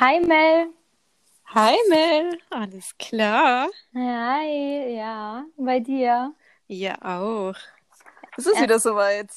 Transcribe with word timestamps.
Hi 0.00 0.18
Mel. 0.18 0.72
Hi 1.54 1.76
Mel, 1.88 2.36
alles 2.50 2.98
klar? 2.98 3.68
Hi, 3.94 4.96
ja, 4.96 5.44
bei 5.56 5.78
dir? 5.78 6.34
Ja, 6.66 6.96
auch. 7.00 7.54
Es 8.36 8.46
ist 8.46 8.60
wieder 8.60 8.80
soweit. 8.80 9.28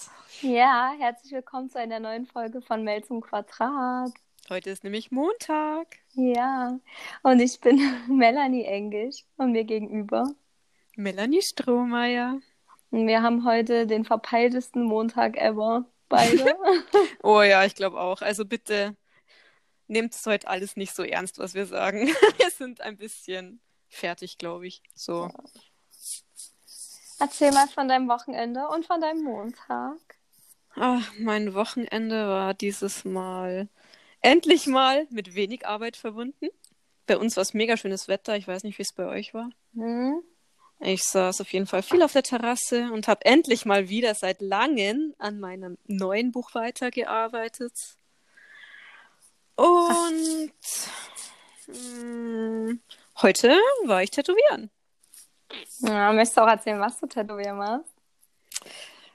Ja, 0.42 0.96
herzlich 0.98 1.32
willkommen 1.32 1.70
zu 1.70 1.78
einer 1.78 2.00
neuen 2.00 2.26
Folge 2.26 2.62
von 2.62 2.84
Mel 2.84 3.04
zum 3.04 3.22
Quadrat. 3.22 4.12
Heute 4.50 4.72
ist 4.72 4.84
nämlich 4.84 5.12
Montag. 5.12 6.00
Ja, 6.16 6.80
und 7.22 7.40
ich 7.40 7.62
bin 7.62 7.80
Melanie 8.08 8.66
Engisch 8.66 9.26
und 9.38 9.52
mir 9.52 9.64
gegenüber. 9.64 10.28
Melanie 10.96 11.44
Strohmeier. 11.44 12.40
Und 12.90 13.06
wir 13.06 13.22
haben 13.22 13.46
heute 13.46 13.86
den 13.86 14.06
verpeiltesten 14.06 14.86
Montag 14.86 15.38
ever, 15.38 15.86
beide. 16.10 16.58
oh 17.22 17.44
ja, 17.44 17.64
ich 17.64 17.76
glaube 17.76 18.00
auch. 18.00 18.24
Also 18.24 18.44
bitte 18.44 18.96
nehmt 19.88 20.14
es 20.14 20.26
heute 20.26 20.48
alles 20.48 20.76
nicht 20.76 20.96
so 20.96 21.04
ernst, 21.04 21.40
was 21.40 21.54
wir 21.54 21.66
sagen. 21.66 22.08
wir 22.38 22.50
sind 22.50 22.82
ein 22.82 22.98
bisschen 22.98 23.62
fertig, 23.88 24.38
glaube 24.38 24.68
ich. 24.68 24.82
So. 24.96 25.30
Erzähl 27.20 27.52
mal 27.52 27.68
von 27.68 27.88
deinem 27.88 28.08
Wochenende 28.08 28.68
und 28.68 28.86
von 28.86 29.02
deinem 29.02 29.24
Montag. 29.24 29.98
Ach, 30.76 31.12
mein 31.18 31.56
Wochenende 31.56 32.28
war 32.28 32.54
dieses 32.54 33.04
Mal 33.04 33.68
endlich 34.22 34.68
mal 34.68 35.08
mit 35.10 35.34
wenig 35.34 35.66
Arbeit 35.66 35.98
verbunden. 35.98 36.50
Bei 37.08 37.18
uns 37.18 37.36
war 37.36 37.42
es 37.42 37.54
mega 37.54 37.78
schönes 37.78 38.08
Wetter. 38.08 38.36
Ich 38.36 38.48
weiß 38.48 38.64
nicht, 38.64 38.78
wie 38.78 38.84
es 38.84 38.94
bei 38.94 39.06
euch 39.06 39.34
war. 39.34 39.50
Hm? 39.74 40.22
Ich 40.80 41.04
saß 41.04 41.42
auf 41.42 41.52
jeden 41.54 41.66
Fall 41.66 41.82
viel 41.82 42.04
auf 42.04 42.14
der 42.14 42.22
Terrasse 42.22 42.92
und 42.92 43.08
habe 43.08 43.26
endlich 43.26 43.66
mal 43.66 43.90
wieder 43.90 44.14
seit 44.14 44.42
langem 44.42 45.16
an 45.18 45.40
meinem 45.40 45.78
neuen 45.88 46.32
Buch 46.32 46.54
weitergearbeitet. 46.54 47.74
Und 49.58 50.54
mh, 51.68 52.76
heute 53.22 53.60
war 53.86 54.04
ich 54.04 54.12
tätowieren. 54.12 54.70
Ja, 55.80 56.14
möchtest 56.14 56.38
du 56.38 56.42
auch 56.42 56.48
erzählen, 56.48 56.80
was 56.80 57.00
du 57.00 57.08
tätowieren 57.08 57.58
machst? 57.58 57.92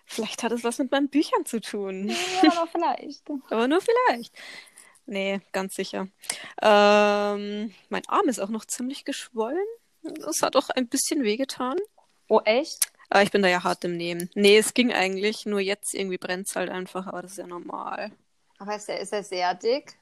Vielleicht 0.04 0.42
hat 0.42 0.52
es 0.52 0.64
was 0.64 0.78
mit 0.78 0.90
meinen 0.90 1.08
Büchern 1.08 1.46
zu 1.46 1.60
tun. 1.60 2.14
Ja, 2.42 2.52
aber 2.52 2.66
vielleicht. 2.66 3.22
aber 3.50 3.68
nur 3.68 3.80
vielleicht. 3.80 4.34
Nee, 5.06 5.40
ganz 5.52 5.74
sicher. 5.76 6.08
Ähm, 6.60 7.72
mein 7.88 8.06
Arm 8.08 8.28
ist 8.28 8.40
auch 8.40 8.48
noch 8.48 8.64
ziemlich 8.64 9.04
geschwollen. 9.04 9.66
Das 10.02 10.42
hat 10.42 10.56
auch 10.56 10.70
ein 10.70 10.88
bisschen 10.88 11.22
wehgetan. 11.22 11.76
Oh, 12.28 12.40
echt? 12.44 12.92
Aber 13.10 13.22
ich 13.22 13.30
bin 13.30 13.42
da 13.42 13.48
ja 13.48 13.62
hart 13.62 13.84
im 13.84 13.96
Nehmen. 13.96 14.28
Nee, 14.34 14.58
es 14.58 14.74
ging 14.74 14.92
eigentlich. 14.92 15.46
Nur 15.46 15.60
jetzt 15.60 15.94
irgendwie 15.94 16.18
brennt 16.18 16.48
es 16.48 16.56
halt 16.56 16.70
einfach, 16.70 17.06
aber 17.06 17.22
das 17.22 17.32
ist 17.32 17.38
ja 17.38 17.46
normal. 17.46 18.10
Aber 18.58 18.74
ist 18.74 18.88
er, 18.88 19.00
ist 19.00 19.12
er 19.12 19.22
sehr 19.22 19.54
dick? 19.54 19.96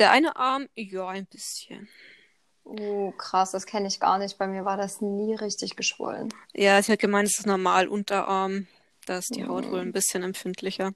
Der 0.00 0.12
eine 0.12 0.34
Arm, 0.36 0.66
ja, 0.74 1.08
ein 1.08 1.26
bisschen. 1.26 1.88
Oh, 2.64 3.12
krass, 3.12 3.50
das 3.50 3.66
kenne 3.66 3.86
ich 3.86 4.00
gar 4.00 4.16
nicht. 4.16 4.38
Bei 4.38 4.46
mir 4.46 4.64
war 4.64 4.78
das 4.78 5.02
nie 5.02 5.34
richtig 5.34 5.76
geschwollen. 5.76 6.32
Ja, 6.54 6.78
ich 6.78 6.88
hätte 6.88 6.96
gemeint, 7.06 7.28
es 7.28 7.38
ist 7.38 7.46
normal 7.46 7.86
Unterarm. 7.86 8.66
Da 9.04 9.18
ist 9.18 9.34
die 9.34 9.46
Haut 9.46 9.70
wohl 9.70 9.80
ein 9.80 9.92
bisschen 9.92 10.22
empfindlicher. 10.22 10.92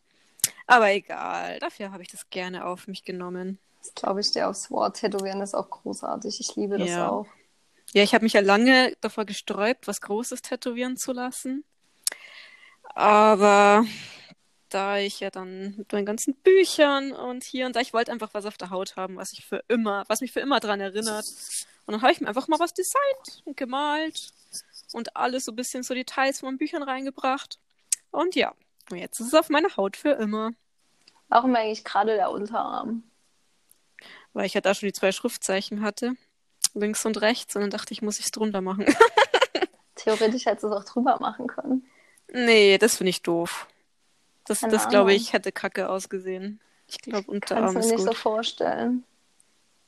Aber 0.67 0.91
egal, 0.91 1.59
dafür 1.59 1.93
habe 1.93 2.03
ich 2.03 2.09
das 2.09 2.31
gerne 2.31 2.65
auf 2.65 2.87
mich 2.87 3.05
genommen. 3.05 3.59
Das 3.81 3.95
glaube 3.95 4.21
ich 4.21 4.33
dir 4.33 4.49
aufs 4.49 4.71
Wort. 4.71 4.97
Tätowieren 4.97 5.43
ist 5.43 5.55
auch 5.55 5.69
großartig. 5.69 6.39
Ich 6.41 6.57
liebe 6.57 6.79
das 6.79 6.89
Ja. 6.89 7.11
auch. 7.11 7.27
Ja, 7.93 8.03
ich 8.03 8.15
habe 8.15 8.25
mich 8.25 8.33
ja 8.33 8.41
lange 8.41 8.97
davor 9.03 9.27
gesträubt, 9.27 9.87
was 9.87 10.01
Großes 10.01 10.41
tätowieren 10.41 10.97
zu 10.97 11.13
lassen. 11.13 11.65
Aber 12.95 13.85
da 14.75 14.99
ich 14.99 15.21
ja 15.21 15.31
dann 15.31 15.77
mit 15.77 15.93
meinen 15.93 16.07
ganzen 16.07 16.35
Büchern 16.35 17.13
und 17.13 17.45
hier 17.45 17.67
und 17.67 17.77
da, 17.77 17.81
ich 17.81 17.93
wollte 17.93 18.11
einfach 18.11 18.35
was 18.35 18.45
auf 18.45 18.57
der 18.57 18.71
Haut 18.71 18.97
haben, 18.97 19.17
was 19.17 19.33
ich 19.33 19.45
für 19.45 19.63
immer, 19.69 20.05
was 20.09 20.21
mich 20.21 20.33
für 20.33 20.41
immer 20.41 20.59
dran 20.59 20.81
erinnert. 20.81 21.27
Und 21.87 21.93
dann 21.93 22.03
habe 22.03 22.13
ich 22.13 22.21
mir 22.21 22.29
einfach 22.29 22.49
mal 22.49 22.59
was 22.59 22.75
designt 22.75 23.43
und 23.45 23.57
gemalt 23.57 24.33
und 24.93 25.17
alles 25.17 25.45
so 25.45 25.53
ein 25.53 25.57
bisschen 25.57 25.83
so 25.83 25.95
Details 25.95 26.41
von 26.41 26.49
meinen 26.49 26.59
Büchern 26.59 26.83
reingebracht. 26.83 27.61
Und 28.11 28.35
ja, 28.35 28.53
und 28.91 28.99
jetzt 28.99 29.21
ist 29.21 29.29
es 29.29 29.35
auf 29.35 29.49
meiner 29.49 29.77
Haut 29.77 29.97
für 29.97 30.11
immer. 30.11 30.53
Warum 31.29 31.55
eigentlich 31.55 31.85
gerade 31.85 32.15
der 32.15 32.31
Unterarm? 32.31 33.05
Weil 34.33 34.47
ich 34.47 34.55
ja 34.55 34.61
da 34.61 34.75
schon 34.75 34.89
die 34.89 34.93
zwei 34.93 35.13
Schriftzeichen 35.13 35.83
hatte. 35.83 36.17
Links 36.75 37.07
und 37.07 37.21
rechts. 37.21 37.55
Und 37.55 37.63
dann 37.63 37.71
dachte 37.71 37.93
ich, 37.93 38.03
muss 38.03 38.19
ich 38.19 38.27
es 38.27 38.31
drunter 38.33 38.61
machen. 38.61 38.87
Theoretisch 39.95 40.47
hättest 40.47 40.65
du 40.65 40.69
es 40.69 40.75
auch 40.75 40.85
drüber 40.85 41.19
machen 41.21 41.47
können. 41.47 41.87
Nee, 42.33 42.79
das 42.79 42.97
finde 42.97 43.11
ich 43.11 43.23
doof. 43.23 43.69
Das, 44.47 44.61
Keine 44.61 44.73
das 44.73 44.89
glaube 44.89 45.15
ich, 45.15 45.33
hätte 45.33 45.53
kacke 45.53 45.89
ausgesehen. 45.89 46.61
Ich 46.87 46.99
glaube, 46.99 47.25
Kannst 47.25 47.29
Unterarm 47.29 47.75
du 47.75 47.81
mir 47.81 47.87
nicht 47.87 47.99
so 48.01 48.07
gut. 48.09 48.17
vorstellen. 48.17 49.05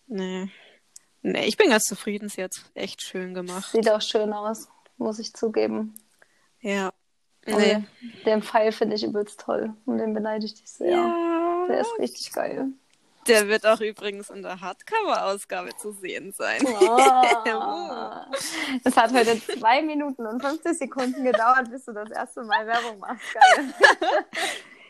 Nee. 0.06 0.48
Nee, 1.22 1.44
ich 1.46 1.56
bin 1.56 1.70
ganz 1.70 1.84
zufrieden. 1.84 2.28
Sie 2.28 2.42
hat 2.42 2.52
echt 2.74 3.02
schön 3.02 3.34
gemacht. 3.34 3.70
Sieht 3.72 3.90
auch 3.90 4.00
schön 4.00 4.32
aus, 4.32 4.68
muss 4.96 5.18
ich 5.18 5.34
zugeben. 5.34 5.94
Ja. 6.60 6.92
Und 7.46 7.58
Nee. 7.58 7.84
Den 8.24 8.42
Pfeil 8.42 8.72
finde 8.72 8.96
ich 8.96 9.04
übelst 9.04 9.40
toll. 9.40 9.74
Und 9.84 9.98
den 9.98 10.14
beneide 10.14 10.46
ich 10.46 10.54
dich 10.54 10.68
sehr. 10.70 10.90
Ja. 10.96 11.66
Der 11.68 11.80
ist 11.80 11.98
richtig 11.98 12.32
geil. 12.32 12.68
Der 13.28 13.48
wird 13.48 13.66
auch 13.66 13.80
übrigens 13.80 14.30
in 14.30 14.42
der 14.42 14.60
Hardcover-Ausgabe 14.60 15.76
zu 15.76 15.92
sehen 15.92 16.32
sein. 16.32 16.64
Ah. 16.66 18.30
Es 18.84 18.96
hat 18.96 19.12
heute 19.12 19.40
zwei 19.40 19.82
Minuten 19.82 20.26
und 20.26 20.40
50 20.42 20.78
Sekunden 20.78 21.24
gedauert, 21.24 21.70
bis 21.70 21.84
du 21.84 21.92
das 21.92 22.10
erste 22.10 22.42
Mal 22.42 22.66
Werbung 22.66 22.98
machst. 23.00 23.24
Geil. 23.34 23.74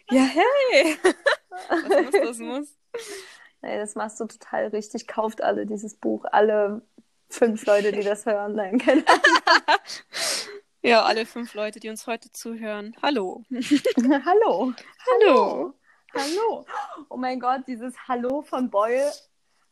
Ja, 0.08 0.22
hey. 0.22 0.96
Das 1.69 1.82
muss, 1.82 2.10
das 2.12 2.38
muss. 2.38 2.78
Nee, 3.60 3.76
das 3.76 3.96
machst 3.96 4.20
du 4.20 4.26
total 4.26 4.69
richtig. 4.69 5.08
Kauft 5.08 5.42
alle 5.42 5.66
dieses 5.66 5.96
Buch. 5.96 6.25
Alle 6.30 6.82
fünf 7.28 7.66
Leute, 7.66 7.91
die 7.91 8.04
das 8.04 8.25
hören. 8.25 8.54
Nein, 8.54 8.78
keine 8.78 9.04
Ja, 10.82 11.02
alle 11.02 11.26
fünf 11.26 11.54
Leute, 11.54 11.80
die 11.80 11.88
uns 11.88 12.06
heute 12.06 12.30
zuhören. 12.30 12.94
Hallo. 13.02 13.44
Ahnung. 13.50 14.25
Hallo. 14.25 14.72
Hallo. 15.10 15.75
Hallo. 16.16 16.65
Oh 17.10 17.16
mein 17.16 17.38
Gott, 17.41 17.62
dieses 17.66 17.94
Hallo 18.09 18.43
von 18.43 18.71
Boyle 18.71 19.12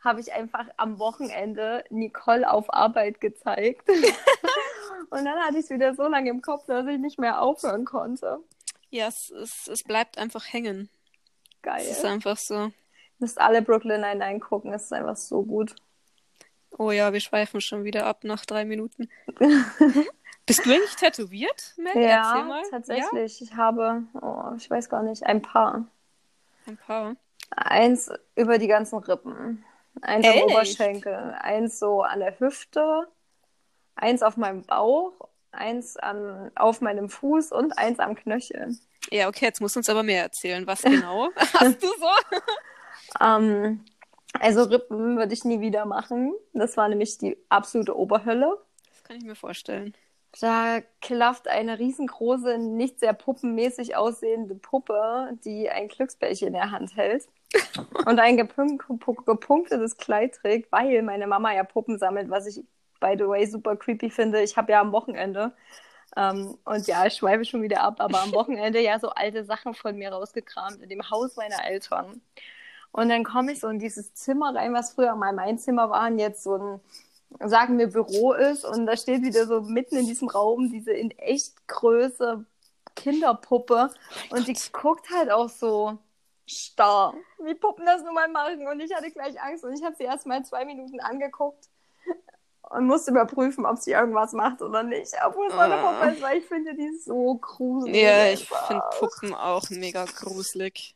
habe 0.00 0.20
ich 0.20 0.32
einfach 0.32 0.66
am 0.76 0.98
Wochenende 0.98 1.84
Nicole 1.88 2.50
auf 2.50 2.72
Arbeit 2.72 3.20
gezeigt. 3.20 3.88
Und 5.10 5.24
dann 5.24 5.38
hatte 5.38 5.58
ich 5.58 5.64
es 5.64 5.70
wieder 5.70 5.94
so 5.94 6.02
lange 6.02 6.28
im 6.28 6.42
Kopf, 6.42 6.66
dass 6.66 6.86
ich 6.86 6.98
nicht 6.98 7.18
mehr 7.18 7.40
aufhören 7.40 7.84
konnte. 7.84 8.40
Ja, 8.90 9.08
es, 9.08 9.30
es, 9.30 9.68
es 9.68 9.82
bleibt 9.82 10.18
einfach 10.18 10.52
hängen. 10.52 10.90
Es 11.62 11.88
ist 11.88 12.02
Geil. 12.02 12.12
einfach 12.12 12.36
so. 12.36 12.70
Müsst 13.18 13.40
alle 13.40 13.62
Brooklyn 13.62 14.02
Nine-Nine 14.02 14.40
gucken, 14.40 14.72
es 14.74 14.84
ist 14.84 14.92
einfach 14.92 15.16
so 15.16 15.42
gut. 15.42 15.74
Oh 16.76 16.90
ja, 16.90 17.12
wir 17.12 17.20
schweifen 17.20 17.60
schon 17.60 17.84
wieder 17.84 18.04
ab 18.06 18.24
nach 18.24 18.44
drei 18.44 18.64
Minuten. 18.64 19.08
Bist 20.46 20.66
du 20.66 20.72
eigentlich 20.72 20.96
tätowiert, 20.96 21.74
Mel? 21.78 22.02
Ja, 22.02 22.60
tatsächlich. 22.70 23.40
Ich 23.40 23.54
habe, 23.54 24.02
oh, 24.20 24.54
ich 24.58 24.68
weiß 24.68 24.90
gar 24.90 25.02
nicht, 25.02 25.24
ein 25.24 25.40
paar. 25.40 25.86
Ein 26.66 26.76
paar. 26.76 27.16
Eins 27.50 28.10
über 28.36 28.58
die 28.58 28.66
ganzen 28.66 28.98
Rippen, 28.98 29.64
eins 30.00 30.26
Echt? 30.26 30.42
am 30.42 30.50
Oberschenkel, 30.50 31.36
eins 31.38 31.78
so 31.78 32.02
an 32.02 32.20
der 32.20 32.38
Hüfte, 32.40 33.06
eins 33.94 34.22
auf 34.22 34.36
meinem 34.36 34.62
Bauch, 34.62 35.12
eins 35.52 35.96
an, 35.96 36.50
auf 36.56 36.80
meinem 36.80 37.08
Fuß 37.08 37.52
und 37.52 37.78
eins 37.78 37.98
am 38.00 38.14
Knöchel. 38.14 38.76
Ja, 39.10 39.28
okay, 39.28 39.44
jetzt 39.44 39.60
musst 39.60 39.76
du 39.76 39.80
uns 39.80 39.88
aber 39.88 40.02
mehr 40.02 40.22
erzählen. 40.22 40.66
Was 40.66 40.82
genau 40.82 41.30
hast 41.36 41.82
du 41.82 41.86
so? 41.86 42.08
Ähm, 43.20 43.84
also 44.40 44.62
Rippen 44.64 45.16
würde 45.16 45.32
ich 45.32 45.44
nie 45.44 45.60
wieder 45.60 45.84
machen. 45.84 46.34
Das 46.52 46.76
war 46.76 46.88
nämlich 46.88 47.18
die 47.18 47.36
absolute 47.48 47.96
Oberhölle. 47.96 48.58
Das 48.88 49.04
kann 49.04 49.16
ich 49.16 49.24
mir 49.24 49.36
vorstellen. 49.36 49.94
Da 50.40 50.80
klafft 51.00 51.46
eine 51.48 51.78
riesengroße, 51.78 52.58
nicht 52.58 52.98
sehr 53.00 53.12
puppenmäßig 53.12 53.96
aussehende 53.96 54.56
Puppe, 54.56 55.30
die 55.44 55.70
ein 55.70 55.88
Glücksbärchen 55.88 56.48
in 56.48 56.54
der 56.54 56.70
Hand 56.72 56.96
hält 56.96 57.28
und 58.06 58.18
ein 58.18 58.36
gepunk 58.36 58.82
pu- 58.84 59.24
gepunktetes 59.24 59.96
Kleid 59.96 60.34
trägt, 60.36 60.72
weil 60.72 61.02
meine 61.02 61.26
Mama 61.28 61.54
ja 61.54 61.64
Puppen 61.64 61.98
sammelt, 61.98 62.30
was 62.30 62.46
ich, 62.46 62.64
by 63.00 63.14
the 63.18 63.28
way, 63.28 63.46
super 63.46 63.76
creepy 63.76 64.10
finde. 64.10 64.42
Ich 64.42 64.56
habe 64.56 64.72
ja 64.72 64.80
am 64.80 64.92
Wochenende, 64.92 65.52
ähm, 66.16 66.58
und 66.64 66.86
ja, 66.88 67.06
ich 67.06 67.14
schweife 67.14 67.44
schon 67.44 67.62
wieder 67.62 67.82
ab, 67.82 68.00
aber 68.00 68.22
am 68.22 68.32
Wochenende 68.34 68.80
ja 68.80 68.98
so 69.00 69.10
alte 69.10 69.44
Sachen 69.44 69.74
von 69.74 69.96
mir 69.96 70.12
rausgekramt 70.12 70.82
in 70.82 70.88
dem 70.90 71.10
Haus 71.10 71.36
meiner 71.36 71.64
Eltern. 71.66 72.22
Und 72.92 73.08
dann 73.08 73.24
komme 73.24 73.52
ich 73.52 73.60
so 73.60 73.68
in 73.68 73.78
dieses 73.78 74.14
Zimmer 74.14 74.54
rein, 74.54 74.72
was 74.74 74.94
früher 74.94 75.16
mal 75.16 75.32
mein 75.32 75.58
Zimmer 75.58 75.90
war 75.90 76.08
und 76.08 76.18
jetzt 76.18 76.42
so 76.44 76.56
ein 76.56 76.80
sagen 77.40 77.78
wir, 77.78 77.88
Büro 77.88 78.32
ist 78.32 78.64
und 78.64 78.86
da 78.86 78.96
steht 78.96 79.22
wieder 79.22 79.46
so 79.46 79.60
mitten 79.60 79.96
in 79.96 80.06
diesem 80.06 80.28
Raum 80.28 80.70
diese 80.70 80.92
in 80.92 81.10
echt 81.12 81.66
Größe 81.68 82.44
Kinderpuppe 82.96 83.90
und 84.30 84.46
die 84.46 84.56
guckt 84.72 85.08
halt 85.10 85.30
auch 85.30 85.48
so 85.48 85.98
starr, 86.46 87.14
wie 87.42 87.54
Puppen 87.54 87.84
das 87.86 88.02
nun 88.02 88.14
mal 88.14 88.28
machen 88.28 88.66
und 88.68 88.80
ich 88.80 88.94
hatte 88.94 89.10
gleich 89.10 89.40
Angst 89.42 89.64
und 89.64 89.72
ich 89.72 89.82
habe 89.82 89.96
sie 89.96 90.04
erst 90.04 90.26
mal 90.26 90.44
zwei 90.44 90.64
Minuten 90.64 91.00
angeguckt 91.00 91.68
und 92.70 92.86
musste 92.86 93.10
überprüfen, 93.10 93.66
ob 93.66 93.78
sie 93.78 93.92
irgendwas 93.92 94.32
macht 94.32 94.62
oder 94.62 94.82
nicht, 94.82 95.12
obwohl 95.26 95.48
es 95.48 95.54
eine 95.54 95.74
Ah. 95.74 95.92
Puppe 95.92 96.12
ist, 96.12 96.22
weil 96.22 96.38
ich 96.38 96.46
finde 96.46 96.74
die 96.74 96.96
so 96.98 97.34
gruselig. 97.36 98.00
Ja, 98.02 98.26
ich 98.26 98.48
finde 98.48 98.82
Puppen 98.98 99.34
auch 99.34 99.68
mega 99.70 100.04
gruselig. 100.04 100.94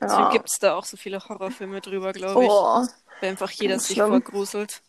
Deswegen 0.00 0.22
Ja. 0.22 0.30
gibt 0.30 0.48
es 0.50 0.58
da 0.60 0.74
auch 0.76 0.84
so 0.84 0.96
viele 0.96 1.20
Horrorfilme 1.26 1.80
drüber, 1.80 2.12
glaube 2.12 2.44
ich. 2.44 2.50
Oh. 2.50 2.86
Weil 3.20 3.30
einfach 3.30 3.50
jeder 3.50 3.78
sich 3.78 3.98
vorgruselt. 3.98 4.82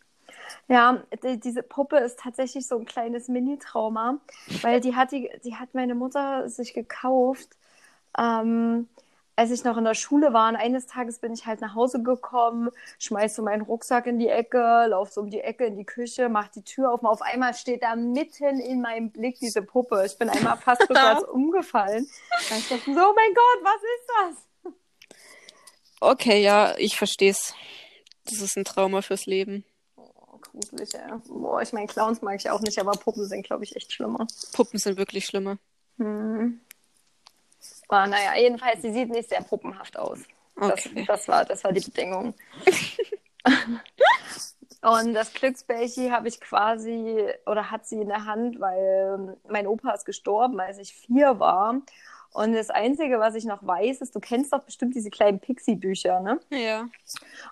Ja, 0.68 1.04
die, 1.24 1.40
diese 1.40 1.64
Puppe 1.64 1.98
ist 1.98 2.20
tatsächlich 2.20 2.68
so 2.68 2.78
ein 2.78 2.86
kleines 2.86 3.28
Mini-Trauma, 3.28 4.20
weil 4.62 4.80
die 4.80 4.96
hat, 4.96 5.12
die, 5.12 5.30
die 5.44 5.56
hat 5.56 5.74
meine 5.74 5.96
Mutter 5.96 6.50
sich 6.50 6.74
gekauft, 6.74 7.50
ähm, 8.18 8.88
als 9.36 9.52
ich 9.52 9.64
noch 9.64 9.78
in 9.78 9.84
der 9.84 9.96
Schule 9.96 10.34
war. 10.34 10.50
Und 10.50 10.56
eines 10.56 10.86
Tages 10.86 11.20
bin 11.20 11.34
ich 11.34 11.46
halt 11.46 11.62
nach 11.62 11.76
Hause 11.76 12.04
gekommen, 12.04 12.70
schmeiß 13.00 13.36
so 13.36 13.44
meinen 13.44 13.64
Rucksack 13.64 14.06
in 14.06 14.20
die 14.20 14.28
Ecke, 14.28 14.86
lauf 14.88 15.12
so 15.12 15.22
um 15.22 15.30
die 15.30 15.42
Ecke 15.42 15.66
in 15.66 15.76
die 15.78 15.86
Küche, 15.86 16.30
mach 16.30 16.48
die 16.50 16.64
Tür 16.64 16.92
auf 16.92 17.02
und 17.02 17.08
auf 17.08 17.22
einmal 17.22 17.54
steht 17.54 17.84
da 17.84 17.96
mitten 17.96 18.60
in 18.60 18.82
meinem 18.82 19.12
Blick 19.12 19.40
diese 19.40 19.62
Puppe. 19.62 20.04
Ich 20.06 20.18
bin 20.18 20.30
einmal 20.30 20.58
fast 20.58 20.82
rückwärts 20.84 21.24
umgefallen. 21.32 22.08
Da 22.50 22.56
ich 22.56 22.70
dachte 22.70 22.94
so, 22.94 23.00
oh 23.00 23.14
mein 23.16 23.34
Gott, 23.34 23.64
was 23.64 23.82
ist 23.84 24.44
das? 24.64 24.74
Okay, 26.00 26.42
ja, 26.42 26.76
ich 26.78 26.98
verstehe 26.98 27.32
es. 27.32 27.54
Das 28.26 28.40
ist 28.40 28.58
ein 28.58 28.64
Trauma 28.66 29.02
fürs 29.02 29.26
Leben. 29.26 29.66
Gruselig, 30.52 30.94
ey. 30.96 31.12
Boah, 31.28 31.62
ich 31.62 31.74
meine, 31.74 31.88
Clowns 31.88 32.22
mag 32.22 32.36
ich 32.36 32.50
auch 32.50 32.62
nicht, 32.62 32.80
aber 32.80 32.92
Puppen 32.92 33.26
sind, 33.26 33.44
glaube 33.44 33.64
ich, 33.64 33.76
echt 33.76 33.94
schlimmer. 33.94 34.28
Puppen 34.54 34.80
sind 34.80 34.98
wirklich 34.98 35.26
schlimmer. 35.26 35.58
Hm. 35.98 36.60
Aber 37.88 38.08
naja, 38.08 38.38
jedenfalls, 38.38 38.82
sie 38.82 38.92
sieht 38.92 39.10
nicht 39.10 39.30
sehr 39.30 39.42
puppenhaft 39.42 39.98
aus. 39.98 40.20
Das, 40.56 40.86
Okay. 40.86 41.06
das, 41.08 41.28
war, 41.28 41.46
das 41.46 41.64
war 41.64 41.72
die 41.72 41.82
Bedingung. 41.82 42.34
Und 44.82 45.14
das 45.14 45.34
Glücksbärchen 45.34 46.12
habe 46.12 46.28
ich 46.28 46.40
quasi, 46.42 47.28
oder 47.46 47.70
hat 47.70 47.86
sie 47.86 48.02
in 48.02 48.08
der 48.08 48.26
Hand, 48.26 48.60
weil 48.60 49.38
mein 49.48 49.68
Opa 49.68 49.92
ist 49.92 50.06
gestorben, 50.06 50.60
als 50.60 50.80
ich 50.80 50.96
vier 50.96 51.40
war. 51.40 51.82
Und 52.34 52.54
das 52.54 52.70
Einzige, 52.70 53.20
was 53.20 53.36
ich 53.36 53.44
noch 53.44 53.66
weiß, 53.66 54.02
ist, 54.02 54.16
du 54.16 54.22
kennst 54.22 54.54
doch 54.54 54.64
bestimmt 54.64 54.96
diese 54.96 55.10
kleinen 55.10 55.40
Pixie-Bücher, 55.40 56.22
ne? 56.22 56.40
Ja. 56.50 56.88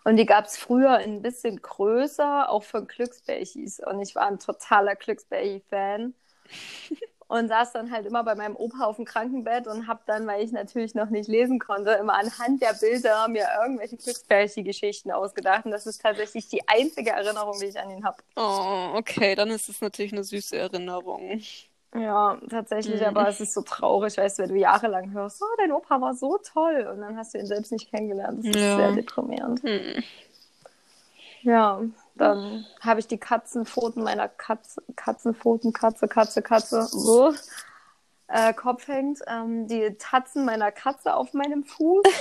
Und 0.05 0.15
die 0.15 0.25
gab 0.25 0.45
es 0.45 0.57
früher 0.57 0.93
ein 0.93 1.21
bisschen 1.21 1.61
größer, 1.61 2.49
auch 2.49 2.63
von 2.63 2.87
Glücksbärchis. 2.87 3.81
Und 3.85 4.01
ich 4.01 4.15
war 4.15 4.27
ein 4.27 4.39
totaler 4.39 4.95
Glücksbärchi-Fan. 4.95 6.13
Und 7.31 7.47
saß 7.47 7.73
dann 7.73 7.91
halt 7.91 8.07
immer 8.07 8.23
bei 8.23 8.33
meinem 8.33 8.55
Opa 8.55 8.85
auf 8.85 8.95
dem 8.95 9.05
Krankenbett 9.05 9.67
und 9.67 9.85
habe 9.85 10.01
dann, 10.07 10.25
weil 10.25 10.43
ich 10.43 10.51
natürlich 10.51 10.95
noch 10.95 11.11
nicht 11.11 11.27
lesen 11.27 11.59
konnte, 11.59 11.91
immer 11.91 12.15
anhand 12.15 12.59
der 12.59 12.73
Bilder 12.73 13.27
mir 13.27 13.47
irgendwelche 13.61 13.97
Glücksbärchi-Geschichten 13.97 15.11
ausgedacht. 15.11 15.63
Und 15.65 15.69
das 15.69 15.85
ist 15.85 16.01
tatsächlich 16.01 16.47
die 16.47 16.67
einzige 16.67 17.11
Erinnerung, 17.11 17.59
die 17.59 17.67
ich 17.67 17.79
an 17.79 17.91
ihn 17.91 18.03
habe. 18.03 18.17
Oh, 18.35 18.97
okay, 18.97 19.35
dann 19.35 19.51
ist 19.51 19.69
es 19.69 19.79
natürlich 19.79 20.11
eine 20.11 20.23
süße 20.23 20.57
Erinnerung. 20.57 21.39
Ja, 21.95 22.37
tatsächlich, 22.49 22.99
Mhm. 23.01 23.07
aber 23.07 23.27
es 23.29 23.39
ist 23.39 23.53
so 23.53 23.61
traurig, 23.63 24.15
weißt 24.17 24.37
du, 24.39 24.43
wenn 24.43 24.49
du 24.49 24.57
jahrelang 24.57 25.11
hörst, 25.11 25.41
oh, 25.41 25.55
dein 25.57 25.71
Opa 25.71 25.99
war 25.99 26.13
so 26.13 26.37
toll 26.37 26.87
und 26.93 27.01
dann 27.01 27.17
hast 27.17 27.33
du 27.33 27.39
ihn 27.39 27.47
selbst 27.47 27.71
nicht 27.71 27.89
kennengelernt. 27.89 28.39
Das 28.39 28.45
ist 28.45 28.55
Ja. 28.61 28.75
sehr 28.75 28.91
deprimierend. 28.91 29.63
Hm. 29.63 30.03
Ja, 31.41 31.81
dann 32.15 32.65
habe 32.81 32.99
ich 32.99 33.07
die 33.07 33.17
Katzenpfoten 33.17 34.03
meiner 34.03 34.27
Katze, 34.27 34.83
Katzenpfoten, 34.95 35.73
Katze, 35.73 36.07
Katze, 36.07 36.41
Katze, 36.41 36.83
so, 36.83 37.33
äh, 38.27 38.53
Kopf 38.53 38.87
hängt, 38.87 39.19
ähm, 39.27 39.67
die 39.67 39.95
Tatzen 39.97 40.45
meiner 40.45 40.71
Katze 40.71 41.15
auf 41.15 41.33
meinem 41.33 41.63
Fuß. 41.63 42.03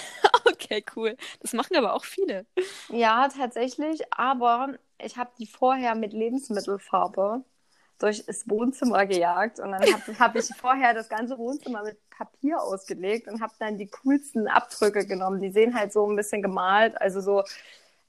Okay, 0.44 0.85
cool. 0.97 1.17
Das 1.41 1.53
machen 1.53 1.76
aber 1.76 1.94
auch 1.94 2.05
viele. 2.05 2.44
Ja, 2.88 3.29
tatsächlich, 3.29 4.03
aber 4.12 4.75
ich 5.00 5.17
habe 5.17 5.31
die 5.38 5.47
vorher 5.47 5.94
mit 5.94 6.12
Lebensmittelfarbe 6.12 7.43
durch 7.99 8.25
das 8.25 8.49
Wohnzimmer 8.49 9.06
gejagt 9.06 9.59
und 9.59 9.73
dann 9.73 9.83
habe 9.83 10.19
hab 10.19 10.37
ich 10.37 10.47
vorher 10.56 10.95
das 10.95 11.09
ganze 11.09 11.37
Wohnzimmer 11.37 11.83
mit 11.83 11.99
Papier 12.11 12.61
ausgelegt 12.62 13.29
und 13.29 13.41
habe 13.41 13.53
dann 13.59 13.77
die 13.77 13.89
coolsten 13.89 14.47
Abdrücke 14.47 15.06
genommen. 15.06 15.41
Die 15.41 15.50
sehen 15.50 15.75
halt 15.75 15.93
so 15.93 16.09
ein 16.09 16.17
bisschen 16.17 16.43
gemalt, 16.43 17.00
also 17.00 17.21
so, 17.21 17.43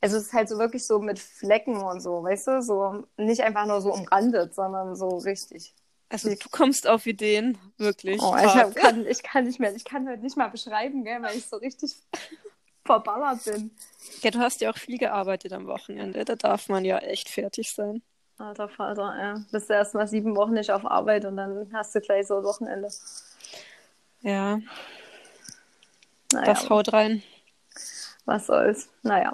also 0.01 0.17
es 0.17 0.27
ist 0.27 0.33
halt 0.33 0.49
so 0.49 0.59
wirklich 0.59 0.85
so 0.85 0.99
mit 0.99 1.19
Flecken 1.19 1.77
und 1.77 2.01
so, 2.01 2.23
weißt 2.23 2.47
du, 2.47 2.61
so 2.61 3.03
nicht 3.17 3.41
einfach 3.41 3.65
nur 3.65 3.81
so 3.81 3.93
umrandet, 3.93 4.53
sondern 4.53 4.95
so 4.95 5.17
richtig. 5.17 5.73
Also 6.09 6.29
du 6.29 6.49
kommst 6.49 6.87
auf 6.87 7.05
Ideen, 7.05 7.57
wirklich. 7.77 8.19
Oh, 8.21 8.35
ich, 8.35 8.55
hab, 8.55 8.75
kann, 8.75 9.05
ich 9.05 9.21
kann 9.21 9.45
nicht 9.45 9.59
mehr, 9.59 9.75
ich 9.75 9.85
kann 9.85 10.07
heute 10.09 10.21
nicht 10.21 10.37
mal 10.37 10.49
beschreiben, 10.49 11.03
gell, 11.03 11.21
weil 11.21 11.37
ich 11.37 11.45
so 11.45 11.57
richtig 11.57 11.95
verballert 12.83 13.43
bin. 13.43 13.71
Ja, 14.21 14.31
du 14.31 14.39
hast 14.39 14.61
ja 14.61 14.71
auch 14.71 14.77
viel 14.77 14.97
gearbeitet 14.97 15.53
am 15.53 15.67
Wochenende. 15.67 16.25
Da 16.25 16.35
darf 16.35 16.67
man 16.69 16.83
ja 16.83 16.97
echt 16.97 17.29
fertig 17.29 17.71
sein. 17.71 18.01
Alter 18.39 18.69
Vater, 18.69 19.15
ja. 19.19 19.41
Bist 19.51 19.69
du 19.69 19.73
erst 19.73 19.93
mal 19.95 20.07
sieben 20.07 20.35
Wochen 20.35 20.53
nicht 20.53 20.71
auf 20.71 20.85
Arbeit 20.89 21.25
und 21.25 21.35
dann 21.37 21.69
hast 21.73 21.93
du 21.93 21.99
gleich 22.01 22.25
so 22.27 22.37
ein 22.37 22.43
Wochenende. 22.43 22.87
Ja, 24.21 24.59
Naja, 26.33 26.45
das 26.45 26.69
haut 26.69 26.93
rein. 26.93 27.21
was 28.25 28.47
soll's. 28.47 28.89
Naja. 29.03 29.33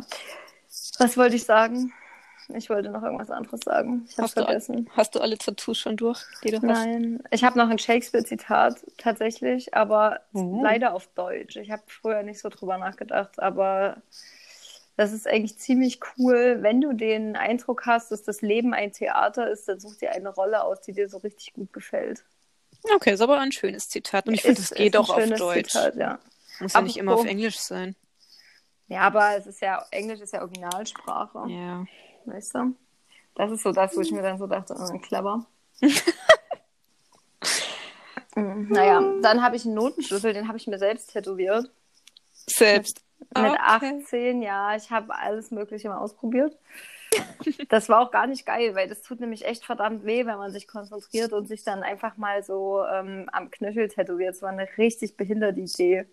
Was 0.99 1.17
wollte 1.17 1.35
ich 1.35 1.43
sagen? 1.43 1.93
Ich 2.49 2.69
wollte 2.69 2.89
noch 2.89 3.01
irgendwas 3.03 3.31
anderes 3.31 3.59
sagen. 3.61 4.05
Ich 4.07 4.17
hab's 4.17 4.29
Hast 4.29 4.37
du, 4.37 4.43
vergessen. 4.43 4.89
hast 4.95 5.15
du 5.15 5.19
alle 5.19 5.37
Tattoos 5.37 5.77
schon 5.79 5.97
durch, 5.97 6.21
die 6.43 6.51
du 6.51 6.57
hast? 6.57 6.63
Nein. 6.63 7.23
Ich 7.31 7.43
habe 7.43 7.57
noch 7.57 7.69
ein 7.69 7.79
Shakespeare-Zitat 7.79 8.85
tatsächlich, 8.97 9.73
aber 9.73 10.19
Oh. 10.33 10.61
leider 10.63 10.93
auf 10.93 11.07
Deutsch. 11.15 11.55
Ich 11.57 11.71
habe 11.71 11.81
früher 11.87 12.21
nicht 12.23 12.39
so 12.39 12.49
drüber 12.49 12.77
nachgedacht, 12.77 13.39
aber 13.39 13.97
das 14.97 15.11
ist 15.11 15.27
eigentlich 15.27 15.57
ziemlich 15.57 15.99
cool. 16.17 16.59
Wenn 16.61 16.79
du 16.79 16.93
den 16.93 17.35
Eindruck 17.35 17.85
hast, 17.85 18.11
dass 18.11 18.23
das 18.23 18.41
Leben 18.41 18.73
ein 18.73 18.91
Theater 18.93 19.49
ist, 19.49 19.67
dann 19.67 19.79
such 19.79 19.97
dir 19.97 20.11
eine 20.11 20.29
Rolle 20.29 20.63
aus, 20.63 20.81
die 20.81 20.93
dir 20.93 21.09
so 21.09 21.17
richtig 21.17 21.53
gut 21.53 21.73
gefällt. 21.73 22.23
Okay, 22.93 23.13
ist 23.13 23.21
aber 23.21 23.39
ein 23.39 23.51
schönes 23.51 23.89
Zitat. 23.89 24.27
Und 24.27 24.35
ich 24.35 24.43
finde, 24.43 24.61
es 24.61 24.71
geht 24.71 24.95
auch 24.95 25.09
auf 25.09 25.25
Deutsch. 25.29 25.71
Zitat, 25.71 25.95
ja. 25.95 26.19
Muss 26.59 26.73
ja 26.73 26.81
nicht 26.81 26.97
immer 26.97 27.13
auf 27.13 27.25
Englisch 27.25 27.59
sein. 27.59 27.95
ja, 28.87 29.01
aber 29.01 29.37
es 29.37 29.47
ist 29.47 29.61
ja, 29.61 29.85
Englisch 29.91 30.21
ist 30.21 30.33
ja 30.33 30.41
Originalsprache. 30.41 31.45
Ja. 31.49 31.85
Weißt 32.25 32.55
du? 32.55 32.75
Das 33.35 33.51
ist 33.51 33.63
so 33.63 33.71
das, 33.73 33.95
wo 33.97 34.01
ich 34.01 34.11
mir 34.11 34.21
dann 34.21 34.37
so 34.37 34.47
dachte, 34.47 34.75
oh, 34.77 34.99
clever. 34.99 35.45
Mm, 38.35 38.67
naja, 38.71 39.01
dann 39.21 39.43
habe 39.43 39.57
ich 39.57 39.65
einen 39.65 39.75
Notenschlüssel, 39.75 40.31
den 40.31 40.47
habe 40.47 40.57
ich 40.57 40.67
mir 40.67 40.79
selbst 40.79 41.11
tätowiert. 41.11 41.69
Selbst. 42.47 43.04
Mit 43.19 43.31
Okay. 43.31 43.57
18, 43.59 44.41
ja, 44.41 44.75
ich 44.75 44.91
habe 44.91 45.13
alles 45.15 45.51
Mögliche 45.51 45.89
mal 45.89 45.97
ausprobiert. 45.97 46.57
Das 47.69 47.89
war 47.89 48.01
auch 48.01 48.11
gar 48.11 48.27
nicht 48.27 48.45
geil, 48.45 48.75
weil 48.75 48.89
das 48.89 49.01
tut 49.01 49.19
nämlich 49.19 49.45
echt 49.45 49.65
verdammt 49.65 50.05
weh, 50.05 50.25
wenn 50.25 50.37
man 50.37 50.51
sich 50.51 50.67
konzentriert 50.67 51.33
und 51.33 51.47
sich 51.47 51.63
dann 51.63 51.83
einfach 51.83 52.17
mal 52.17 52.43
so 52.43 52.83
ähm, 52.85 53.29
am 53.31 53.51
Knöchel 53.51 53.87
tätowiert. 53.87 54.35
Das 54.35 54.41
war 54.41 54.49
eine 54.49 54.67
richtig 54.77 55.15
behinderte 55.17 55.61
Idee. 55.61 56.05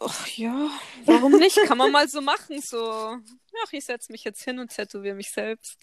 Ach, 0.00 0.26
ja, 0.28 0.68
warum 1.04 1.32
nicht? 1.32 1.56
Kann 1.64 1.78
man 1.78 1.92
mal 1.92 2.08
so 2.08 2.20
machen, 2.20 2.60
so. 2.60 3.18
Ach, 3.64 3.72
ich 3.72 3.84
setze 3.84 4.10
mich 4.10 4.24
jetzt 4.24 4.42
hin 4.42 4.58
und 4.58 4.74
tätowiere 4.74 5.14
mich 5.14 5.30
selbst. 5.30 5.78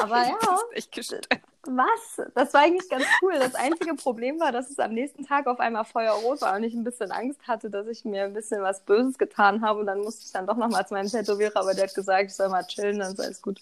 Aber 0.00 0.26
ja, 0.26 0.36
Das 0.40 0.62
ist 0.62 0.72
echt 0.72 0.92
gestört. 0.92 1.28
Was? 1.64 2.20
Das 2.34 2.52
war 2.54 2.62
eigentlich 2.62 2.88
ganz 2.88 3.04
cool. 3.20 3.34
Das 3.38 3.54
einzige 3.54 3.94
Problem 3.94 4.40
war, 4.40 4.52
dass 4.52 4.70
es 4.70 4.78
am 4.78 4.92
nächsten 4.92 5.26
Tag 5.26 5.46
auf 5.46 5.60
einmal 5.60 5.84
feuerrot 5.84 6.40
war 6.40 6.56
und 6.56 6.64
ich 6.64 6.74
ein 6.74 6.84
bisschen 6.84 7.12
Angst 7.12 7.46
hatte, 7.46 7.70
dass 7.70 7.86
ich 7.86 8.04
mir 8.04 8.24
ein 8.24 8.32
bisschen 8.32 8.62
was 8.62 8.84
Böses 8.84 9.16
getan 9.18 9.62
habe. 9.62 9.80
Und 9.80 9.86
dann 9.86 10.00
musste 10.00 10.24
ich 10.26 10.32
dann 10.32 10.46
doch 10.46 10.56
nochmal 10.56 10.86
zu 10.86 10.94
meinem 10.94 11.08
Tätowierer, 11.08 11.56
aber 11.56 11.74
der 11.74 11.84
hat 11.84 11.94
gesagt, 11.94 12.30
ich 12.30 12.34
soll 12.34 12.48
mal 12.48 12.66
chillen, 12.66 12.98
dann 12.98 13.12
ist 13.12 13.20
alles 13.20 13.42
gut. 13.42 13.60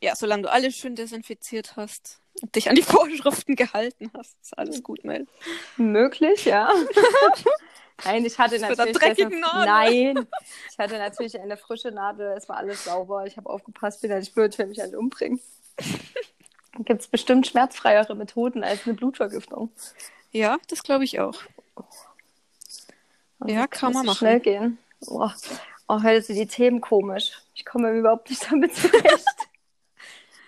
Ja, 0.00 0.14
solange 0.16 0.44
du 0.44 0.50
alles 0.50 0.76
schön 0.76 0.96
desinfiziert 0.96 1.76
hast 1.76 2.20
und 2.40 2.54
dich 2.54 2.68
an 2.68 2.76
die 2.76 2.82
Vorschriften 2.82 3.56
gehalten 3.56 4.10
hast, 4.16 4.36
ist 4.40 4.58
alles 4.58 4.82
gut, 4.82 5.04
Mel. 5.04 5.26
Möglich, 5.76 6.44
ja. 6.44 6.72
Nein, 8.04 8.24
ich 8.24 8.38
hatte 8.38 8.58
natürlich. 8.58 8.96
Nadel. 9.28 10.14
Nein, 10.14 10.28
ich 10.70 10.78
hatte 10.78 10.98
natürlich 10.98 11.38
eine 11.38 11.56
frische 11.56 11.92
Nadel. 11.92 12.32
Es 12.36 12.48
war 12.48 12.56
alles 12.56 12.84
sauber. 12.84 13.26
Ich 13.26 13.36
habe 13.36 13.48
aufgepasst, 13.48 14.00
bin 14.00 14.10
blöd, 14.10 14.52
ich 14.52 14.58
will 14.58 14.66
mich 14.66 14.80
halt 14.80 14.94
umbringen. 14.94 15.40
Gibt 16.78 17.02
es 17.02 17.08
bestimmt 17.08 17.46
schmerzfreiere 17.46 18.14
Methoden 18.14 18.64
als 18.64 18.86
eine 18.86 18.94
Blutvergiftung. 18.94 19.70
Ja, 20.30 20.58
das 20.68 20.82
glaube 20.82 21.04
ich 21.04 21.20
auch. 21.20 21.42
Ja, 23.46 23.66
Das 23.66 23.80
kann 23.80 23.92
man 23.92 24.06
machen. 24.06 24.18
Schnell 24.18 24.40
gehen. 24.40 24.78
Oh, 25.06 25.28
oh, 25.88 26.02
heute 26.02 26.22
sind 26.22 26.36
die 26.36 26.46
Themen 26.46 26.80
komisch. 26.80 27.32
Ich 27.54 27.64
komme 27.64 27.90
überhaupt 27.92 28.30
nicht 28.30 28.50
damit 28.50 28.74
zurecht. 28.74 29.26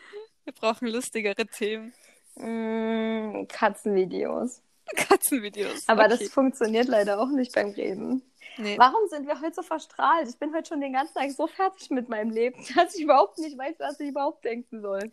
Wir 0.45 0.53
brauchen 0.53 0.89
lustigere 0.89 1.47
Themen. 1.47 1.93
mm, 2.37 3.47
Katzenvideos. 3.49 4.63
Katzenvideos. 4.97 5.89
Aber 5.89 6.05
okay. 6.05 6.19
das 6.19 6.29
funktioniert 6.31 6.89
leider 6.89 7.19
auch 7.19 7.29
nicht 7.29 7.55
beim 7.55 7.71
Reden. 7.71 8.23
Nee. 8.57 8.79
Warum 8.79 9.09
sind 9.09 9.27
wir 9.27 9.41
heute 9.41 9.55
so 9.55 9.63
verstrahlt? 9.63 10.29
Ich 10.29 10.37
bin 10.39 10.55
heute 10.55 10.69
schon 10.69 10.81
den 10.81 10.93
ganzen 10.93 11.15
Tag 11.15 11.31
so 11.33 11.47
fertig 11.47 11.91
mit 11.91 12.09
meinem 12.09 12.31
Leben, 12.31 12.65
dass 12.77 12.95
ich 12.95 13.03
überhaupt 13.03 13.39
nicht 13.39 13.59
weiß, 13.59 13.77
was 13.79 14.01
ich 14.01 14.09
überhaupt 14.09 14.45
denken 14.45 14.81
soll. 14.81 15.11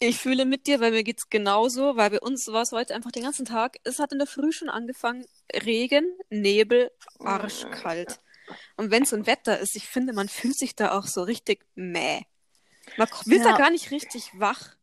Ich 0.00 0.18
fühle 0.18 0.46
mit 0.46 0.66
dir, 0.66 0.80
weil 0.80 0.92
mir 0.92 1.04
geht's 1.04 1.28
genauso, 1.28 1.96
weil 1.96 2.10
bei 2.10 2.20
uns 2.20 2.48
war 2.48 2.62
es 2.62 2.72
heute 2.72 2.94
einfach 2.94 3.12
den 3.12 3.24
ganzen 3.24 3.44
Tag. 3.44 3.76
Es 3.84 3.98
hat 3.98 4.12
in 4.12 4.18
der 4.18 4.26
Früh 4.26 4.50
schon 4.50 4.70
angefangen, 4.70 5.26
Regen, 5.52 6.06
Nebel, 6.30 6.90
arschkalt. 7.18 8.18
Und 8.76 8.90
wenn 8.90 9.04
so 9.04 9.16
ein 9.16 9.26
Wetter 9.26 9.58
ist, 9.58 9.76
ich 9.76 9.86
finde, 9.86 10.12
man 10.12 10.28
fühlt 10.28 10.56
sich 10.56 10.74
da 10.74 10.96
auch 10.98 11.06
so 11.06 11.22
richtig 11.22 11.66
mäh. 11.74 12.22
Man 12.96 13.08
wird 13.26 13.44
Ja. 13.44 13.52
da 13.52 13.58
gar 13.58 13.70
nicht 13.70 13.90
richtig 13.90 14.30
wach. 14.38 14.76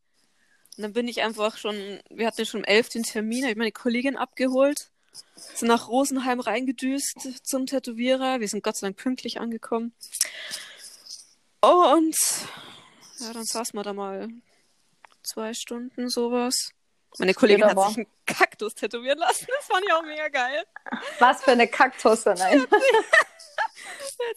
Und 0.77 0.83
dann 0.83 0.93
bin 0.93 1.07
ich 1.07 1.21
einfach 1.21 1.57
schon, 1.57 1.99
wir 2.09 2.27
hatten 2.27 2.45
schon 2.45 2.61
um 2.61 2.65
elf 2.65 2.89
den 2.89 3.03
Termin, 3.03 3.43
habe 3.43 3.51
ich 3.51 3.57
meine 3.57 3.71
Kollegin 3.71 4.17
abgeholt 4.17 4.91
Sind 5.35 5.67
nach 5.67 5.87
Rosenheim 5.87 6.39
reingedüst 6.39 7.43
zum 7.43 7.65
Tätowierer. 7.65 8.39
Wir 8.39 8.47
sind 8.47 8.63
Gott 8.63 8.77
sei 8.77 8.87
Dank 8.87 8.97
pünktlich 8.97 9.39
angekommen. 9.39 9.93
Und 11.61 12.15
ja, 13.19 13.33
dann 13.33 13.45
saßen 13.45 13.77
wir 13.77 13.83
da 13.83 13.93
mal 13.93 14.29
zwei 15.23 15.53
Stunden 15.53 16.09
sowas. 16.09 16.71
Meine 17.19 17.33
Kollegin 17.33 17.65
hat 17.65 17.77
sich 17.89 17.97
einen 17.97 18.07
Kaktus 18.25 18.73
tätowieren 18.73 19.19
lassen. 19.19 19.45
Das 19.47 19.65
fand 19.65 19.83
ich 19.85 19.93
auch 19.93 20.03
mega 20.03 20.29
geil. 20.29 20.63
Was 21.19 21.43
für 21.43 21.51
eine 21.51 21.67
Kaktus 21.67 22.23
denn 22.23 22.39
ein? 22.41 22.65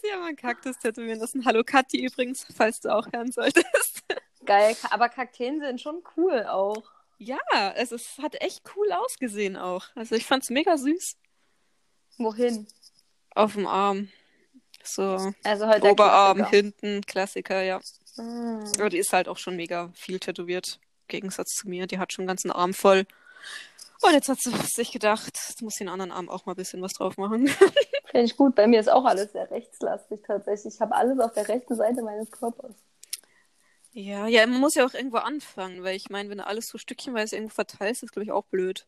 Sie 0.01 0.11
aber 0.11 0.25
einen 0.25 0.35
Kaktus 0.35 0.77
tätowieren 0.77 1.19
lassen. 1.19 1.45
Hallo 1.45 1.63
Kathi 1.63 2.05
übrigens, 2.05 2.45
falls 2.55 2.81
du 2.81 2.93
auch 2.93 3.07
hören 3.13 3.31
solltest. 3.31 4.03
Geil, 4.45 4.75
aber 4.89 5.09
Kakteen 5.09 5.59
sind 5.59 5.81
schon 5.81 6.03
cool 6.17 6.45
auch. 6.45 6.83
Ja, 7.17 7.39
es, 7.75 7.91
es 7.91 8.17
hat 8.21 8.41
echt 8.41 8.61
cool 8.75 8.91
ausgesehen 8.91 9.55
auch. 9.57 9.85
Also 9.95 10.15
ich 10.15 10.25
fand's 10.25 10.49
mega 10.49 10.77
süß. 10.77 11.15
Wohin? 12.17 12.67
Auf 13.33 13.53
dem 13.53 13.67
Arm. 13.67 14.09
So. 14.83 15.33
Also 15.43 15.67
halt 15.67 15.83
Oberarm, 15.83 16.37
Klassiker. 16.37 16.55
hinten, 16.55 17.01
Klassiker, 17.05 17.61
ja. 17.61 17.79
Mm. 18.17 18.63
Aber 18.77 18.89
die 18.89 18.97
ist 18.97 19.13
halt 19.13 19.27
auch 19.27 19.37
schon 19.37 19.55
mega 19.55 19.91
viel 19.95 20.19
tätowiert. 20.19 20.79
Im 21.03 21.07
Gegensatz 21.07 21.51
zu 21.55 21.67
mir. 21.67 21.87
Die 21.87 21.99
hat 21.99 22.13
schon 22.13 22.23
einen 22.23 22.27
ganzen 22.27 22.51
Arm 22.51 22.73
voll. 22.73 23.05
Und 24.01 24.13
jetzt 24.13 24.29
hat 24.29 24.39
sie 24.39 24.51
sich 24.75 24.91
gedacht, 24.91 25.33
jetzt 25.47 25.61
muss 25.61 25.75
den 25.75 25.89
anderen 25.89 26.11
Arm 26.11 26.29
auch 26.29 26.45
mal 26.45 26.53
ein 26.53 26.57
bisschen 26.57 26.81
was 26.81 26.93
drauf 26.93 27.17
machen. 27.17 27.47
Finde 27.47 28.25
ich 28.25 28.37
gut. 28.37 28.55
Bei 28.55 28.67
mir 28.67 28.79
ist 28.79 28.89
auch 28.89 29.05
alles 29.05 29.31
sehr 29.31 29.49
rechtslastig 29.49 30.21
tatsächlich. 30.25 30.75
Ich 30.75 30.81
habe 30.81 30.95
alles 30.95 31.19
auf 31.19 31.33
der 31.33 31.47
rechten 31.47 31.75
Seite 31.75 32.01
meines 32.03 32.29
Körpers. 32.29 32.75
Ja, 33.97 34.27
ja, 34.27 34.45
man 34.45 34.59
muss 34.59 34.75
ja 34.75 34.85
auch 34.85 34.93
irgendwo 34.93 35.17
anfangen, 35.17 35.81
weil 35.81 35.95
ich 35.95 36.09
meine, 36.09 36.29
wenn 36.29 36.39
du 36.39 36.45
alles 36.45 36.67
so 36.67 36.77
stückchenweise 36.77 37.37
irgendwo 37.37 37.53
verteilst, 37.53 38.03
ist 38.03 38.11
glaube 38.11 38.25
ich 38.25 38.31
auch 38.33 38.43
blöd. 38.43 38.85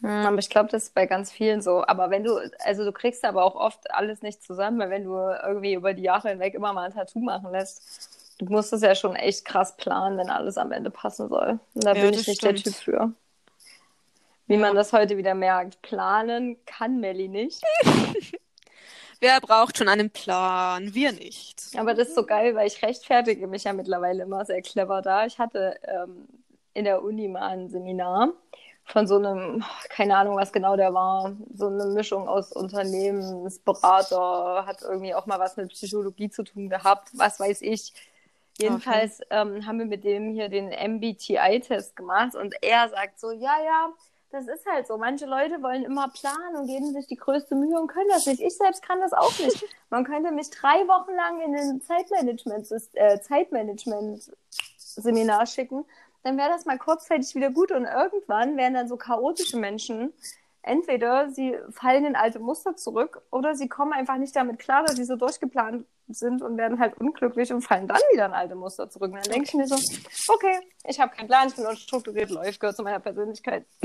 Hm, 0.00 0.08
aber 0.08 0.38
ich 0.38 0.48
glaube, 0.48 0.68
das 0.70 0.84
ist 0.84 0.94
bei 0.94 1.06
ganz 1.06 1.32
vielen 1.32 1.60
so. 1.60 1.84
Aber 1.84 2.08
wenn 2.08 2.22
du, 2.22 2.38
also 2.60 2.84
du 2.84 2.92
kriegst 2.92 3.24
aber 3.24 3.42
auch 3.42 3.56
oft 3.56 3.90
alles 3.90 4.22
nicht 4.22 4.44
zusammen, 4.44 4.78
weil 4.78 4.90
wenn 4.90 5.02
du 5.02 5.16
irgendwie 5.16 5.74
über 5.74 5.92
die 5.92 6.04
Jahre 6.04 6.28
hinweg 6.28 6.54
immer 6.54 6.72
mal 6.72 6.84
ein 6.84 6.92
Tattoo 6.92 7.18
machen 7.18 7.50
lässt, 7.50 8.36
du 8.38 8.44
musst 8.44 8.72
es 8.72 8.82
ja 8.82 8.94
schon 8.94 9.16
echt 9.16 9.44
krass 9.44 9.76
planen, 9.76 10.18
wenn 10.18 10.30
alles 10.30 10.56
am 10.56 10.70
Ende 10.70 10.90
passen 10.90 11.28
soll. 11.28 11.58
Und 11.74 11.84
da 11.84 11.94
ja, 11.94 12.02
bin 12.02 12.14
ich 12.14 12.28
nicht 12.28 12.38
stimmt. 12.38 12.64
der 12.64 12.72
Typ 12.72 12.80
für. 12.80 13.12
Wie 14.46 14.54
ja. 14.54 14.60
man 14.60 14.76
das 14.76 14.92
heute 14.92 15.16
wieder 15.16 15.34
merkt, 15.34 15.82
planen 15.82 16.64
kann 16.64 17.00
Melly 17.00 17.26
nicht. 17.26 17.60
Wer 19.20 19.40
braucht 19.40 19.78
schon 19.78 19.88
einen 19.88 20.10
Plan? 20.10 20.94
Wir 20.94 21.12
nicht. 21.12 21.62
Aber 21.76 21.94
das 21.94 22.08
ist 22.08 22.14
so 22.14 22.26
geil, 22.26 22.54
weil 22.54 22.66
ich 22.66 22.82
rechtfertige 22.82 23.46
mich 23.46 23.64
ja 23.64 23.72
mittlerweile 23.72 24.22
immer 24.22 24.44
sehr 24.44 24.62
clever 24.62 25.02
da. 25.02 25.26
Ich 25.26 25.38
hatte 25.38 25.78
ähm, 25.82 26.28
in 26.74 26.84
der 26.84 27.02
Uni 27.02 27.28
mal 27.28 27.48
ein 27.48 27.68
Seminar 27.68 28.32
von 28.84 29.06
so 29.06 29.16
einem, 29.16 29.64
keine 29.88 30.16
Ahnung, 30.16 30.36
was 30.36 30.52
genau 30.52 30.76
der 30.76 30.92
war, 30.92 31.32
so 31.54 31.68
eine 31.68 31.86
Mischung 31.86 32.28
aus 32.28 32.52
Unternehmensberater, 32.52 34.66
hat 34.66 34.82
irgendwie 34.82 35.14
auch 35.14 35.26
mal 35.26 35.38
was 35.38 35.56
mit 35.56 35.70
Psychologie 35.70 36.28
zu 36.28 36.44
tun 36.44 36.68
gehabt, 36.68 37.08
was 37.14 37.40
weiß 37.40 37.62
ich. 37.62 37.94
Jedenfalls 38.58 39.20
okay. 39.22 39.28
ähm, 39.30 39.66
haben 39.66 39.78
wir 39.78 39.86
mit 39.86 40.04
dem 40.04 40.32
hier 40.32 40.48
den 40.48 40.68
MBTI-Test 40.68 41.96
gemacht 41.96 42.36
und 42.36 42.54
er 42.62 42.88
sagt 42.88 43.18
so, 43.18 43.32
ja, 43.32 43.56
ja, 43.64 43.88
das 44.34 44.48
ist 44.48 44.66
halt 44.66 44.86
so. 44.86 44.98
Manche 44.98 45.26
Leute 45.26 45.62
wollen 45.62 45.84
immer 45.84 46.08
planen 46.08 46.56
und 46.56 46.66
geben 46.66 46.92
sich 46.92 47.06
die 47.06 47.16
größte 47.16 47.54
Mühe 47.54 47.78
und 47.78 47.86
können 47.86 48.08
das 48.08 48.26
nicht. 48.26 48.40
Ich 48.40 48.56
selbst 48.56 48.82
kann 48.82 49.00
das 49.00 49.12
auch 49.12 49.38
nicht. 49.38 49.64
Man 49.90 50.04
könnte 50.04 50.32
mich 50.32 50.50
drei 50.50 50.86
Wochen 50.88 51.14
lang 51.14 51.40
in 51.40 51.54
ein 51.54 51.80
Zeitmanagement, 51.80 52.68
äh, 52.94 53.20
Zeitmanagement 53.20 54.30
schicken 55.46 55.84
dann 56.24 56.38
wäre 56.38 56.48
das 56.48 56.64
mal 56.64 56.78
kurzzeitig 56.78 57.34
wieder 57.34 57.50
gut 57.50 57.70
und 57.70 57.84
irgendwann 57.84 58.56
werden 58.56 58.74
dann 58.74 58.88
so 58.88 58.96
chaotische 58.96 59.58
Menschen, 59.58 60.12
entweder 60.64 61.30
sie 61.30 61.56
fallen 61.70 62.04
in 62.06 62.16
alte 62.16 62.38
Muster 62.40 62.74
zurück 62.76 63.22
oder 63.30 63.54
sie 63.54 63.68
kommen 63.68 63.92
einfach 63.92 64.16
nicht 64.16 64.34
damit 64.34 64.58
klar, 64.58 64.82
dass 64.84 64.96
sie 64.96 65.04
so 65.04 65.16
durchgeplant 65.16 65.86
sind 66.08 66.42
und 66.42 66.56
werden 66.56 66.80
halt 66.80 66.98
unglücklich 66.98 67.52
und 67.52 67.62
fallen 67.62 67.86
dann 67.86 68.00
wieder 68.12 68.26
in 68.26 68.32
alte 68.32 68.54
Muster 68.54 68.88
zurück. 68.90 69.12
Und 69.12 69.24
dann 69.24 69.32
denke 69.32 69.48
ich 69.48 69.54
mir 69.54 69.66
so, 69.66 69.76
okay, 70.28 70.60
ich 70.86 71.00
habe 71.00 71.14
keinen 71.14 71.28
Plan, 71.28 71.48
ich 71.48 71.54
bin 71.54 71.66
unstrukturiert, 71.66 72.30
läuft, 72.30 72.60
gehört 72.60 72.76
zu 72.76 72.82
meiner 72.82 73.00
Persönlichkeit. 73.00 73.66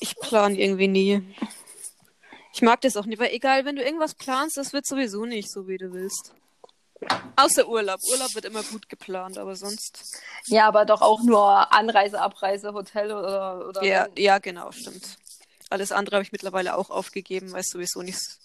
ich 0.00 0.16
plane 0.20 0.58
irgendwie 0.58 0.88
nie. 0.88 1.34
Ich 2.52 2.62
mag 2.62 2.80
das 2.80 2.96
auch 2.96 3.06
nicht, 3.06 3.20
weil 3.20 3.32
egal, 3.32 3.64
wenn 3.64 3.76
du 3.76 3.84
irgendwas 3.84 4.14
planst, 4.14 4.56
das 4.56 4.72
wird 4.72 4.86
sowieso 4.86 5.24
nicht 5.24 5.50
so, 5.50 5.68
wie 5.68 5.78
du 5.78 5.92
willst. 5.92 6.34
Außer 7.36 7.68
Urlaub. 7.68 8.00
Urlaub 8.10 8.34
wird 8.34 8.44
immer 8.44 8.62
gut 8.62 8.88
geplant, 8.88 9.38
aber 9.38 9.54
sonst. 9.54 10.02
Ja, 10.46 10.66
aber 10.66 10.84
doch 10.84 11.02
auch 11.02 11.22
nur 11.22 11.72
Anreise, 11.72 12.20
Abreise, 12.20 12.72
Hotel 12.72 13.12
oder. 13.12 13.68
oder 13.68 13.84
ja, 13.84 14.08
ja, 14.16 14.38
genau, 14.38 14.72
stimmt. 14.72 15.18
Alles 15.70 15.92
andere 15.92 16.16
habe 16.16 16.24
ich 16.24 16.32
mittlerweile 16.32 16.76
auch 16.76 16.90
aufgegeben, 16.90 17.52
weil 17.52 17.60
es 17.60 17.68
sowieso 17.68 18.02
nichts. 18.02 18.40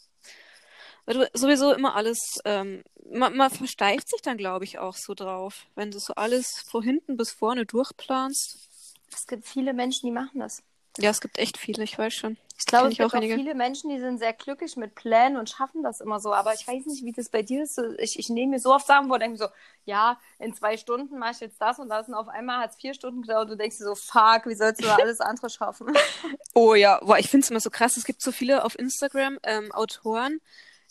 Weil 1.06 1.16
du 1.16 1.30
sowieso 1.34 1.74
immer 1.74 1.96
alles. 1.96 2.40
Ähm, 2.46 2.84
man, 3.10 3.36
man 3.36 3.50
versteift 3.50 4.10
sich 4.10 4.22
dann, 4.22 4.38
glaube 4.38 4.66
ich, 4.66 4.80
auch 4.80 4.96
so 4.96 5.14
drauf. 5.14 5.66
Wenn 5.76 5.92
du 5.92 6.00
so 6.00 6.14
alles 6.16 6.64
von 6.70 6.84
hinten 6.84 7.18
bis 7.18 7.32
vorne 7.32 7.66
durchplanst. 7.66 8.70
Es 9.14 9.28
gibt 9.28 9.48
viele 9.48 9.74
Menschen, 9.74 10.08
die 10.08 10.12
machen 10.12 10.40
das. 10.40 10.64
Ja, 11.00 11.10
es 11.10 11.22
gibt 11.22 11.40
echt 11.40 11.58
viele, 11.58 11.84
ich 11.84 11.98
weiß 11.98 12.14
schon. 12.14 12.38
Ich 12.58 12.68
glaube, 12.68 12.90
es 12.90 12.98
gibt 12.98 13.14
auch, 13.14 13.18
auch 13.18 13.22
viele 13.22 13.56
Menschen, 13.56 13.90
die 13.90 14.00
sind 14.00 14.20
sehr 14.20 14.32
glücklich 14.32 14.78
mit 14.78 14.94
Plänen 14.94 15.38
und 15.38 15.50
schaffen 15.50 15.82
das 15.82 16.02
immer 16.02 16.20
so. 16.20 16.34
Aber 16.34 16.54
ich 16.54 16.68
weiß 16.68 16.86
nicht, 16.86 17.04
wie 17.04 17.12
das 17.12 17.30
bei 17.30 17.42
dir 17.42 17.64
ist. 17.64 17.82
Ich, 17.98 18.20
ich 18.20 18.30
nehme 18.30 18.52
mir 18.52 18.60
so 18.60 18.74
oft 18.74 18.86
Sachen 18.86 19.08
vor, 19.08 19.18
denke 19.18 19.34
mir 19.34 19.38
so, 19.38 19.48
ja, 19.86 20.20
in 20.38 20.54
zwei 20.54 20.78
Stunden 20.78 21.18
mache 21.18 21.32
ich 21.32 21.40
jetzt 21.40 21.60
das 21.60 21.80
und 21.80 21.90
das 21.90 22.08
und 22.08 22.14
auf 22.14 22.28
einmal 22.28 22.60
hat 22.60 22.72
es 22.72 22.76
vier 22.78 22.94
Stunden 22.94 23.24
gedauert 23.24 23.46
und 23.46 23.52
du 23.52 23.58
denkst 23.58 23.80
dir 23.80 23.86
so, 23.86 23.96
fuck, 23.96 24.46
wie 24.46 24.56
sollst 24.56 24.82
du 24.82 24.86
da 24.86 24.96
alles 24.96 25.20
andere 25.20 25.50
schaffen? 25.50 25.88
oh 26.54 26.76
ja, 26.76 27.00
boah, 27.04 27.18
ich 27.18 27.30
finde 27.30 27.44
es 27.44 27.50
immer 27.50 27.60
so 27.60 27.72
krass. 27.72 27.98
Es 27.98 28.06
gibt 28.06 28.22
so 28.22 28.32
viele 28.32 28.64
auf 28.64 28.78
Instagram 28.78 29.40
ähm, 29.44 29.72
Autoren, 29.72 30.40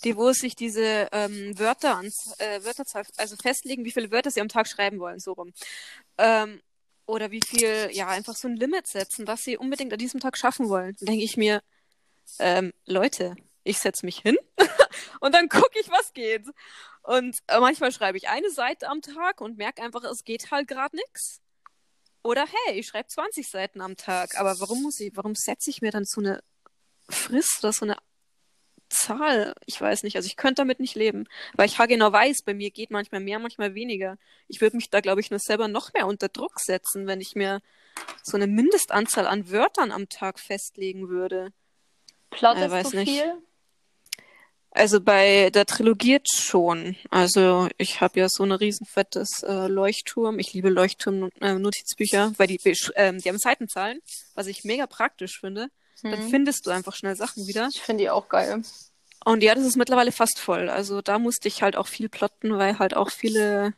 die 0.05 0.17
wo 0.17 0.33
sich 0.33 0.57
diese 0.57 1.09
ähm, 1.13 1.59
Wörter 1.59 1.97
ans 1.97 2.35
äh, 2.39 2.65
Wörterzahl, 2.65 3.05
also 3.17 3.37
festlegen, 3.37 3.85
wie 3.85 3.93
viele 3.93 4.11
Wörter 4.11 4.33
sie 4.33 4.41
am 4.41 4.49
Tag 4.49 4.67
schreiben 4.67 4.99
wollen, 4.99 5.21
so 5.21 5.33
rum. 5.33 5.53
Ähm, 6.19 6.61
oder 7.07 7.31
wie 7.31 7.43
viel, 7.45 7.89
ja, 7.93 8.09
einfach 8.09 8.35
so 8.37 8.49
ein 8.49 8.57
Limit 8.57 8.87
setzen, 8.87 9.27
was 9.27 9.43
sie 9.45 9.57
unbedingt 9.57 9.93
an 9.93 9.99
diesem 9.99 10.21
Tag 10.21 10.37
schaffen 10.37 10.69
wollen. 10.69 10.95
Dann 11.01 11.07
denke 11.07 11.25
ich 11.25 11.37
mir, 11.37 11.63
ähm, 12.39 12.73
Leute, 12.87 13.37
ich 13.65 13.79
setze 13.79 14.07
mich 14.07 14.19
hin 14.19 14.37
und 15.21 15.35
dann 15.35 15.49
gucke 15.49 15.79
ich, 15.81 15.89
was 15.91 16.13
geht. 16.13 16.47
Und 17.03 17.39
äh, 17.49 17.61
manchmal 17.61 17.93
schreibe 17.93 18.19
ich 18.19 18.29
eine 18.29 18.51
Seite 18.51 18.89
am 18.89 19.03
Tag 19.03 19.41
und 19.41 19.59
merke 19.59 19.83
einfach, 19.83 20.05
es 20.05 20.25
geht 20.25 20.51
halt 20.51 20.69
gerade 20.69 20.97
nichts. 20.97 21.41
Oder 22.23 22.47
hey, 22.47 22.79
ich 22.79 22.87
schreibe 22.87 23.09
20 23.09 23.49
Seiten 23.49 23.81
am 23.81 23.97
Tag. 23.97 24.39
Aber 24.39 24.59
warum 24.61 24.83
muss 24.83 25.01
ich, 25.01 25.17
warum 25.17 25.35
setze 25.35 25.71
ich 25.71 25.83
mir 25.83 25.91
dann 25.91 26.05
so 26.05 26.21
eine 26.21 26.43
Frist 27.09 27.59
oder 27.63 27.73
so 27.73 27.85
eine 27.85 27.97
Zahl, 28.93 29.55
ich 29.67 29.81
weiß 29.81 30.03
nicht, 30.03 30.17
also 30.17 30.27
ich 30.27 30.37
könnte 30.37 30.63
damit 30.63 30.81
nicht 30.81 30.95
leben, 30.95 31.27
weil 31.55 31.67
ich 31.67 31.77
genau 31.77 32.13
weiß, 32.13 32.43
bei 32.43 32.55
mir 32.55 32.71
geht 32.71 32.91
manchmal 32.91 33.21
mehr, 33.21 33.39
manchmal 33.39 33.75
weniger. 33.75 34.19
Ich 34.49 34.61
würde 34.61 34.77
mich 34.77 34.91
da, 34.91 35.01
glaube 35.01 35.21
ich, 35.21 35.31
nur 35.31 35.41
selber 35.41 35.69
noch 35.69 35.93
mehr 35.93 36.07
unter 36.07 36.29
Druck 36.29 36.61
setzen, 36.61 37.07
wenn 37.07 37.21
ich 37.21 37.35
mir 37.35 37.61
so 38.23 38.37
eine 38.37 38.47
Mindestanzahl 38.47 39.27
an 39.27 39.51
Wörtern 39.51 39.93
am 39.93 40.09
Tag 40.09 40.39
festlegen 40.39 41.09
würde. 41.09 41.53
Plottest 42.31 42.67
äh, 42.67 42.71
weiß 42.71 42.91
du 42.91 42.97
nicht. 42.99 43.11
viel? 43.11 43.43
Also 44.75 45.03
bei 45.03 45.51
der 45.51 45.67
Trilogie 45.67 46.21
schon. 46.25 46.97
Also 47.11 47.69
ich 47.77 48.01
habe 48.01 48.21
ja 48.21 48.29
so 48.31 48.43
ein 48.43 48.53
riesenfettes 48.53 49.43
äh, 49.43 49.67
Leuchtturm. 49.67 50.39
Ich 50.39 50.55
liebe 50.55 50.71
Leuchtturm-Notizbücher, 50.71 52.33
äh, 52.33 52.39
weil 52.39 52.47
die, 52.47 52.59
äh, 52.95 53.13
die 53.13 53.29
haben 53.29 53.39
Seitenzahlen, 53.39 54.01
was 54.35 54.47
ich 54.47 54.65
mega 54.65 54.87
praktisch 54.87 55.41
finde. 55.41 55.69
Dann 56.03 56.25
mhm. 56.25 56.31
findest 56.31 56.67
du 56.67 56.71
einfach 56.71 56.95
schnell 56.95 57.17
Sachen 57.17 57.47
wieder. 57.47 57.69
Ich 57.69 57.81
finde 57.81 58.05
die 58.05 58.11
auch 58.11 58.29
geil. 58.29 58.63
Und 59.25 59.43
ja, 59.43 59.55
das 59.55 59.65
ist 59.65 59.77
mittlerweile 59.77 60.13
fast 60.13 60.39
voll. 60.39 60.69
Also 60.69 61.01
da 61.01 61.19
musste 61.19 61.49
ich 61.49 61.63
halt 61.63 61.77
auch 61.77 61.87
viel 61.87 62.09
plotten, 62.09 62.59
weil 62.59 62.79
halt 62.79 62.95
auch 62.95 63.11
viele. 63.11 63.75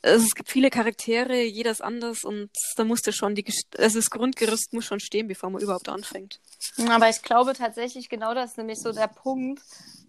Es 0.00 0.36
gibt 0.36 0.48
viele 0.48 0.70
Charaktere, 0.70 1.42
jeder 1.42 1.72
ist 1.72 1.82
anders 1.82 2.22
und 2.22 2.50
da 2.76 2.84
musste 2.84 3.12
schon 3.12 3.34
die 3.34 3.44
also 3.78 3.98
das 3.98 4.10
Grundgerüst 4.10 4.72
muss 4.72 4.84
schon 4.84 5.00
stehen, 5.00 5.26
bevor 5.26 5.50
man 5.50 5.60
überhaupt 5.60 5.88
anfängt. 5.88 6.40
Aber 6.88 7.08
ich 7.08 7.20
glaube 7.22 7.52
tatsächlich 7.52 8.08
genau 8.08 8.32
das 8.32 8.52
ist 8.52 8.58
nämlich 8.58 8.78
so 8.78 8.92
der 8.92 9.08
Punkt. 9.08 9.60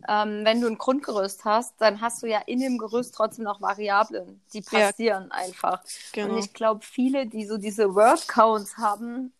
Ähm, 0.08 0.46
wenn 0.46 0.62
du 0.62 0.68
ein 0.68 0.78
Grundgerüst 0.78 1.44
hast, 1.44 1.74
dann 1.80 2.02
hast 2.02 2.22
du 2.22 2.28
ja 2.28 2.40
in 2.46 2.60
dem 2.60 2.78
Gerüst 2.78 3.16
trotzdem 3.16 3.46
noch 3.46 3.62
Variablen, 3.62 4.40
die 4.54 4.62
passieren 4.62 5.30
ja. 5.32 5.36
einfach. 5.36 5.82
Genau. 6.14 6.36
Und 6.36 6.40
ich 6.46 6.54
glaube, 6.54 6.86
viele, 6.86 7.26
die 7.26 7.48
so 7.48 7.58
diese 7.58 7.96
Word 7.96 8.28
Counts 8.28 8.78
haben, 8.78 9.34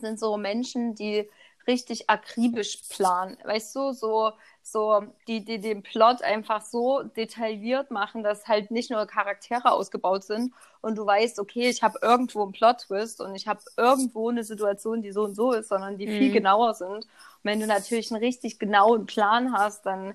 sind 0.00 0.18
so 0.18 0.36
Menschen, 0.36 0.94
die 0.94 1.28
richtig 1.68 2.08
akribisch 2.08 2.78
planen. 2.88 3.36
Weißt 3.44 3.76
du, 3.76 3.92
so, 3.92 4.32
so, 4.62 5.02
die, 5.28 5.44
die 5.44 5.60
den 5.60 5.82
Plot 5.82 6.22
einfach 6.22 6.62
so 6.62 7.02
detailliert 7.02 7.90
machen, 7.90 8.22
dass 8.22 8.48
halt 8.48 8.70
nicht 8.70 8.90
nur 8.90 9.06
Charaktere 9.06 9.70
ausgebaut 9.70 10.24
sind 10.24 10.52
und 10.80 10.96
du 10.96 11.06
weißt, 11.06 11.38
okay, 11.38 11.68
ich 11.68 11.82
habe 11.82 11.98
irgendwo 12.02 12.42
einen 12.42 12.52
Plot-Twist 12.52 13.20
und 13.20 13.34
ich 13.34 13.46
habe 13.46 13.60
irgendwo 13.76 14.30
eine 14.30 14.44
Situation, 14.44 15.02
die 15.02 15.12
so 15.12 15.24
und 15.24 15.34
so 15.34 15.52
ist, 15.52 15.68
sondern 15.68 15.98
die 15.98 16.06
mhm. 16.06 16.18
viel 16.18 16.32
genauer 16.32 16.74
sind. 16.74 16.88
Und 16.88 17.06
wenn 17.42 17.60
du 17.60 17.66
natürlich 17.66 18.10
einen 18.10 18.22
richtig 18.22 18.58
genauen 18.58 19.06
Plan 19.06 19.52
hast, 19.52 19.84
dann 19.86 20.14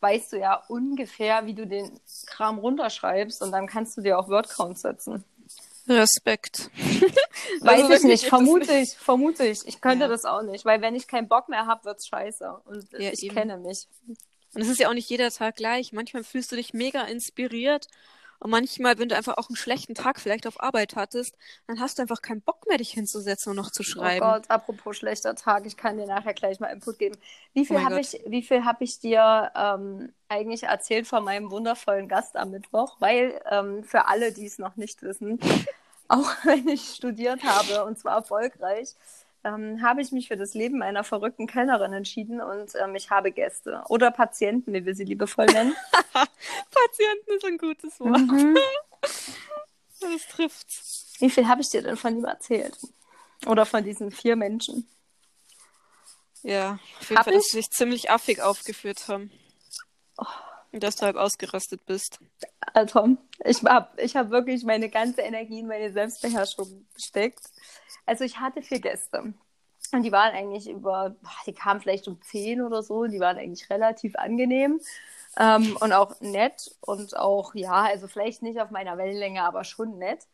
weißt 0.00 0.32
du 0.32 0.38
ja 0.38 0.62
ungefähr, 0.68 1.46
wie 1.46 1.54
du 1.54 1.66
den 1.66 1.98
Kram 2.26 2.58
runterschreibst 2.58 3.42
und 3.42 3.52
dann 3.52 3.66
kannst 3.66 3.96
du 3.96 4.00
dir 4.00 4.18
auch 4.18 4.28
Wordcount 4.28 4.78
setzen. 4.78 5.24
Respekt. 5.88 6.70
Weiß 7.60 7.82
Also 7.82 7.92
ich 7.94 8.02
nicht, 8.04 8.26
vermute 8.26 8.72
nicht- 8.72 8.92
ich, 8.92 8.98
vermute 8.98 9.46
ich. 9.46 9.66
Ich 9.66 9.80
könnte 9.80 10.04
Ja. 10.04 10.08
das 10.08 10.24
auch 10.24 10.42
nicht, 10.42 10.64
weil 10.64 10.80
wenn 10.82 10.94
ich 10.94 11.06
keinen 11.06 11.28
Bock 11.28 11.48
mehr 11.48 11.66
habe, 11.66 11.84
wird's 11.84 12.06
scheiße. 12.06 12.50
Und 12.64 12.88
Ja, 12.92 13.10
ich 13.12 13.22
eben. 13.24 13.34
kenne 13.34 13.56
mich. 13.58 13.86
Und 14.54 14.62
es 14.62 14.68
ist 14.68 14.78
ja 14.80 14.88
auch 14.88 14.94
nicht 14.94 15.08
jeder 15.10 15.30
Tag 15.30 15.56
gleich. 15.56 15.92
Manchmal 15.92 16.24
fühlst 16.24 16.50
du 16.52 16.56
dich 16.56 16.72
mega 16.74 17.02
inspiriert. 17.02 17.86
Und 18.40 18.50
manchmal, 18.50 18.98
wenn 18.98 19.08
du 19.08 19.16
einfach 19.16 19.36
auch 19.36 19.48
einen 19.48 19.56
schlechten 19.56 19.94
Tag 19.94 20.20
vielleicht 20.20 20.46
auf 20.46 20.62
Arbeit 20.62 20.94
hattest, 20.94 21.36
dann 21.66 21.80
hast 21.80 21.98
du 21.98 22.02
einfach 22.02 22.22
keinen 22.22 22.40
Bock 22.40 22.68
mehr, 22.68 22.78
dich 22.78 22.90
hinzusetzen 22.90 23.50
und 23.50 23.56
noch 23.56 23.70
zu 23.70 23.82
schreiben. 23.82 24.24
Oh 24.24 24.32
Gott, 24.32 24.48
apropos 24.48 24.96
schlechter 24.96 25.34
Tag, 25.34 25.66
ich 25.66 25.76
kann 25.76 25.96
dir 25.98 26.06
nachher 26.06 26.34
gleich 26.34 26.60
mal 26.60 26.68
Input 26.68 26.98
geben. 26.98 27.16
Wie 27.54 27.66
viel 27.66 27.76
Oh 27.76 27.84
habe 27.84 28.00
ich, 28.00 28.20
wie 28.26 28.42
viel 28.42 28.64
habe 28.64 28.84
ich 28.84 29.00
dir 29.00 29.50
ähm, 29.56 30.12
eigentlich 30.28 30.64
erzählt 30.64 31.06
von 31.06 31.24
meinem 31.24 31.50
wundervollen 31.50 32.08
Gast 32.08 32.36
am 32.36 32.50
Mittwoch? 32.50 32.96
Weil 33.00 33.40
ähm, 33.50 33.82
für 33.82 34.06
alle, 34.06 34.32
die 34.32 34.46
es 34.46 34.58
noch 34.58 34.76
nicht 34.76 35.02
wissen, 35.02 35.40
auch 36.08 36.30
wenn 36.44 36.68
ich 36.68 36.94
studiert 36.94 37.42
habe 37.42 37.84
und 37.84 37.98
zwar 37.98 38.16
erfolgreich, 38.16 38.94
ähm, 39.54 39.82
habe 39.82 40.02
ich 40.02 40.12
mich 40.12 40.28
für 40.28 40.36
das 40.36 40.54
Leben 40.54 40.82
einer 40.82 41.04
verrückten 41.04 41.46
Kellnerin 41.46 41.92
entschieden 41.92 42.40
und 42.40 42.72
ähm, 42.74 42.94
ich 42.94 43.10
habe 43.10 43.32
Gäste 43.32 43.82
oder 43.88 44.10
Patienten, 44.10 44.72
wie 44.72 44.84
wir 44.84 44.94
sie 44.94 45.04
liebevoll 45.04 45.46
nennen. 45.46 45.74
Patienten 46.02 47.30
ist 47.36 47.44
ein 47.44 47.58
gutes 47.58 48.00
Wort. 48.00 48.18
Mhm. 48.18 48.58
Das 50.00 50.28
trifft's. 50.28 51.12
Wie 51.18 51.28
viel 51.28 51.48
habe 51.48 51.60
ich 51.60 51.70
dir 51.70 51.82
denn 51.82 51.96
von 51.96 52.16
ihm 52.16 52.24
erzählt? 52.24 52.78
Oder 53.46 53.66
von 53.66 53.82
diesen 53.82 54.12
vier 54.12 54.36
Menschen? 54.36 54.88
Ja, 56.44 56.78
auf 57.00 57.08
jeden 57.08 57.18
Hab 57.18 57.24
Fall, 57.24 57.34
dass 57.34 57.46
ich? 57.46 57.50
sie 57.50 57.56
sich 57.56 57.70
ziemlich 57.70 58.08
affig 58.08 58.40
aufgeführt 58.40 59.08
haben. 59.08 59.32
Und 60.16 60.28
dass 60.72 60.96
du 60.96 61.06
halb 61.06 61.16
ausgerastet 61.16 61.84
bist. 61.86 62.20
Also, 62.74 63.16
ich 63.44 63.64
habe 63.64 63.88
ich 64.02 64.16
hab 64.16 64.30
wirklich 64.30 64.64
meine 64.64 64.88
ganze 64.88 65.22
Energie 65.22 65.60
in 65.60 65.66
meine 65.66 65.92
Selbstbeherrschung 65.92 66.86
gesteckt. 66.94 67.40
Also, 68.06 68.24
ich 68.24 68.38
hatte 68.38 68.62
vier 68.62 68.80
Gäste. 68.80 69.34
Und 69.92 70.02
die 70.02 70.12
waren 70.12 70.34
eigentlich 70.34 70.68
über, 70.68 71.16
die 71.46 71.54
kamen 71.54 71.80
vielleicht 71.80 72.08
um 72.08 72.20
zehn 72.22 72.60
oder 72.60 72.82
so. 72.82 73.06
Die 73.06 73.20
waren 73.20 73.38
eigentlich 73.38 73.70
relativ 73.70 74.16
angenehm 74.16 74.80
ähm, 75.38 75.76
und 75.80 75.92
auch 75.92 76.20
nett. 76.20 76.70
Und 76.80 77.16
auch, 77.16 77.54
ja, 77.54 77.84
also 77.84 78.06
vielleicht 78.06 78.42
nicht 78.42 78.60
auf 78.60 78.70
meiner 78.70 78.98
Wellenlänge, 78.98 79.42
aber 79.42 79.64
schon 79.64 79.98
nett. 79.98 80.26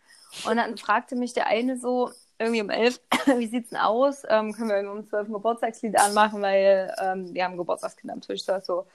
Und 0.49 0.57
dann 0.57 0.77
fragte 0.77 1.15
mich 1.15 1.33
der 1.35 1.47
eine 1.47 1.79
so, 1.79 2.11
irgendwie 2.39 2.63
um 2.63 2.71
elf, 2.71 3.01
wie 3.27 3.47
sieht's 3.47 3.71
denn 3.71 3.79
aus? 3.79 4.23
Ähm, 4.29 4.53
können 4.53 4.69
wir 4.69 4.77
irgendwie 4.77 4.99
um 4.99 5.07
zwölf 5.07 5.29
ein 5.29 5.33
Geburtstagslied 5.33 5.99
anmachen, 5.99 6.43
weil 6.43 6.93
ähm, 7.01 7.33
wir 7.33 7.45
haben 7.45 7.57
Geburtstagskind 7.57 8.13
am 8.13 8.21
Tisch. 8.21 8.45
Da 8.45 8.61
so, 8.61 8.87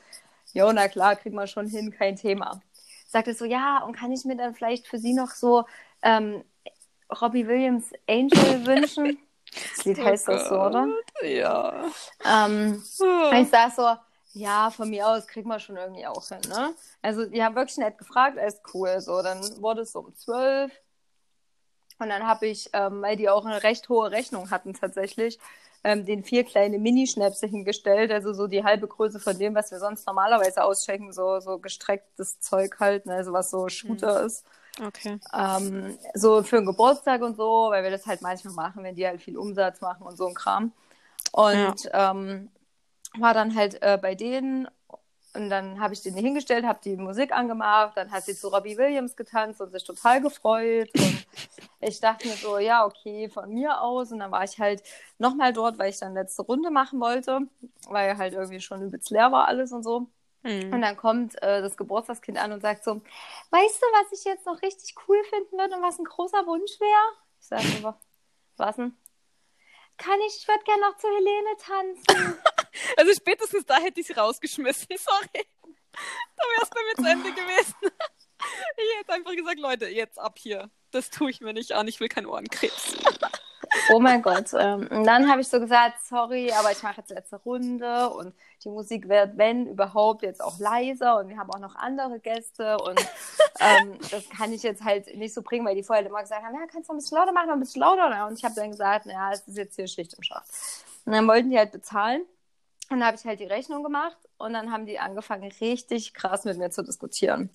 jo, 0.53 0.71
na 0.71 0.87
klar, 0.87 1.15
kriegt 1.15 1.35
man 1.35 1.47
schon 1.47 1.67
hin, 1.67 1.91
kein 1.91 2.15
Thema. 2.15 2.61
Sagte 3.07 3.33
so, 3.33 3.45
ja, 3.45 3.83
und 3.83 3.95
kann 3.95 4.11
ich 4.11 4.25
mir 4.25 4.35
dann 4.35 4.53
vielleicht 4.53 4.87
für 4.87 4.99
Sie 4.99 5.13
noch 5.13 5.31
so 5.31 5.65
ähm, 6.03 6.43
Robbie 7.21 7.47
Williams 7.47 7.91
Angel 8.07 8.65
wünschen? 8.65 9.17
Das 9.75 9.85
Lied 9.85 10.03
heißt 10.03 10.27
das 10.27 10.49
so, 10.49 10.61
oder? 10.61 10.87
Ja. 11.23 11.85
Ähm, 12.23 12.83
und 12.99 13.35
ich 13.41 13.49
sag 13.49 13.73
so, 13.73 13.95
ja, 14.33 14.69
von 14.69 14.89
mir 14.89 15.07
aus 15.07 15.25
kriegt 15.25 15.47
man 15.47 15.59
schon 15.59 15.77
irgendwie 15.77 16.05
auch 16.05 16.27
hin, 16.27 16.41
ne? 16.49 16.73
Also, 17.01 17.25
die 17.25 17.43
haben 17.43 17.55
wirklich 17.55 17.77
nett 17.77 17.97
gefragt, 17.97 18.37
alles 18.37 18.61
cool. 18.73 19.01
So, 19.01 19.23
dann 19.23 19.39
wurde 19.61 19.81
es 19.81 19.91
so 19.91 19.99
um 20.01 20.15
zwölf. 20.15 20.71
Und 21.97 22.09
dann 22.09 22.25
habe 22.25 22.47
ich, 22.47 22.69
ähm, 22.73 23.01
weil 23.01 23.17
die 23.17 23.29
auch 23.29 23.45
eine 23.45 23.63
recht 23.63 23.89
hohe 23.89 24.11
Rechnung 24.11 24.51
hatten 24.51 24.73
tatsächlich, 24.73 25.39
ähm, 25.83 26.05
den 26.05 26.23
vier 26.23 26.43
kleine 26.43 26.77
Minischnäpse 26.79 27.47
hingestellt, 27.47 28.11
also 28.11 28.33
so 28.33 28.47
die 28.47 28.63
halbe 28.63 28.87
Größe 28.87 29.19
von 29.19 29.37
dem, 29.37 29.55
was 29.55 29.71
wir 29.71 29.79
sonst 29.79 30.05
normalerweise 30.05 30.63
auschecken, 30.63 31.13
so, 31.13 31.39
so 31.39 31.57
gestrecktes 31.59 32.39
Zeug 32.39 32.79
halt, 32.79 33.05
ne, 33.05 33.15
also 33.15 33.33
was 33.33 33.49
so 33.49 33.67
Shooter 33.69 34.23
ist. 34.23 34.45
Okay. 34.85 35.19
Ähm, 35.33 35.97
so 36.13 36.43
für 36.43 36.57
einen 36.57 36.65
Geburtstag 36.65 37.21
und 37.21 37.35
so, 37.35 37.67
weil 37.69 37.83
wir 37.83 37.91
das 37.91 38.05
halt 38.05 38.21
manchmal 38.21 38.53
machen, 38.53 38.83
wenn 38.83 38.95
die 38.95 39.05
halt 39.05 39.21
viel 39.21 39.37
Umsatz 39.37 39.81
machen 39.81 40.05
und 40.05 40.17
so 40.17 40.27
ein 40.27 40.33
Kram. 40.33 40.71
Und 41.31 41.89
ähm, 41.91 42.49
war 43.17 43.33
dann 43.33 43.55
halt 43.55 43.81
äh, 43.81 43.97
bei 44.01 44.15
denen 44.15 44.67
und 45.39 45.49
dann 45.49 45.79
habe 45.79 45.93
ich 45.93 46.01
den 46.01 46.13
hingestellt, 46.15 46.65
habe 46.65 46.79
die 46.83 46.95
Musik 46.97 47.31
angemacht, 47.31 47.95
dann 47.95 48.11
hat 48.11 48.25
sie 48.25 48.35
zu 48.35 48.49
Robbie 48.49 48.77
Williams 48.77 49.15
getanzt 49.15 49.61
und 49.61 49.71
sich 49.71 49.83
total 49.83 50.21
gefreut. 50.21 50.89
Und 50.99 51.25
ich 51.79 51.99
dachte 51.99 52.27
mir 52.27 52.35
so, 52.35 52.57
ja, 52.57 52.85
okay, 52.85 53.29
von 53.29 53.49
mir 53.53 53.81
aus. 53.81 54.11
Und 54.11 54.19
dann 54.19 54.31
war 54.31 54.43
ich 54.43 54.59
halt 54.59 54.83
nochmal 55.17 55.53
dort, 55.53 55.77
weil 55.79 55.89
ich 55.89 55.99
dann 55.99 56.13
letzte 56.13 56.41
Runde 56.41 56.71
machen 56.71 56.99
wollte, 56.99 57.41
weil 57.87 58.17
halt 58.17 58.33
irgendwie 58.33 58.59
schon 58.59 58.81
übelst 58.81 59.09
leer 59.11 59.31
war 59.31 59.47
alles 59.47 59.71
und 59.71 59.83
so. 59.83 60.07
Und 60.43 60.71
Hm. 60.71 60.81
dann 60.81 60.95
kommt 60.97 61.41
äh, 61.41 61.61
das 61.61 61.75
Geburtstagskind 61.77 62.37
an 62.37 62.51
und 62.53 62.61
sagt 62.61 62.83
so, 62.83 62.95
weißt 63.49 63.81
du, 63.81 63.85
was 63.87 64.17
ich 64.19 64.23
jetzt 64.25 64.45
noch 64.45 64.61
richtig 64.61 64.95
cool 65.07 65.21
finden 65.29 65.57
würde 65.57 65.75
und 65.75 65.81
was 65.81 65.99
ein 65.99 66.05
großer 66.05 66.45
Wunsch 66.47 66.79
wäre? 66.79 67.17
Ich 67.41 67.47
sage 67.47 67.83
"Wa- 67.83 67.99
was 68.57 68.75
denn? 68.77 68.95
Kann 69.97 70.17
ich, 70.27 70.37
ich 70.37 70.47
würde 70.47 70.63
gerne 70.63 70.81
noch 70.81 70.95
zu 70.97 71.07
Helene 71.07 71.57
tanzen. 71.59 72.37
Also 72.97 73.13
spätestens 73.13 73.65
da 73.65 73.77
hätte 73.77 73.99
ich 74.01 74.07
sie 74.07 74.13
rausgeschmissen. 74.13 74.87
Sorry. 74.97 75.45
Da 76.35 76.43
wäre 76.43 76.63
es 76.63 76.69
bei 76.69 76.81
mir 76.87 77.03
zu 77.03 77.11
Ende 77.11 77.31
gewesen. 77.31 77.75
Ich 78.77 78.99
hätte 78.99 79.13
einfach 79.13 79.35
gesagt, 79.35 79.59
Leute, 79.59 79.87
jetzt 79.87 80.17
ab 80.17 80.37
hier. 80.39 80.69
Das 80.91 81.09
tue 81.09 81.29
ich 81.29 81.41
mir 81.41 81.53
nicht 81.53 81.73
an. 81.73 81.87
Ich 81.87 81.99
will 81.99 82.07
keinen 82.07 82.25
Ohrenkrebs. 82.25 82.95
oh 83.93 83.99
mein 83.99 84.21
Gott. 84.21 84.53
Ähm, 84.57 84.87
und 84.89 85.03
dann 85.03 85.29
habe 85.29 85.41
ich 85.41 85.47
so 85.47 85.59
gesagt, 85.59 86.03
sorry, 86.07 86.51
aber 86.51 86.71
ich 86.71 86.81
mache 86.83 86.97
jetzt 86.97 87.09
letzte 87.09 87.37
Runde 87.37 88.09
und 88.09 88.33
die 88.63 88.69
Musik 88.69 89.07
wird, 89.07 89.37
wenn 89.37 89.67
überhaupt, 89.67 90.23
jetzt 90.23 90.41
auch 90.41 90.59
leiser 90.59 91.17
und 91.17 91.29
wir 91.29 91.37
haben 91.37 91.51
auch 91.51 91.59
noch 91.59 91.75
andere 91.75 92.19
Gäste 92.19 92.77
und 92.77 92.99
ähm, 93.59 93.97
das 94.11 94.27
kann 94.29 94.51
ich 94.51 94.63
jetzt 94.63 94.83
halt 94.83 95.15
nicht 95.15 95.33
so 95.33 95.41
bringen, 95.41 95.65
weil 95.65 95.75
die 95.75 95.83
vorher 95.83 96.05
immer 96.05 96.21
gesagt 96.21 96.43
haben, 96.43 96.55
ja, 96.55 96.65
kannst 96.71 96.89
du 96.89 96.93
ein 96.93 96.97
bisschen 96.97 97.17
lauter 97.17 97.31
machen, 97.31 97.51
ein 97.51 97.59
bisschen 97.59 97.81
lauter. 97.81 98.27
Und 98.27 98.37
ich 98.37 98.43
habe 98.43 98.55
dann 98.55 98.71
gesagt, 98.71 99.05
ja, 99.05 99.31
es 99.31 99.47
ist 99.47 99.57
jetzt 99.57 99.75
hier 99.75 99.87
Schicht 99.87 100.13
im 100.15 100.23
Schacht. 100.23 100.49
Und 101.05 101.13
dann 101.13 101.27
wollten 101.27 101.49
die 101.49 101.57
halt 101.57 101.71
bezahlen. 101.71 102.23
Und 102.89 102.99
dann 102.99 103.05
habe 103.05 103.17
ich 103.17 103.25
halt 103.25 103.39
die 103.39 103.45
Rechnung 103.45 103.83
gemacht 103.83 104.17
und 104.37 104.53
dann 104.53 104.71
haben 104.71 104.85
die 104.87 104.97
angefangen, 104.97 105.51
richtig 105.61 106.13
krass 106.13 106.43
mit 106.43 106.57
mir 106.57 106.71
zu 106.71 106.83
diskutieren. 106.83 107.51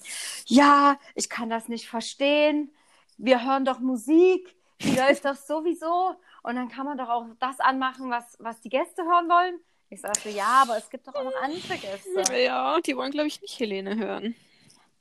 Ja, 0.46 0.96
ich 1.14 1.28
kann 1.28 1.50
das 1.50 1.68
nicht 1.68 1.88
verstehen. 1.88 2.72
Wir 3.16 3.44
hören 3.44 3.64
doch 3.64 3.80
Musik, 3.80 4.56
die 4.80 4.94
läuft 4.94 5.24
doch 5.24 5.36
sowieso. 5.36 6.14
Und 6.42 6.56
dann 6.56 6.68
kann 6.68 6.86
man 6.86 6.98
doch 6.98 7.08
auch 7.08 7.26
das 7.40 7.58
anmachen, 7.58 8.10
was, 8.10 8.36
was 8.38 8.60
die 8.60 8.68
Gäste 8.68 9.02
hören 9.02 9.28
wollen. 9.28 9.58
Ich 9.90 10.00
sage 10.00 10.18
so, 10.22 10.28
ja, 10.28 10.62
aber 10.62 10.76
es 10.76 10.88
gibt 10.88 11.06
doch 11.06 11.14
auch 11.14 11.24
noch 11.24 11.42
andere 11.42 11.78
Gäste. 11.78 12.36
Ja, 12.40 12.80
die 12.80 12.96
wollen, 12.96 13.10
glaube 13.10 13.28
ich, 13.28 13.40
nicht 13.42 13.58
Helene 13.58 13.96
hören. 13.96 14.36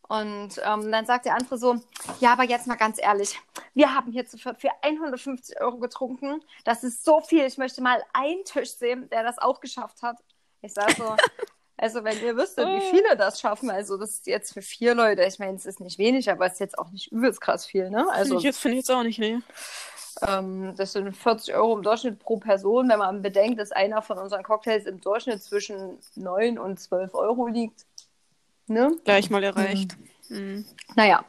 Und 0.09 0.61
ähm, 0.63 0.91
dann 0.91 1.05
sagt 1.05 1.25
der 1.25 1.35
andere 1.35 1.57
so, 1.57 1.77
ja, 2.19 2.33
aber 2.33 2.43
jetzt 2.43 2.67
mal 2.67 2.75
ganz 2.75 2.99
ehrlich, 3.01 3.39
wir 3.73 3.95
haben 3.95 4.11
hier 4.11 4.25
zu 4.25 4.37
für 4.37 4.53
150 4.81 5.59
Euro 5.61 5.77
getrunken. 5.77 6.43
Das 6.65 6.83
ist 6.83 7.05
so 7.05 7.21
viel. 7.21 7.45
Ich 7.45 7.57
möchte 7.57 7.81
mal 7.81 8.03
einen 8.13 8.43
Tisch 8.43 8.71
sehen, 8.71 9.09
der 9.09 9.23
das 9.23 9.39
auch 9.39 9.61
geschafft 9.61 10.01
hat. 10.01 10.17
Ich 10.61 10.73
sage 10.73 10.93
so, 10.97 11.15
also 11.77 12.03
wenn 12.03 12.21
ihr 12.21 12.35
wüsstet, 12.35 12.67
wie 12.67 12.81
viele 12.91 13.15
das 13.17 13.39
schaffen, 13.39 13.69
also 13.69 13.97
das 13.97 14.11
ist 14.11 14.27
jetzt 14.27 14.53
für 14.53 14.61
vier 14.61 14.93
Leute, 14.93 15.23
ich 15.23 15.39
meine, 15.39 15.55
es 15.55 15.65
ist 15.65 15.79
nicht 15.79 15.97
wenig, 15.97 16.29
aber 16.29 16.45
es 16.45 16.53
ist 16.53 16.59
jetzt 16.59 16.77
auch 16.77 16.91
nicht 16.91 17.11
übelst 17.11 17.41
krass 17.41 17.65
viel, 17.65 17.89
ne? 17.89 18.05
Also, 18.11 18.35
Also 18.35 18.47
ich 18.47 18.55
finde 18.55 18.77
ich 18.77 18.83
jetzt 18.83 18.91
auch 18.91 19.03
nicht, 19.03 19.19
nee. 19.19 19.39
ähm, 20.27 20.73
das 20.77 20.93
sind 20.93 21.15
40 21.15 21.55
Euro 21.55 21.77
im 21.77 21.83
Durchschnitt 21.83 22.19
pro 22.19 22.37
Person, 22.37 22.89
wenn 22.89 22.99
man 22.99 23.21
bedenkt, 23.21 23.59
dass 23.59 23.71
einer 23.71 24.01
von 24.01 24.17
unseren 24.17 24.43
Cocktails 24.43 24.85
im 24.85 25.01
Durchschnitt 25.01 25.41
zwischen 25.41 25.97
9 26.15 26.59
und 26.59 26.79
12 26.79 27.13
Euro 27.13 27.47
liegt. 27.47 27.85
Ne? 28.67 28.95
Gleich 29.03 29.29
mal 29.29 29.43
erreicht. 29.43 29.97
Mhm. 30.29 30.65
Naja. 30.95 31.25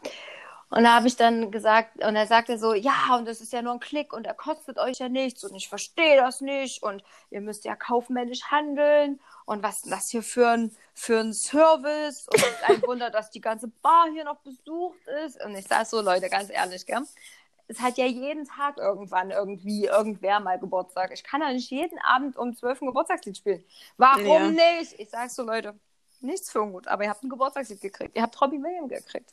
Und 0.71 0.83
da 0.83 0.97
habe 0.97 1.07
ich 1.07 1.17
dann 1.17 1.53
gesagt, 1.53 2.05
und 2.05 2.17
er 2.17 2.27
sagte 2.27 2.59
so, 2.59 2.75
ja, 2.75 3.15
und 3.17 3.27
das 3.27 3.41
ist 3.41 3.53
ja 3.53 3.63
nur 3.63 3.75
ein 3.75 3.81
Klick 3.81 4.13
und 4.13 4.27
er 4.27 4.35
kostet 4.35 4.77
euch 4.79 4.99
ja 4.99 5.09
nichts 5.09 5.45
und 5.45 5.55
ich 5.55 5.69
verstehe 5.69 6.17
das 6.17 6.41
nicht 6.41 6.83
und 6.83 7.05
ihr 7.31 7.41
müsst 7.41 7.65
ja 7.65 7.77
kaufmännisch 7.77 8.43
handeln 8.51 9.21
und 9.45 9.63
was 9.63 9.85
ist 9.85 9.93
das 9.93 10.09
hier 10.11 10.23
für 10.25 10.49
ein, 10.49 10.75
für 10.93 11.21
ein 11.21 11.33
Service 11.33 12.27
und 12.29 12.45
ein 12.69 12.83
Wunder, 12.87 13.11
dass 13.11 13.31
die 13.31 13.41
ganze 13.41 13.69
Bar 13.69 14.09
hier 14.13 14.25
noch 14.25 14.39
besucht 14.39 14.99
ist. 15.25 15.41
Und 15.45 15.55
ich 15.55 15.67
sage 15.69 15.85
so, 15.85 16.01
Leute, 16.01 16.29
ganz 16.29 16.51
ehrlich, 16.51 16.87
gell? 16.87 17.03
Es 17.69 17.81
hat 17.81 17.97
ja 17.97 18.05
jeden 18.07 18.45
Tag 18.45 18.77
irgendwann 18.79 19.31
irgendwie 19.31 19.85
irgendwer 19.87 20.41
mal 20.41 20.59
Geburtstag. 20.59 21.13
Ich 21.15 21.25
kann 21.25 21.41
ja 21.41 21.53
nicht 21.53 21.71
jeden 21.71 21.99
Abend 22.01 22.37
um 22.37 22.55
12 22.55 22.83
ein 22.83 22.87
Geburtstagslied 22.89 23.37
spielen. 23.39 23.65
Warum 23.97 24.27
Ja. 24.27 24.49
nicht? 24.49 24.99
Ich 24.99 25.09
sag 25.09 25.31
so, 25.31 25.43
Leute, 25.45 25.79
nichts 26.25 26.51
für 26.51 26.63
ungut, 26.63 26.89
aber 26.89 27.05
ihr 27.05 27.11
habt 27.11 27.23
ein 27.23 27.29
Geburtstagslied 27.29 27.81
gekriegt. 27.81 28.17
Ihr 28.17 28.23
habt 28.23 28.41
Robbie 28.41 28.63
Williams 28.63 28.91
gekriegt. 28.91 29.33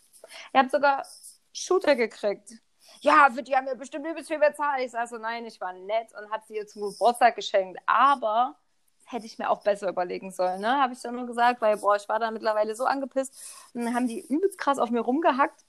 Ihr 0.53 0.59
habt 0.59 0.71
sogar 0.71 1.05
Shooter 1.53 1.95
gekriegt. 1.95 2.51
Ja, 2.99 3.29
für 3.33 3.41
die 3.41 3.55
haben 3.55 3.65
wir 3.65 3.75
bestimmt 3.75 4.05
übelst 4.05 4.29
viel 4.29 4.39
bezahlt. 4.39 4.83
Ich 4.85 4.91
sag 4.91 5.07
so, 5.07 5.17
nein, 5.17 5.45
ich 5.45 5.59
war 5.59 5.73
nett 5.73 6.13
und 6.13 6.29
hat 6.29 6.45
sie 6.45 6.55
ihr 6.55 6.67
zum 6.67 6.83
Geburtstag 6.83 7.35
geschenkt. 7.35 7.79
Aber 7.85 8.55
das 9.03 9.13
hätte 9.13 9.25
ich 9.25 9.39
mir 9.39 9.49
auch 9.49 9.63
besser 9.63 9.89
überlegen 9.89 10.31
sollen, 10.31 10.61
ne? 10.61 10.81
Habe 10.81 10.93
ich 10.93 11.01
dann 11.01 11.15
nur 11.15 11.25
gesagt, 11.25 11.61
weil, 11.61 11.77
boah, 11.77 11.95
ich 11.95 12.07
war 12.07 12.19
da 12.19 12.29
mittlerweile 12.31 12.75
so 12.75 12.85
angepisst. 12.85 13.33
Und 13.73 13.85
dann 13.85 13.95
haben 13.95 14.07
die 14.07 14.19
übelst 14.27 14.57
krass 14.57 14.77
auf 14.77 14.89
mir 14.89 15.01
rumgehackt. 15.01 15.63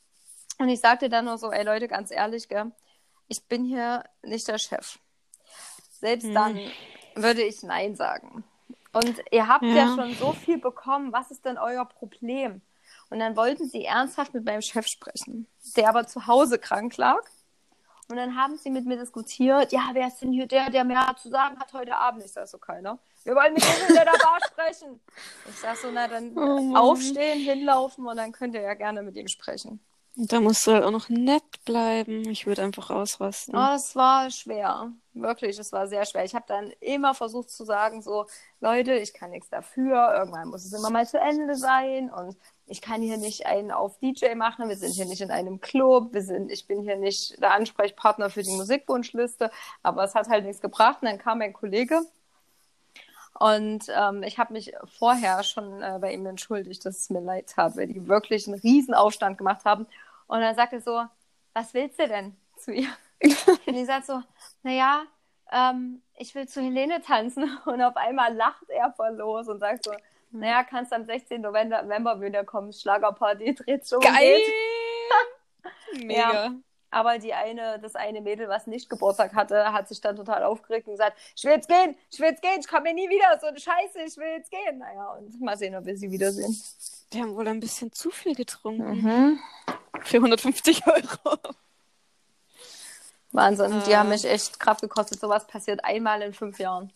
Und 0.59 0.69
ich 0.69 0.81
sagte 0.81 1.09
dann 1.09 1.25
nur 1.25 1.39
so, 1.39 1.51
ey 1.51 1.65
Leute, 1.65 1.89
ganz 1.89 2.11
ehrlich, 2.11 2.49
gell, 2.49 2.73
ich 3.29 3.47
bin 3.47 3.65
hier 3.65 4.05
nicht 4.23 4.47
der 4.49 4.59
Chef. 4.59 4.99
Selbst 6.01 6.25
Hm. 6.27 6.35
dann 6.35 6.61
würde 7.15 7.43
ich 7.43 7.63
Nein 7.63 7.95
sagen. 7.97 8.45
Und 8.93 9.23
ihr 9.31 9.49
habt 9.49 9.65
ja. 9.65 9.75
Ja. 9.75 9.87
schon 9.97 10.15
so 10.15 10.33
viel 10.33 10.59
bekommen. 10.59 11.13
Was 11.13 11.31
ist 11.31 11.45
denn 11.45 11.59
euer 11.59 11.85
Problem? 11.85 12.61
Und 13.11 13.19
dann 13.19 13.37
wollten 13.37 13.69
sie 13.69 13.85
ernsthaft 13.85 14.35
mit 14.35 14.45
meinem 14.45 14.63
Chef 14.63 14.87
sprechen, 14.87 15.47
der 15.77 15.89
aber 15.89 16.07
zu 16.07 16.27
Hause 16.27 16.59
krank 16.59 16.97
lag. 16.97 17.21
Und 18.09 18.17
dann 18.17 18.37
haben 18.37 18.57
sie 18.57 18.71
mit 18.71 18.85
mir 18.85 18.99
diskutiert, 18.99 19.73
ja, 19.73 19.91
wer 19.93 20.09
ist 20.09 20.21
denn 20.21 20.33
hier 20.33 20.47
der, 20.47 20.71
der 20.71 20.85
mehr 20.85 21.15
zu 21.19 21.31
sagen 21.31 21.59
hat 21.59 21.73
heute 21.73 21.97
Abend? 21.97 22.25
Ich 22.25 22.33
sag 22.33 22.47
so, 22.49 22.59
keiner. 22.59 22.99
Wir 23.25 23.35
wollen 23.35 23.55
mit 23.55 23.63
dem 23.63 23.89
in 23.89 23.95
der 23.95 24.05
Bar 24.05 24.39
sprechen. 24.47 25.01
Ich 25.49 25.57
sag 25.57 25.77
so, 25.77 25.89
na 25.93 26.09
dann 26.09 26.37
Oh 26.37 26.77
aufstehen, 26.77 27.39
hinlaufen 27.39 28.07
und 28.07 28.17
dann 28.17 28.33
könnt 28.33 28.55
ihr 28.55 28.63
ja 28.63 28.75
gerne 28.75 29.03
mit 29.03 29.17
ihm 29.17 29.29
sprechen. 29.29 29.81
Da 30.14 30.40
musst 30.40 30.66
du 30.66 30.72
halt 30.72 30.85
auch 30.85 30.90
noch 30.90 31.09
nett 31.09 31.64
bleiben. 31.64 32.29
Ich 32.29 32.46
würde 32.46 32.62
einfach 32.62 32.90
ausrasten. 32.90 33.57
Oh, 33.57 33.75
es 33.75 33.96
war 33.96 34.31
schwer. 34.31 34.92
Wirklich, 35.14 35.59
es 35.59 35.72
war 35.72 35.88
sehr 35.88 36.05
schwer. 36.05 36.25
Ich 36.25 36.35
habe 36.35 36.44
dann 36.46 36.70
immer 36.81 37.14
versucht 37.14 37.48
zu 37.48 37.64
sagen, 37.64 38.03
so, 38.03 38.27
Leute, 38.61 38.92
ich 38.92 39.14
kann 39.14 39.31
nichts 39.31 39.48
dafür. 39.48 40.14
Irgendwann 40.14 40.48
muss 40.48 40.66
es 40.66 40.72
immer 40.75 40.90
mal 40.90 41.07
zu 41.07 41.18
Ende 41.18 41.57
sein. 41.57 42.11
Und 42.11 42.37
ich 42.66 42.83
kann 42.83 43.01
hier 43.01 43.16
nicht 43.16 43.46
einen 43.46 43.70
auf 43.70 43.98
DJ 44.01 44.35
machen. 44.35 44.68
Wir 44.68 44.77
sind 44.77 44.92
hier 44.92 45.07
nicht 45.07 45.22
in 45.22 45.31
einem 45.31 45.62
Club. 45.62 46.12
Wir 46.12 46.22
sind, 46.22 46.53
ich 46.53 46.66
bin 46.66 46.83
hier 46.83 46.96
nicht 46.96 47.40
der 47.40 47.55
Ansprechpartner 47.55 48.29
für 48.29 48.42
die 48.42 48.55
Musikwunschliste. 48.55 49.51
Aber 49.83 50.05
es 50.05 50.14
hat 50.14 50.29
halt 50.29 50.44
nichts 50.44 50.61
gebracht. 50.61 50.98
Und 51.01 51.09
dann 51.09 51.18
kam 51.18 51.38
mein 51.38 51.55
Kollege. 51.55 52.03
Und 53.38 53.87
ähm, 53.88 54.22
ich 54.22 54.38
habe 54.38 54.53
mich 54.53 54.72
vorher 54.98 55.42
schon 55.42 55.83
äh, 55.83 55.98
bei 56.01 56.12
ihm 56.12 56.27
entschuldigt, 56.27 56.85
dass 56.85 56.98
es 56.98 57.11
mir 57.11 57.20
leid 57.20 57.48
tat, 57.48 57.77
weil 57.77 57.88
die 57.88 58.07
wirklich 58.07 58.46
einen 58.46 58.61
riesen 58.61 58.94
Aufstand 58.94 59.38
gemacht 59.38 59.64
haben. 59.64 59.87
Und 60.27 60.41
dann 60.41 60.55
sagte 60.55 60.77
er 60.77 60.83
so, 60.83 61.05
was 61.53 61.75
willst 61.75 61.99
du 61.99 62.09
denn 62.09 62.37
zu 62.57 62.73
ihr? 62.73 62.89
Und 63.67 63.75
ich 63.75 63.87
sag 63.87 64.05
so, 64.05 64.21
naja, 64.63 65.05
ähm, 65.51 66.03
ich 66.17 66.35
will 66.35 66.49
zu 66.49 66.63
Helene 66.63 67.03
tanzen. 67.03 67.59
Und 67.67 67.83
auf 67.83 67.97
einmal 67.97 68.35
lacht 68.35 68.69
er 68.69 68.93
voll 68.93 69.15
los 69.17 69.49
und 69.49 69.61
sagt 69.61 69.85
so, 69.85 69.93
naja, 70.31 70.65
kannst 70.65 70.93
am 70.93 71.05
16. 71.05 71.41
November, 71.43 71.83
November 71.83 72.21
wieder 72.21 72.45
kommen, 72.45 72.73
Schlagerparty, 72.73 73.55
dreht 73.55 73.87
so 73.87 73.99
Geil! 74.01 74.41
Mega. 76.05 76.55
Aber 76.91 77.19
die 77.19 77.33
eine, 77.33 77.79
das 77.81 77.97
eine 77.97 78.21
Mädel, 78.21 78.49
was 78.49 78.67
nicht 78.67 78.91
Geburtstag 78.91 79.35
hatte, 79.35 79.73
hat 79.73 79.89
sich 79.89 80.01
dann 80.03 80.15
total 80.15 80.43
aufgeregt 80.43 80.87
und 80.87 80.95
gesagt, 80.95 81.17
ich 81.35 81.43
will 81.45 81.53
jetzt 81.53 81.69
gehen, 81.69 81.97
ich 82.11 82.21
will 82.21 82.29
jetzt 82.29 82.43
gehen, 82.43 82.61
ich 82.61 82.69
komme 82.69 82.89
hier 82.89 82.95
nie 82.95 83.09
wieder, 83.09 83.39
so 83.41 83.47
eine 83.47 83.59
Scheiße, 83.59 84.03
ich 84.07 84.17
will 84.19 84.29
jetzt 84.29 84.51
gehen. 84.51 84.79
Naja, 84.79 85.13
und 85.13 85.41
mal 85.41 85.57
sehen, 85.57 85.75
ob 85.75 85.87
wir 85.87 85.97
sie 85.97 86.11
wiedersehen. 86.11 86.55
Die 87.13 87.23
haben 87.23 87.35
wohl 87.35 87.49
ein 87.49 87.61
bisschen 87.61 87.93
zu 87.93 88.11
viel 88.11 88.35
getrunken. 88.35 89.01
Mhm. 89.01 89.41
Für 90.05 90.17
150 90.19 90.87
Euro. 90.87 91.38
Wahnsinn, 93.33 93.83
die 93.87 93.95
Ah. 93.95 94.01
haben 94.01 94.11
mich 94.11 94.25
echt 94.25 94.61
Kraft 94.61 94.83
gekostet. 94.83 95.21
Sowas 95.21 95.47
passiert 95.47 95.85
einmal 95.85 96.21
in 96.23 96.35
fünf 96.35 96.59
Jahren. 96.59 96.93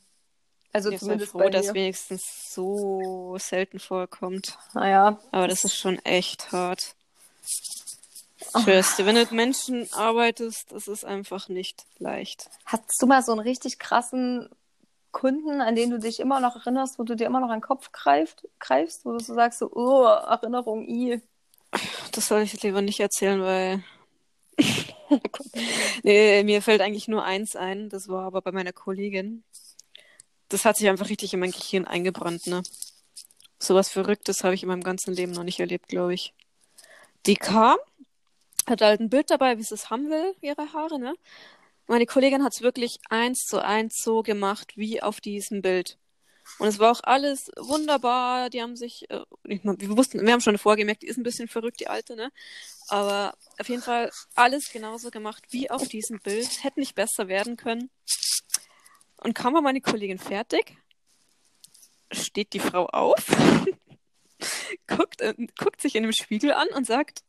Also 0.73 0.91
Ich 0.91 0.95
bin 0.97 1.01
zumindest 1.01 1.33
froh, 1.33 1.39
bei 1.39 1.49
dass 1.49 1.73
wenigstens 1.73 2.53
so 2.53 3.37
selten 3.39 3.79
vorkommt. 3.79 4.59
Naja, 4.75 5.19
Aber 5.33 5.49
das 5.49 5.65
ist 5.65 5.77
schon 5.77 5.99
echt 6.05 6.53
hart. 6.53 6.95
Oh. 8.53 8.59
Ich 8.59 8.65
schwör's 8.65 8.97
dir, 8.97 9.07
wenn 9.07 9.15
du 9.15 9.23
mit 9.23 9.33
Menschen 9.33 9.89
arbeitest, 9.95 10.73
das 10.73 10.89
ist 10.89 11.05
einfach 11.07 11.49
nicht 11.49 11.87
leicht. 11.99 12.51
Hast 12.67 12.85
du 13.01 13.07
mal 13.07 13.23
so 13.23 13.33
einen 13.33 13.41
richtig 13.41 13.79
krassen 13.79 14.51
Kunden, 15.13 15.63
an 15.63 15.75
den 15.75 15.89
du 15.89 15.99
dich 15.99 16.21
immer 16.21 16.41
noch 16.41 16.57
erinnerst, 16.57 16.99
wo 16.99 17.05
du 17.05 17.17
dir 17.17 17.27
immer 17.27 17.41
noch 17.41 17.49
an 17.49 17.61
den 17.61 17.67
Kopf 17.67 17.91
greift, 17.93 18.47
greifst, 18.59 19.07
wo 19.07 19.13
du 19.13 19.21
so 19.21 19.33
sagst, 19.33 19.61
so, 19.61 19.71
oh, 19.73 20.05
Erinnerung, 20.05 20.87
i. 20.87 21.23
Das 22.13 22.29
soll 22.29 22.43
ich 22.43 22.53
jetzt 22.53 22.63
lieber 22.63 22.83
nicht 22.83 23.01
erzählen, 23.01 23.41
weil. 23.43 23.85
nee, 26.03 26.43
mir 26.45 26.63
fällt 26.63 26.81
eigentlich 26.81 27.09
nur 27.09 27.25
eins 27.25 27.57
ein. 27.57 27.89
Das 27.89 28.09
war 28.09 28.25
aber 28.25 28.43
bei 28.43 28.53
meiner 28.53 28.73
Kollegin. 28.73 29.45
Das 30.49 30.65
hat 30.65 30.77
sich 30.77 30.89
einfach 30.89 31.09
richtig 31.09 31.35
in 31.35 31.41
mein 31.41 31.51
Gehirn 31.51 31.87
eingebrannt, 31.87 32.47
ne? 32.47 32.63
Sowas 33.59 33.91
Verrücktes 33.91 34.45
habe 34.45 34.55
ich 34.55 34.63
in 34.63 34.69
meinem 34.69 34.83
ganzen 34.83 35.15
Leben 35.15 35.33
noch 35.33 35.43
nicht 35.43 35.61
erlebt, 35.61 35.89
glaube 35.89 36.15
ich. 36.15 36.35
Die 37.27 37.37
kam, 37.37 37.79
hat 38.67 38.81
halt 38.83 39.01
ein 39.01 39.11
Bild 39.11 39.31
dabei, 39.31 39.59
wie 39.59 39.63
sie 39.63 39.75
es 39.75 39.91
haben 39.91 40.11
will, 40.11 40.35
ihre 40.41 40.73
Haare, 40.73 40.99
ne? 40.99 41.15
Meine 41.89 42.07
Kollegin 42.07 42.43
hat 42.45 42.55
es 42.55 42.63
wirklich 42.63 42.99
eins 43.11 43.45
zu 43.45 43.63
eins 43.63 44.01
so 44.03 44.23
gemacht, 44.23 44.77
wie 44.77 45.03
auf 45.03 45.21
diesem 45.21 45.63
Bild. 45.63 45.99
Und 46.59 46.69
es 46.69 46.79
war 46.79 46.93
auch 46.93 47.01
alles 47.03 47.51
wunderbar. 47.57 48.51
Die 48.51 48.63
haben 48.63 48.77
sich, 48.77 49.11
äh, 49.11 49.21
wir 49.45 49.97
wussten, 49.97 50.25
wir 50.25 50.33
haben 50.33 50.41
schon 50.41 50.59
vorgemerkt, 50.59 51.03
die 51.03 51.07
ist 51.07 51.19
ein 51.19 51.23
bisschen 51.23 51.49
verrückt, 51.49 51.81
die 51.81 51.89
alte, 51.89 52.17
ne? 52.17 52.31
Aber 52.89 53.37
auf 53.59 53.69
jeden 53.69 53.83
Fall 53.83 54.11
alles 54.35 54.71
genauso 54.71 55.11
gemacht 55.11 55.45
wie 55.51 55.71
auf 55.71 55.89
diesem 55.89 56.21
Bild. 56.21 56.65
Hätte 56.65 56.81
nicht 56.81 56.95
besser 56.95 57.29
werden 57.29 57.57
können. 57.57 57.91
Und 59.19 59.35
kaum 59.35 59.55
war 59.55 59.63
meine 59.63 59.81
Kollegin 59.81 60.19
fertig, 60.19 60.77
steht 62.13 62.53
die 62.53 62.61
Frau 62.61 62.87
auf, 62.87 63.27
guckt, 64.87 65.21
äh, 65.21 65.35
guckt 65.59 65.81
sich 65.81 65.97
in 65.97 66.05
dem 66.05 66.13
Spiegel 66.13 66.53
an 66.53 66.69
und 66.69 66.87
sagt, 66.87 67.23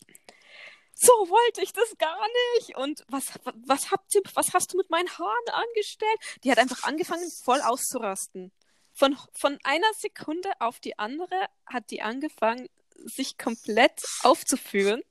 so 0.94 1.12
wollte 1.12 1.62
ich 1.62 1.74
das 1.74 1.98
gar 1.98 2.26
nicht. 2.56 2.76
Und 2.76 3.04
was, 3.08 3.40
was, 3.66 3.92
habt 3.92 4.14
ihr, 4.16 4.22
was 4.34 4.54
hast 4.54 4.74
du 4.74 4.78
mit 4.78 4.90
meinen 4.90 5.10
Haaren 5.10 5.50
angestellt? 5.50 6.20
Die 6.44 6.52
hat 6.52 6.58
einfach 6.58 6.84
angefangen, 6.84 7.30
voll 7.44 7.62
auszurasten. 7.62 8.52
Von, 8.98 9.16
von 9.32 9.60
einer 9.64 9.94
Sekunde 10.00 10.50
auf 10.60 10.80
die 10.80 10.98
andere 10.98 11.46
hat 11.68 11.92
die 11.92 12.02
angefangen, 12.02 12.68
sich 12.96 13.38
komplett 13.38 14.02
aufzuführen, 14.24 15.04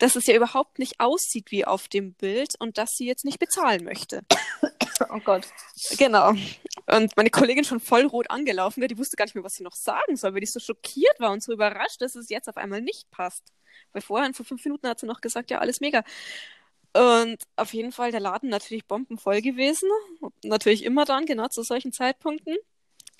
dass 0.00 0.16
es 0.16 0.26
ja 0.26 0.34
überhaupt 0.34 0.80
nicht 0.80 0.98
aussieht 0.98 1.52
wie 1.52 1.64
auf 1.64 1.86
dem 1.86 2.14
Bild 2.14 2.54
und 2.58 2.76
dass 2.76 2.90
sie 2.96 3.06
jetzt 3.06 3.24
nicht 3.24 3.38
bezahlen 3.38 3.84
möchte. 3.84 4.22
Oh 5.10 5.20
Gott. 5.24 5.46
Genau. 5.98 6.34
Und 6.86 7.16
meine 7.16 7.30
Kollegin 7.30 7.64
schon 7.64 7.80
voll 7.80 8.04
rot 8.06 8.30
angelaufen, 8.30 8.86
die 8.86 8.98
wusste 8.98 9.16
gar 9.16 9.24
nicht 9.24 9.34
mehr, 9.34 9.44
was 9.44 9.54
sie 9.54 9.64
noch 9.64 9.74
sagen 9.74 10.16
soll, 10.16 10.34
weil 10.34 10.40
die 10.40 10.46
so 10.46 10.60
schockiert 10.60 11.18
war 11.18 11.32
und 11.32 11.42
so 11.42 11.52
überrascht, 11.52 12.00
dass 12.00 12.14
es 12.14 12.28
jetzt 12.30 12.48
auf 12.48 12.56
einmal 12.56 12.80
nicht 12.80 13.10
passt. 13.10 13.42
Weil 13.92 14.02
vorher, 14.02 14.32
vor 14.34 14.46
fünf 14.46 14.64
Minuten, 14.64 14.88
hat 14.88 15.00
sie 15.00 15.06
noch 15.06 15.20
gesagt, 15.20 15.50
ja, 15.50 15.58
alles 15.58 15.80
mega. 15.80 16.04
Und 16.96 17.42
auf 17.56 17.74
jeden 17.74 17.90
Fall 17.90 18.12
der 18.12 18.20
Laden 18.20 18.50
natürlich 18.50 18.86
bombenvoll 18.86 19.40
gewesen. 19.40 19.88
Natürlich 20.44 20.84
immer 20.84 21.04
dann, 21.04 21.26
genau 21.26 21.48
zu 21.48 21.62
solchen 21.62 21.92
Zeitpunkten. 21.92 22.56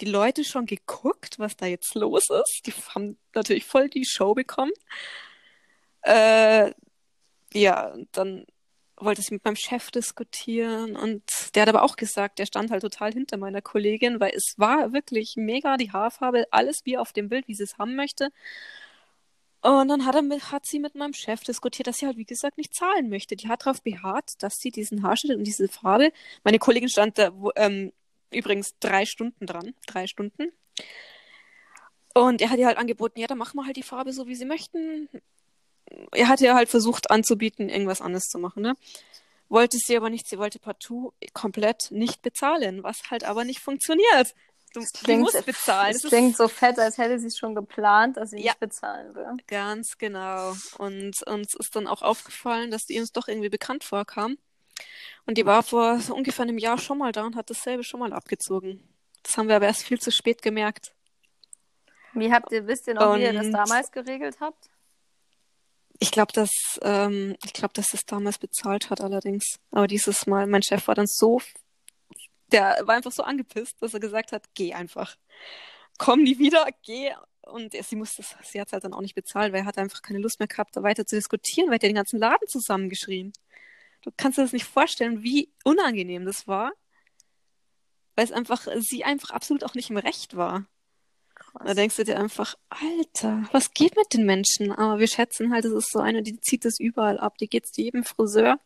Die 0.00 0.07
Leute 0.07 0.44
schon 0.44 0.66
geguckt, 0.66 1.38
was 1.38 1.57
da 1.57 1.66
jetzt 1.66 1.94
los 1.94 2.28
ist. 2.30 2.62
Die 2.66 2.72
haben 2.94 3.18
natürlich 3.35 3.64
voll 3.64 3.88
die 3.88 4.04
Show 4.04 4.35
bekommen. 4.35 4.72
Äh, 6.02 6.72
ja, 7.52 7.94
dann 8.12 8.46
wollte 8.96 9.22
sie 9.22 9.35
mit 9.35 9.44
meinem 9.44 9.57
Chef 9.57 9.90
diskutieren 9.90 10.96
und 10.96 11.22
der 11.54 11.62
hat 11.62 11.68
aber 11.68 11.83
auch 11.83 11.96
gesagt, 11.96 12.38
der 12.38 12.46
stand 12.46 12.70
halt 12.70 12.83
total 12.83 13.12
hinter 13.12 13.37
meiner 13.37 13.62
Kollegin, 13.62 14.20
weil 14.20 14.33
es 14.35 14.54
war 14.57 14.92
wirklich 14.92 15.35
mega 15.37 15.76
die 15.76 15.92
Haarfarbe, 15.92 16.46
alles 16.50 16.80
wie 16.85 16.98
auf 16.98 17.12
dem 17.12 17.28
Bild, 17.28 17.48
wie 17.48 17.54
sie 17.54 17.64
es 17.64 17.78
haben 17.78 17.96
möchte. 17.96 18.30
Und 19.62 19.88
dann 19.88 20.04
hat, 20.04 20.14
er 20.14 20.22
mit, 20.22 20.52
hat 20.52 20.66
sie 20.66 20.78
mit 20.78 20.94
meinem 20.94 21.14
Chef 21.14 21.40
diskutiert, 21.42 21.87
dass 21.87 21.96
sie 21.96 22.07
halt, 22.07 22.18
wie 22.18 22.26
gesagt, 22.26 22.59
nicht 22.59 22.74
zahlen 22.74 23.09
möchte. 23.09 23.35
Die 23.35 23.48
hat 23.48 23.64
darauf 23.64 23.83
beharrt, 23.83 24.33
dass 24.40 24.57
sie 24.57 24.70
diesen 24.70 25.02
Haarschnitt 25.02 25.38
und 25.38 25.44
diese 25.44 25.68
Farbe, 25.68 26.12
meine 26.44 26.59
Kollegin 26.59 26.90
stand 26.90 27.16
da 27.18 27.30
wo, 27.35 27.50
ähm, 27.57 27.92
übrigens 28.34 28.72
drei 28.80 29.06
Stunden 29.06 29.46
dran, 29.46 29.74
drei 29.86 30.06
Stunden. 30.06 30.52
Und 32.14 32.40
er 32.40 32.50
hat 32.50 32.58
ihr 32.58 32.66
halt 32.66 32.78
angeboten, 32.78 33.18
ja, 33.20 33.26
dann 33.26 33.38
machen 33.38 33.56
wir 33.56 33.66
halt 33.66 33.76
die 33.76 33.82
Farbe 33.82 34.12
so, 34.12 34.26
wie 34.26 34.36
sie 34.36 34.44
möchten 34.44 35.08
er 36.12 36.28
hat 36.28 36.40
ja 36.40 36.54
halt 36.54 36.70
versucht 36.70 37.10
anzubieten, 37.10 37.68
irgendwas 37.68 38.00
anderes 38.00 38.24
zu 38.24 38.38
machen, 38.38 38.62
ne? 38.62 38.74
Wollte 39.50 39.76
sie 39.76 39.96
aber 39.98 40.08
nicht, 40.08 40.26
sie 40.26 40.38
wollte 40.38 40.58
partout 40.58 41.12
komplett 41.34 41.90
nicht 41.90 42.22
bezahlen, 42.22 42.82
was 42.82 43.10
halt 43.10 43.22
aber 43.24 43.44
nicht 43.44 43.60
funktioniert. 43.60 44.34
Du, 44.72 44.80
du 44.80 44.86
Klingt- 45.04 45.20
musst 45.20 45.44
bezahlen. 45.44 45.94
Es 45.94 46.00
Das 46.02 46.10
klingt 46.10 46.36
so 46.38 46.48
fett, 46.48 46.78
als 46.78 46.96
hätte 46.96 47.18
sie 47.18 47.26
es 47.26 47.36
schon 47.36 47.54
geplant, 47.54 48.16
dass 48.16 48.30
sie 48.30 48.38
Ja. 48.38 48.52
nicht 48.52 48.60
bezahlen 48.60 49.14
will. 49.14 49.26
ist 49.38 49.46
ganz 49.46 49.98
genau. 49.98 50.54
Und 50.78 51.22
uns 51.26 51.54
ist 51.54 51.76
dann 51.76 51.86
auch 51.86 52.00
aufgefallen, 52.00 52.70
dass 52.70 52.86
die 52.86 52.98
uns 52.98 53.12
doch 53.12 53.28
irgendwie 53.28 53.50
bekannt 53.50 53.84
vorkam. 53.84 54.38
Und 55.26 55.38
die 55.38 55.46
war 55.46 55.62
vor 55.62 55.98
so 56.00 56.14
ungefähr 56.14 56.42
einem 56.44 56.58
Jahr 56.58 56.78
schon 56.78 56.98
mal 56.98 57.12
da 57.12 57.24
und 57.24 57.37
hat 57.37 57.48
dasselbe 57.50 57.82
schon 57.84 58.00
mal 58.00 58.12
abgezogen. 58.12 58.82
Das 59.22 59.37
haben 59.38 59.48
wir 59.48 59.56
aber 59.56 59.66
erst 59.66 59.84
viel 59.84 59.98
zu 60.00 60.10
spät 60.10 60.42
gemerkt. 60.42 60.92
Wie 62.12 62.30
habt 62.32 62.52
ihr, 62.52 62.66
wisst 62.66 62.87
ihr 62.87 62.94
noch, 62.94 63.16
wie 63.16 63.22
ihr 63.22 63.32
das 63.32 63.46
Und- 63.46 63.52
damals 63.52 63.90
geregelt 63.90 64.37
habt? 64.40 64.70
Ich 66.00 66.10
glaube, 66.10 66.32
dass, 66.32 66.50
ähm, 66.82 67.37
ich 67.44 67.52
glaube, 67.52 67.72
dass 67.74 67.90
das 67.92 68.04
damals 68.04 68.38
bezahlt 68.38 68.90
hat 68.90 69.00
allerdings. 69.00 69.56
Aber 69.70 69.87
dieses 69.87 70.26
Mal, 70.26 70.46
mein 70.46 70.62
Chef 70.62 70.87
war 70.88 70.94
dann 70.94 71.06
so, 71.06 71.40
der 72.52 72.78
war 72.82 72.96
einfach 72.96 73.12
so 73.12 73.22
angepisst, 73.22 73.76
dass 73.80 73.94
er 73.94 74.00
gesagt 74.00 74.32
hat, 74.32 74.44
geh 74.54 74.74
einfach. 74.74 75.16
Komm 75.98 76.24
nie 76.24 76.38
wieder, 76.38 76.66
geh. 76.84 77.12
Und 77.42 77.74
sie 77.74 77.96
musste, 77.96 78.24
sie 78.42 78.60
hat 78.60 78.68
es 78.68 78.72
halt 78.72 78.84
dann 78.84 78.92
auch 78.92 79.00
nicht 79.02 79.14
bezahlt, 79.14 79.52
weil 79.52 79.60
er 79.60 79.66
hat 79.66 79.78
einfach 79.78 80.02
keine 80.02 80.18
Lust 80.18 80.40
mehr 80.40 80.48
gehabt, 80.48 80.76
da 80.76 80.82
weiter 80.82 81.06
zu 81.06 81.14
diskutieren, 81.16 81.68
weil 81.68 81.74
er 81.76 81.88
den 81.88 81.94
ganzen 81.94 82.18
Laden 82.18 82.48
zusammengeschrien. 82.48 83.32
Du 84.04 84.10
kannst 84.16 84.36
dir 84.38 84.42
das 84.42 84.52
nicht 84.52 84.66
vorstellen, 84.66 85.22
wie 85.22 85.50
unangenehm 85.64 86.26
das 86.26 86.46
war. 86.46 86.72
Weil 88.16 88.26
es 88.26 88.32
einfach, 88.32 88.66
sie 88.80 89.02
einfach 89.04 89.30
absolut 89.30 89.64
auch 89.64 89.74
nicht 89.74 89.90
im 89.90 89.96
Recht 89.96 90.36
war. 90.36 90.66
Da 91.64 91.64
Krass. 91.64 91.74
denkst 91.74 91.96
du 91.96 92.04
dir 92.04 92.18
einfach, 92.18 92.54
Alter, 92.68 93.44
was 93.50 93.72
geht 93.72 93.96
mit 93.96 94.12
den 94.12 94.26
Menschen? 94.26 94.70
Aber 94.72 94.98
wir 94.98 95.08
schätzen 95.08 95.52
halt, 95.52 95.64
es 95.64 95.72
ist 95.72 95.90
so 95.90 96.00
eine, 96.00 96.22
die 96.22 96.38
zieht 96.40 96.64
das 96.64 96.78
überall 96.78 97.18
ab. 97.18 97.38
Die 97.38 97.48
geht 97.48 97.66
zu 97.66 97.80
jedem 97.80 98.04
Friseur 98.04 98.60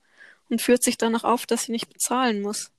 und 0.50 0.60
führt 0.60 0.82
sich 0.82 0.98
danach 0.98 1.24
auf, 1.24 1.46
dass 1.46 1.64
sie 1.64 1.72
nicht 1.72 1.88
bezahlen 1.88 2.42
muss. 2.42 2.72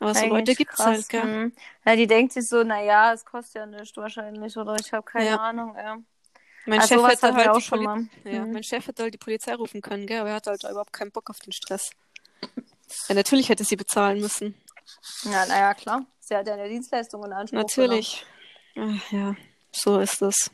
Aber 0.00 0.14
so 0.14 0.20
Eigentlich 0.20 0.30
Leute 0.30 0.54
gibt's 0.54 0.76
krass, 0.76 0.86
halt, 0.86 1.08
gell? 1.08 1.22
hm. 1.22 1.52
Ja, 1.86 1.96
die 1.96 2.06
denkt 2.06 2.32
sich 2.34 2.46
so, 2.46 2.62
naja, 2.62 3.12
es 3.14 3.24
kostet 3.24 3.54
ja 3.54 3.66
nichts 3.66 3.96
wahrscheinlich, 3.96 4.56
oder 4.56 4.76
ich 4.78 4.92
habe 4.92 5.04
keine 5.04 5.30
Ja. 5.30 5.36
Ahnung. 5.38 5.74
Ja. 5.76 5.98
Mein 6.66 6.80
Also 6.80 6.94
Chef 6.96 7.08
hätte 7.08 7.34
halt 7.34 7.48
auch 7.50 7.56
die 7.56 7.62
schon 7.62 7.82
mal. 7.82 7.98
ja, 8.24 8.40
Mhm. 8.46 8.52
mein 8.52 8.62
Chef 8.62 8.86
hätte 8.86 9.02
halt 9.02 9.14
die 9.14 9.18
Polizei 9.18 9.54
rufen 9.54 9.82
können, 9.82 10.06
gell? 10.06 10.20
Aber 10.20 10.30
er 10.30 10.36
hat 10.36 10.46
halt 10.46 10.64
überhaupt 10.64 10.92
keinen 10.92 11.10
Bock 11.12 11.28
auf 11.30 11.38
den 11.40 11.52
Stress. 11.52 11.90
Ja, 13.08 13.14
natürlich 13.14 13.48
hätte 13.48 13.64
sie 13.64 13.76
bezahlen 13.76 14.20
müssen. 14.20 14.54
Ja, 15.24 15.44
naja, 15.46 15.74
klar. 15.74 16.06
Sie 16.20 16.34
hat 16.34 16.46
ja 16.46 16.54
eine 16.54 16.68
Dienstleistung 16.68 17.24
in 17.24 17.32
Anspruch. 17.32 17.58
Natürlich. 17.60 18.24
Ach, 18.76 19.12
ja, 19.12 19.36
so 19.72 19.98
ist 20.00 20.22
es. 20.22 20.50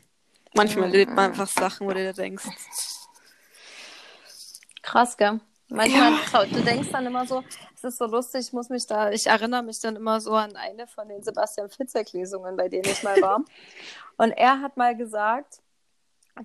Manchmal 0.53 0.87
Mhm. 0.87 0.93
lebt 0.93 1.11
man 1.11 1.31
einfach 1.31 1.47
Sachen, 1.47 1.87
wo 1.87 1.91
du 1.91 1.99
dir 1.99 2.13
denkst. 2.13 2.45
Krass, 4.81 5.15
gell? 5.17 5.39
Manchmal, 5.69 6.11
trau- 6.25 6.45
du 6.45 6.61
denkst 6.61 6.89
dann 6.91 7.05
immer 7.05 7.25
so, 7.25 7.43
es 7.75 7.83
ist 7.83 7.97
so 7.97 8.05
lustig, 8.05 8.47
ich 8.47 8.53
muss 8.53 8.67
mich 8.69 8.85
da, 8.87 9.09
ich 9.11 9.25
erinnere 9.27 9.63
mich 9.63 9.79
dann 9.81 9.95
immer 9.95 10.19
so 10.19 10.33
an 10.33 10.55
eine 10.57 10.85
von 10.87 11.07
den 11.07 11.23
Sebastian 11.23 11.69
Fitzek-Lesungen, 11.69 12.57
bei 12.57 12.67
denen 12.67 12.89
ich 12.89 13.01
mal 13.01 13.21
war. 13.21 13.41
Und 14.17 14.31
er 14.31 14.59
hat 14.59 14.75
mal 14.75 14.95
gesagt, 14.97 15.59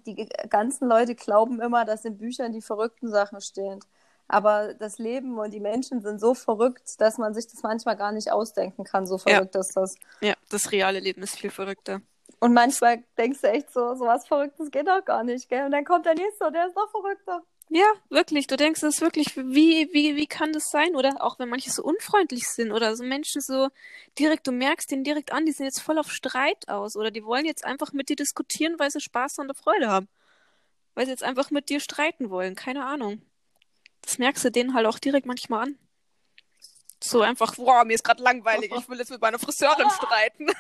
die 0.07 0.29
ganzen 0.49 0.89
Leute 0.89 1.15
glauben 1.15 1.61
immer, 1.61 1.85
dass 1.85 2.05
in 2.05 2.17
Büchern 2.19 2.53
die 2.53 2.63
verrückten 2.63 3.09
Sachen 3.11 3.41
stehen. 3.41 3.81
Aber 4.29 4.75
das 4.75 4.99
Leben 4.99 5.39
und 5.39 5.53
die 5.53 5.61
Menschen 5.61 6.01
sind 6.03 6.21
so 6.21 6.35
verrückt, 6.35 7.01
dass 7.01 7.17
man 7.17 7.33
sich 7.33 7.47
das 7.47 7.63
manchmal 7.63 7.97
gar 7.97 8.13
nicht 8.13 8.31
ausdenken 8.33 8.85
kann. 8.85 9.07
So 9.07 9.17
Ja. 9.19 9.21
verrückt 9.21 9.55
ist 9.57 9.77
das. 9.77 9.95
Ja, 10.21 10.35
das 10.49 10.73
reale 10.73 10.99
Leben 11.01 11.23
ist 11.23 11.39
viel 11.39 11.51
verrückter. 11.51 12.01
Und 12.41 12.53
manchmal 12.53 13.05
denkst 13.17 13.41
du 13.41 13.49
echt 13.49 13.73
so, 13.73 13.95
so 13.95 14.05
was 14.07 14.27
Verrücktes 14.27 14.71
geht 14.71 14.87
doch 14.89 15.05
gar 15.05 15.25
nicht, 15.25 15.49
gell? 15.49 15.65
Und 15.65 15.71
dann 15.71 15.85
kommt 15.85 16.07
der 16.07 16.15
Nächste 16.15 16.47
und 16.47 16.53
der 16.53 16.67
ist 16.67 16.77
noch 16.77 16.91
verrückter. 16.91 17.43
Ja, 17.69 17.87
wirklich. 18.11 18.47
Du 18.47 18.57
denkst, 18.57 18.83
es 18.83 18.97
ist 18.97 19.01
wirklich, 19.01 19.37
wie, 19.37 19.89
wie, 19.93 20.17
wie 20.17 20.27
kann 20.27 20.53
das 20.53 20.65
sein? 20.71 20.95
Oder 20.95 21.17
auch 21.21 21.39
wenn 21.39 21.49
manche 21.49 21.71
so 21.71 21.83
unfreundlich 21.83 22.45
sind 22.49 22.71
oder 22.73 22.95
so 22.97 23.05
Menschen 23.05 23.41
so 23.41 23.69
direkt, 24.19 24.47
du 24.47 24.53
merkst 24.53 24.91
den 24.91 25.03
direkt 25.03 25.33
an, 25.33 25.47
die 25.47 25.53
sind 25.53 25.67
jetzt 25.67 25.81
voll 25.81 25.99
auf 25.99 26.11
Streit 26.11 26.69
aus 26.69 26.97
oder 26.97 27.11
die 27.11 27.25
wollen 27.25 27.45
jetzt 27.45 27.65
einfach 27.65 27.93
mit 27.93 28.09
dir 28.09 28.17
diskutieren, 28.17 28.79
weil 28.79 28.91
sie 28.91 29.01
Spaß 29.01 29.39
und 29.39 29.57
Freude 29.57 29.89
haben. 29.89 30.09
Weil 30.95 31.07
sie 31.07 31.11
jetzt 31.11 31.25
einfach 31.25 31.51
mit 31.51 31.69
dir 31.69 31.81
streiten 31.81 32.31
wollen. 32.31 32.55
Keine 32.55 32.87
Ahnung. 32.87 33.21
Das 34.03 34.19
merkst 34.19 34.45
du 34.45 34.51
denen 34.51 34.75
halt 34.75 34.87
auch 34.87 35.01
direkt 35.01 35.27
manchmal 35.27 35.65
an. 35.65 35.79
So 37.03 37.21
einfach, 37.21 37.57
boah, 37.57 37.85
mir 37.85 37.95
ist 37.95 38.05
gerade 38.05 38.23
langweilig, 38.23 38.73
ich 38.75 38.89
will 38.89 38.99
jetzt 38.99 39.11
mit 39.11 39.21
meiner 39.21 39.39
Friseurin 39.39 39.91
streiten. 39.97 40.51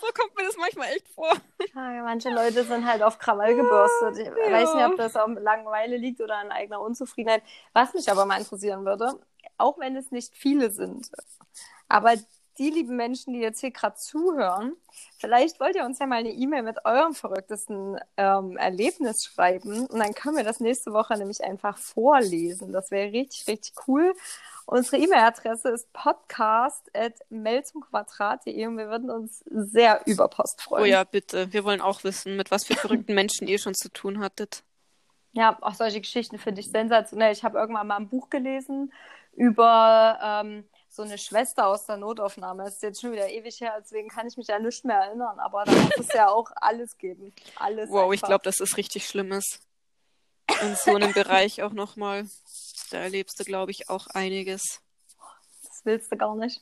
So 0.00 0.06
kommt 0.14 0.36
mir 0.36 0.44
das 0.44 0.56
manchmal 0.56 0.88
echt 0.92 1.08
vor. 1.08 1.32
Ja, 1.74 2.02
manche 2.02 2.30
Leute 2.30 2.64
sind 2.64 2.86
halt 2.86 3.02
auf 3.02 3.18
Krawall 3.18 3.54
gebürstet. 3.54 4.18
Ich 4.18 4.26
Ja. 4.26 4.52
weiß 4.52 4.74
nicht, 4.74 4.84
ob 4.86 4.96
das 4.96 5.16
an 5.16 5.34
Langeweile 5.34 5.96
liegt 5.96 6.20
oder 6.20 6.36
an 6.38 6.50
eigener 6.50 6.80
Unzufriedenheit. 6.80 7.42
Was 7.72 7.94
mich 7.94 8.10
aber 8.10 8.26
mal 8.26 8.38
interessieren 8.38 8.84
würde, 8.84 9.18
auch 9.58 9.78
wenn 9.78 9.96
es 9.96 10.10
nicht 10.10 10.34
viele 10.36 10.70
sind, 10.70 11.10
aber 11.88 12.14
die 12.60 12.70
lieben 12.70 12.94
Menschen, 12.94 13.32
die 13.32 13.40
jetzt 13.40 13.60
hier 13.60 13.70
gerade 13.70 13.96
zuhören, 13.96 14.74
vielleicht 15.18 15.58
wollt 15.60 15.76
ihr 15.76 15.84
uns 15.84 15.98
ja 15.98 16.04
mal 16.06 16.16
eine 16.16 16.30
E-Mail 16.30 16.62
mit 16.62 16.84
eurem 16.84 17.14
verrücktesten 17.14 17.98
ähm, 18.18 18.58
Erlebnis 18.58 19.24
schreiben 19.24 19.86
und 19.86 19.98
dann 19.98 20.12
können 20.14 20.36
wir 20.36 20.44
das 20.44 20.60
nächste 20.60 20.92
Woche 20.92 21.16
nämlich 21.16 21.42
einfach 21.42 21.78
vorlesen. 21.78 22.70
Das 22.72 22.90
wäre 22.90 23.12
richtig, 23.12 23.46
richtig 23.48 23.72
cool. 23.88 24.12
Unsere 24.66 24.98
E-Mail-Adresse 24.98 25.70
ist 25.70 25.90
podcast.melzumquadrat.de 25.94 28.66
und 28.66 28.76
wir 28.76 28.88
würden 28.88 29.10
uns 29.10 29.42
sehr 29.46 30.02
über 30.04 30.28
Post 30.28 30.60
freuen. 30.60 30.82
Oh 30.82 30.86
ja, 30.86 31.04
bitte. 31.04 31.54
Wir 31.54 31.64
wollen 31.64 31.80
auch 31.80 32.04
wissen, 32.04 32.36
mit 32.36 32.50
was 32.50 32.66
für 32.66 32.74
verrückten 32.74 33.14
Menschen 33.14 33.48
ihr 33.48 33.58
schon 33.58 33.72
zu 33.74 33.88
tun 33.88 34.20
hattet. 34.20 34.64
Ja, 35.32 35.56
auch 35.62 35.72
solche 35.74 36.02
Geschichten 36.02 36.38
finde 36.38 36.60
ich 36.60 36.70
sensationell. 36.70 37.32
Ich 37.32 37.42
habe 37.42 37.58
irgendwann 37.58 37.86
mal 37.86 37.96
ein 37.96 38.08
Buch 38.08 38.28
gelesen 38.28 38.92
über 39.32 40.18
ähm, 40.22 40.64
so 40.90 41.02
eine 41.02 41.18
Schwester 41.18 41.68
aus 41.68 41.86
der 41.86 41.96
Notaufnahme. 41.96 42.64
Das 42.64 42.74
ist 42.74 42.82
jetzt 42.82 43.00
schon 43.00 43.12
wieder 43.12 43.28
ewig 43.30 43.60
her, 43.60 43.74
deswegen 43.80 44.08
kann 44.08 44.26
ich 44.26 44.36
mich 44.36 44.48
ja 44.48 44.58
nicht 44.58 44.84
mehr 44.84 44.96
erinnern. 44.96 45.38
Aber 45.38 45.64
da 45.64 45.72
muss 45.72 45.96
es 45.98 46.12
ja 46.12 46.28
auch 46.28 46.50
alles 46.56 46.98
geben. 46.98 47.32
Alles. 47.56 47.88
Wow, 47.90 48.12
ich 48.12 48.18
einfach. 48.18 48.28
glaube, 48.28 48.42
das 48.44 48.60
ist 48.60 48.76
richtig 48.76 49.06
Schlimmes. 49.06 49.60
In 50.62 50.74
so 50.74 50.94
einem 50.94 51.12
Bereich 51.12 51.62
auch 51.62 51.72
nochmal. 51.72 52.28
Da 52.90 52.98
erlebst 52.98 53.38
du, 53.38 53.44
glaube 53.44 53.70
ich, 53.70 53.88
auch 53.88 54.08
einiges. 54.08 54.80
Das 55.62 55.84
willst 55.84 56.10
du 56.10 56.16
gar 56.16 56.34
nicht. 56.34 56.60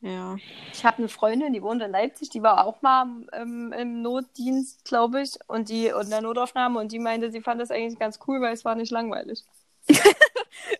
Ja. 0.00 0.36
Ich 0.72 0.84
habe 0.84 0.98
eine 0.98 1.08
Freundin, 1.08 1.52
die 1.52 1.62
wohnt 1.62 1.80
in 1.80 1.92
Leipzig, 1.92 2.28
die 2.30 2.42
war 2.42 2.66
auch 2.66 2.82
mal 2.82 3.06
im, 3.40 3.72
im 3.72 4.02
Notdienst, 4.02 4.84
glaube 4.84 5.22
ich, 5.22 5.38
und 5.46 5.68
die 5.68 5.86
in 5.86 6.10
der 6.10 6.22
Notaufnahme 6.22 6.80
und 6.80 6.90
die 6.90 6.98
meinte, 6.98 7.30
sie 7.30 7.40
fand 7.40 7.60
das 7.60 7.70
eigentlich 7.70 8.00
ganz 8.00 8.18
cool, 8.26 8.40
weil 8.40 8.52
es 8.52 8.64
war 8.64 8.74
nicht 8.74 8.90
langweilig. 8.90 9.44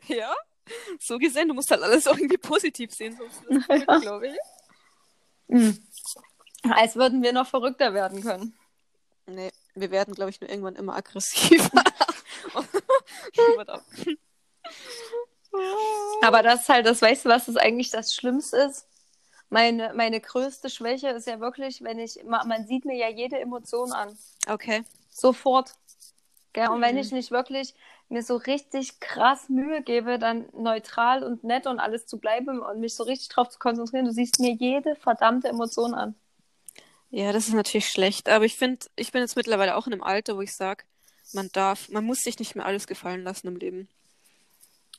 Ja? 0.06 0.34
So 1.00 1.18
gesehen, 1.18 1.48
du 1.48 1.54
musst 1.54 1.70
halt 1.70 1.82
alles 1.82 2.06
auch 2.06 2.16
irgendwie 2.18 2.38
positiv 2.38 2.92
sehen, 2.94 3.16
sonst 3.18 3.66
Ja. 3.88 3.98
glaube 3.98 4.28
ich. 4.28 4.36
Mhm. 5.48 5.78
Als 6.70 6.94
würden 6.96 7.22
wir 7.22 7.32
noch 7.32 7.46
verrückter 7.46 7.92
werden 7.94 8.22
können. 8.22 8.56
Nee, 9.26 9.50
wir 9.74 9.90
werden, 9.90 10.14
glaube 10.14 10.30
ich, 10.30 10.40
nur 10.40 10.48
irgendwann 10.50 10.76
immer 10.76 10.94
aggressiver. 10.96 11.70
Aber 16.22 16.42
das 16.42 16.62
ist 16.62 16.68
halt, 16.68 16.86
das 16.86 17.02
weißt 17.02 17.24
du, 17.24 17.28
was 17.28 17.46
das 17.46 17.56
eigentlich 17.56 17.90
das 17.90 18.14
Schlimmste 18.14 18.56
ist? 18.58 18.86
Meine, 19.50 19.92
meine 19.94 20.20
größte 20.20 20.70
Schwäche 20.70 21.08
ist 21.10 21.26
ja 21.26 21.38
wirklich, 21.40 21.82
wenn 21.82 21.98
ich, 21.98 22.22
ma- 22.24 22.44
man 22.44 22.66
sieht 22.66 22.84
mir 22.86 22.96
ja 22.96 23.08
jede 23.10 23.38
Emotion 23.38 23.92
an. 23.92 24.16
Okay. 24.48 24.82
Sofort. 25.10 25.74
Gell? 26.54 26.68
Und 26.68 26.80
wenn 26.80 26.94
Mhm. 26.94 27.00
ich 27.02 27.12
nicht 27.12 27.30
wirklich 27.30 27.74
mir 28.12 28.22
so 28.22 28.36
richtig 28.36 29.00
krass 29.00 29.48
Mühe 29.48 29.82
gebe, 29.82 30.18
dann 30.18 30.46
neutral 30.52 31.24
und 31.24 31.42
nett 31.42 31.66
und 31.66 31.80
alles 31.80 32.06
zu 32.06 32.18
bleiben 32.18 32.60
und 32.60 32.80
mich 32.80 32.94
so 32.94 33.04
richtig 33.04 33.28
drauf 33.28 33.48
zu 33.48 33.58
konzentrieren, 33.58 34.04
du 34.04 34.12
siehst 34.12 34.38
mir 34.38 34.52
jede 34.52 34.94
verdammte 34.96 35.48
Emotion 35.48 35.94
an. 35.94 36.14
Ja, 37.10 37.32
das 37.32 37.48
ist 37.48 37.54
natürlich 37.54 37.88
schlecht. 37.88 38.28
Aber 38.28 38.44
ich 38.44 38.56
finde, 38.56 38.86
ich 38.96 39.12
bin 39.12 39.20
jetzt 39.20 39.36
mittlerweile 39.36 39.76
auch 39.76 39.86
in 39.86 39.92
einem 39.92 40.02
Alter, 40.02 40.36
wo 40.36 40.40
ich 40.40 40.54
sage, 40.54 40.84
man 41.34 41.50
darf, 41.52 41.88
man 41.90 42.04
muss 42.04 42.20
sich 42.20 42.38
nicht 42.38 42.54
mehr 42.54 42.66
alles 42.66 42.86
gefallen 42.86 43.22
lassen 43.22 43.48
im 43.48 43.56
Leben. 43.56 43.88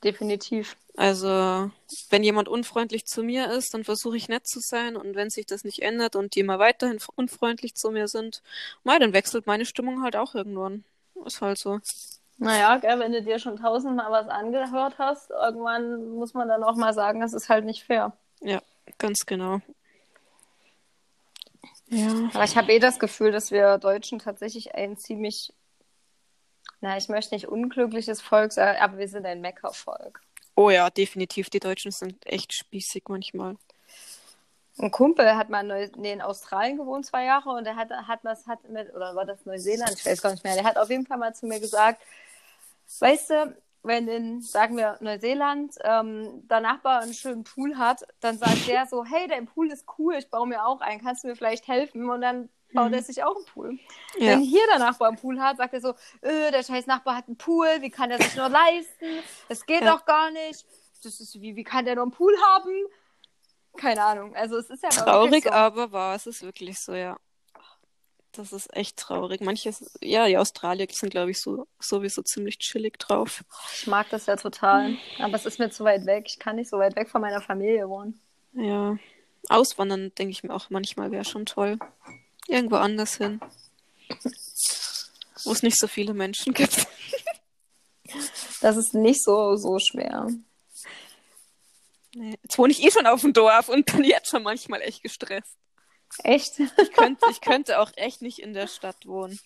Definitiv. 0.04 0.76
Also, 0.96 1.72
wenn 2.10 2.24
jemand 2.24 2.50
unfreundlich 2.50 3.06
zu 3.06 3.24
mir 3.24 3.52
ist, 3.52 3.74
dann 3.74 3.84
versuche 3.84 4.18
ich 4.18 4.28
nett 4.28 4.46
zu 4.46 4.60
sein. 4.60 4.96
Und 4.96 5.16
wenn 5.16 5.30
sich 5.30 5.46
das 5.46 5.64
nicht 5.64 5.82
ändert 5.82 6.16
und 6.16 6.36
die 6.36 6.42
immer 6.42 6.60
weiterhin 6.60 7.00
unfreundlich 7.16 7.76
zu 7.76 7.90
mir 7.90 8.08
sind, 8.08 8.44
mei, 8.84 9.00
dann 9.00 9.14
wechselt 9.14 9.48
meine 9.48 9.66
Stimmung 9.66 10.04
halt 10.04 10.16
auch 10.16 10.36
irgendwann. 10.36 10.84
Ist 11.26 11.42
halt 11.42 11.58
so. 11.58 11.80
Naja, 12.38 12.78
gell, 12.78 13.00
wenn 13.00 13.12
du 13.12 13.22
dir 13.22 13.40
schon 13.40 13.58
tausendmal 13.58 14.12
was 14.12 14.28
angehört 14.28 14.98
hast, 14.98 15.30
irgendwann 15.30 16.10
muss 16.16 16.34
man 16.34 16.48
dann 16.48 16.64
auch 16.64 16.76
mal 16.76 16.94
sagen, 16.94 17.22
das 17.22 17.34
ist 17.34 17.50
halt 17.50 17.66
nicht 17.66 17.84
fair. 17.84 18.14
Ja, 18.42 18.62
ganz 18.98 19.26
genau. 19.26 19.60
Ja. 21.88 22.30
Aber 22.34 22.44
ich 22.44 22.58
habe 22.58 22.74
eh 22.74 22.80
das 22.80 23.00
Gefühl, 23.00 23.32
dass 23.32 23.52
wir 23.52 23.78
Deutschen 23.78 24.20
tatsächlich 24.20 24.74
ein 24.76 24.98
ziemlich, 24.98 25.54
na, 26.82 26.98
ich 26.98 27.08
möchte 27.08 27.36
nicht 27.36 27.48
unglückliches 27.48 28.22
Volk 28.22 28.52
sagen, 28.52 28.80
aber 28.82 28.98
wir 28.98 29.08
sind 29.08 29.26
ein 29.26 29.42
Meckervolk. 29.42 30.22
Oh 30.56 30.70
ja, 30.70 30.90
definitiv. 30.90 31.50
Die 31.50 31.60
Deutschen 31.60 31.92
sind 31.92 32.26
echt 32.26 32.54
spießig 32.54 33.04
manchmal. 33.08 33.56
Ein 34.80 34.90
Kumpel 34.90 35.36
hat 35.36 35.50
mal 35.50 35.62
in, 35.62 35.68
Neu 35.68 35.90
nee, 35.98 36.14
in 36.14 36.22
Australien 36.22 36.78
gewohnt, 36.78 37.06
zwei 37.06 37.26
Jahre, 37.26 37.52
und 37.52 37.66
er 37.68 37.76
hat, 37.76 37.92
hat 37.92 38.22
das 38.24 38.48
hat 38.48 38.68
mit, 38.70 38.92
oder 38.94 39.16
war 39.16 39.26
das 39.26 39.46
Neuseeland? 39.46 39.94
Ich 39.94 40.06
weiß 40.06 40.22
gar 40.22 40.32
nicht 40.32 40.44
mehr. 40.44 40.56
Der 40.56 40.64
hat 40.64 40.78
auf 40.78 40.90
jeden 40.90 41.06
Fall 41.06 41.18
mal 41.18 41.34
zu 41.36 41.46
mir 41.46 41.60
gesagt, 41.60 42.02
weißt 43.00 43.30
du, 43.30 43.58
wenn 43.84 44.08
in, 44.08 44.42
sagen 44.42 44.78
wir, 44.78 44.98
Neuseeland 45.02 45.76
ähm, 45.84 46.48
der 46.48 46.62
Nachbar 46.62 47.02
einen 47.02 47.14
schönen 47.14 47.44
Pool 47.44 47.78
hat, 47.78 48.06
dann 48.22 48.38
sagt 48.38 48.68
der 48.68 48.86
so, 48.86 49.04
hey, 49.04 49.28
dein 49.28 49.46
Pool 49.46 49.72
ist 49.72 49.86
cool, 49.98 50.16
ich 50.16 50.30
baue 50.30 50.48
mir 50.48 50.66
auch 50.66 50.80
einen, 50.82 51.02
kannst 51.02 51.24
du 51.24 51.28
mir 51.28 51.36
vielleicht 51.36 51.68
helfen? 51.68 52.10
Und 52.10 52.22
dann 52.22 52.50
baut 52.74 52.88
Mhm. 52.88 52.94
er 52.96 53.04
sich 53.04 53.24
auch 53.24 53.36
einen 53.36 53.46
Pool. 53.46 53.80
Ja. 54.18 54.32
Wenn 54.32 54.40
hier 54.42 54.66
der 54.68 54.80
Nachbar 54.80 55.10
einen 55.10 55.18
Pool 55.18 55.40
hat, 55.40 55.58
sagt 55.58 55.74
er 55.74 55.82
so, 55.82 55.94
äh, 56.22 56.50
der 56.52 56.64
scheiß 56.64 56.88
Nachbar 56.88 57.18
hat 57.18 57.28
einen 57.28 57.38
Pool, 57.38 57.68
wie 57.82 57.90
kann 57.92 58.10
der 58.10 58.20
sich 58.22 58.36
nur 58.36 58.50
leisten? 58.50 59.06
Das 59.50 59.66
geht 59.66 59.84
Ja. 59.84 59.96
doch 59.96 60.06
gar 60.06 60.32
nicht. 60.32 60.66
Das 61.04 61.20
ist, 61.20 61.40
wie, 61.42 61.56
wie 61.58 61.64
kann 61.66 61.84
der 61.86 61.96
nur 61.96 62.04
einen 62.06 62.12
Pool 62.12 62.34
haben? 62.54 62.72
Keine 63.78 64.02
Ahnung. 64.04 64.36
Also 64.36 64.58
es 64.58 64.70
ist 64.70 64.82
ja 64.82 64.90
Traurig, 64.90 65.44
so. 65.44 65.52
aber 65.52 65.92
wahr. 65.92 66.16
Es 66.16 66.26
ist 66.26 66.42
wirklich 66.42 66.80
so, 66.80 66.94
ja. 66.94 67.18
Das 68.36 68.52
ist 68.52 68.76
echt 68.76 68.98
traurig. 68.98 69.42
Manches, 69.42 69.92
ja, 70.02 70.28
die 70.28 70.38
Australier 70.38 70.88
sind, 70.90 71.12
glaube 71.12 71.30
ich, 71.30 71.40
so 71.40 71.68
sowieso 71.80 72.24
ziemlich 72.24 72.58
chillig 72.58 72.98
drauf. 72.98 73.44
Ich 73.76 73.86
mag 73.86 74.10
das 74.10 74.26
ja 74.26 74.36
total. 74.36 74.96
Aber 75.20 75.36
es 75.36 75.46
ist 75.46 75.60
mir 75.60 75.70
zu 75.70 75.84
weit 75.84 76.08
weg. 76.08 76.26
Ich 76.28 76.40
kann 76.40 76.56
nicht 76.56 76.70
so 76.70 76.80
weit 76.80 76.96
weg 76.96 77.10
von 77.10 77.22
meiner 77.22 77.42
Familie 77.42 77.88
wohnen. 77.88 78.20
Ja. 78.54 78.98
Auswandern, 79.50 80.12
denke 80.16 80.32
ich 80.32 80.44
mir 80.44 80.52
auch 80.52 80.72
manchmal, 80.72 81.12
wäre 81.12 81.26
schon 81.26 81.46
toll. 81.46 81.78
Irgendwo 82.48 82.78
anders 82.78 83.18
hin. 83.18 83.40
Wo 85.44 85.52
es 85.52 85.62
nicht 85.62 85.78
so 85.78 85.88
viele 85.88 86.16
Menschen 86.16 86.54
gibt. 86.56 86.88
Das 88.62 88.78
ist 88.78 88.96
nicht 88.96 89.24
so, 89.24 89.56
so 89.58 89.78
schwer. 89.78 90.28
Nee. 92.16 92.36
Jetzt 92.42 92.58
wohne 92.58 92.72
ich 92.72 92.84
eh 92.84 92.90
schon 92.90 93.06
auf 93.06 93.22
dem 93.22 93.34
Dorf 93.34 93.70
und 93.70 93.86
bin 93.86 94.04
jetzt 94.04 94.30
schon 94.30 94.42
manchmal 94.42 94.82
echt 94.82 95.04
gestresst. 95.04 95.56
Echt? 96.20 96.60
Ich 96.60 96.92
könnte, 96.92 97.26
ich 97.32 97.42
könnte 97.42 97.80
auch 97.80 97.92
echt 97.96 98.22
nicht 98.22 98.40
in 98.40 98.54
der 98.54 98.68
Stadt 98.68 99.06
wohnen. 99.06 99.40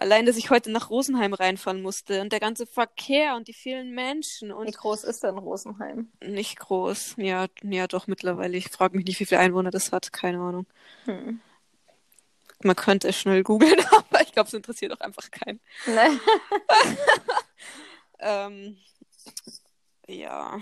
Allein, 0.00 0.24
dass 0.24 0.38
ich 0.38 0.48
heute 0.48 0.70
nach 0.70 0.88
Rosenheim 0.88 1.34
reinfahren 1.34 1.82
musste 1.82 2.22
und 2.22 2.32
der 2.32 2.40
ganze 2.40 2.66
Verkehr 2.66 3.36
und 3.36 3.48
die 3.48 3.52
vielen 3.52 3.94
Menschen 3.94 4.48
Wie 4.48 4.52
und 4.52 4.74
groß 4.74 5.04
ist 5.04 5.22
denn 5.22 5.36
Rosenheim? 5.36 6.10
nicht 6.24 6.58
groß. 6.58 7.16
Ja, 7.18 7.48
ja, 7.62 7.86
doch 7.86 8.06
mittlerweile. 8.06 8.56
Ich 8.56 8.70
frage 8.70 8.96
mich 8.96 9.04
nicht, 9.04 9.20
wie 9.20 9.26
viele 9.26 9.42
Einwohner 9.42 9.70
das 9.70 9.92
hat. 9.92 10.10
Keine 10.10 10.40
Ahnung. 10.40 10.66
Hm. 11.04 11.40
Man 12.62 12.76
könnte 12.76 13.08
es 13.08 13.18
schnell 13.18 13.42
googeln, 13.42 13.78
aber 13.90 14.22
ich 14.22 14.32
glaube, 14.32 14.48
es 14.48 14.54
interessiert 14.54 14.92
auch 14.94 15.00
einfach 15.00 15.30
keinen. 15.30 15.60
Ne? 15.86 16.20
ähm, 18.20 18.78
ja, 20.06 20.60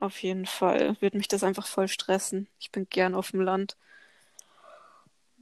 auf 0.00 0.22
jeden 0.22 0.46
Fall 0.46 0.96
würde 1.00 1.18
mich 1.18 1.28
das 1.28 1.44
einfach 1.44 1.66
voll 1.66 1.88
stressen. 1.88 2.48
Ich 2.58 2.72
bin 2.72 2.86
gern 2.88 3.14
auf 3.14 3.30
dem 3.32 3.42
Land. 3.42 3.76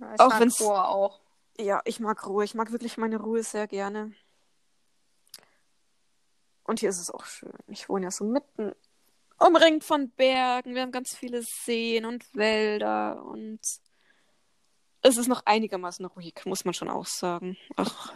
Ja, 0.01 0.15
ich 0.15 0.21
Auch 0.21 0.29
mag 0.31 0.41
wenn's- 0.41 0.61
Ruhe 0.61 0.85
auch. 0.85 1.21
Ja, 1.59 1.81
ich 1.85 1.99
mag 2.01 2.25
Ruhe. 2.27 2.45
Ich 2.45 2.55
mag 2.55 2.71
wirklich 2.73 2.97
meine 2.99 3.21
Ruhe 3.21 3.43
sehr 3.43 3.67
gerne. 3.67 4.13
Und 6.65 6.81
hier 6.81 6.91
ist 6.91 7.01
es 7.01 7.11
auch 7.11 7.25
schön. 7.25 7.53
Ich 7.67 7.89
wohne 7.89 8.05
ja 8.07 8.11
so 8.11 8.25
mitten 8.25 8.73
umringt 9.39 9.85
von 9.85 10.11
Bergen. 10.11 10.75
Wir 10.75 10.83
haben 10.83 10.93
ganz 10.93 11.15
viele 11.17 11.43
Seen 11.43 12.05
und 12.05 12.25
Wälder 12.35 13.25
und 13.25 13.61
es 15.01 15.17
ist 15.17 15.29
noch 15.29 15.43
einigermaßen 15.47 16.05
ruhig, 16.07 16.35
muss 16.45 16.65
man 16.65 16.75
schon 16.75 16.91
auch 16.91 17.07
sagen. 17.07 17.57
Auch, 17.77 18.13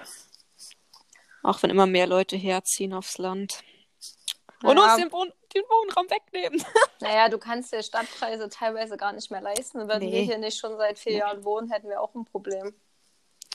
auch 1.42 1.62
wenn 1.62 1.70
immer 1.70 1.86
mehr 1.86 2.06
Leute 2.06 2.36
herziehen 2.36 2.92
aufs 2.92 3.18
Land. 3.18 3.62
Und 4.62 4.78
uns 4.78 4.96
den, 4.96 5.10
Wohn 5.12 5.32
den 5.54 5.62
Wohnraum 5.64 6.08
wegnehmen. 6.10 6.62
Naja, 7.00 7.28
du 7.28 7.38
kannst 7.38 7.72
dir 7.72 7.82
Stadtpreise 7.82 8.48
teilweise 8.48 8.96
gar 8.96 9.12
nicht 9.12 9.30
mehr 9.30 9.40
leisten. 9.40 9.88
Wir 9.88 9.98
Nee. 9.98 10.24
hier 10.24 10.38
nicht 10.38 10.58
schon 10.58 10.76
seit 10.76 10.98
vier 10.98 11.12
Nee. 11.12 11.18
Jahren 11.18 11.44
wohnen, 11.44 11.70
hätten 11.70 11.88
wir 11.88 12.00
auch 12.00 12.14
ein 12.14 12.24
Problem. 12.24 12.74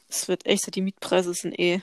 Es 0.10 0.28
wird 0.28 0.46
echt, 0.46 0.74
die 0.76 0.82
Mietpreise 0.82 1.34
sind 1.34 1.58
eh 1.58 1.82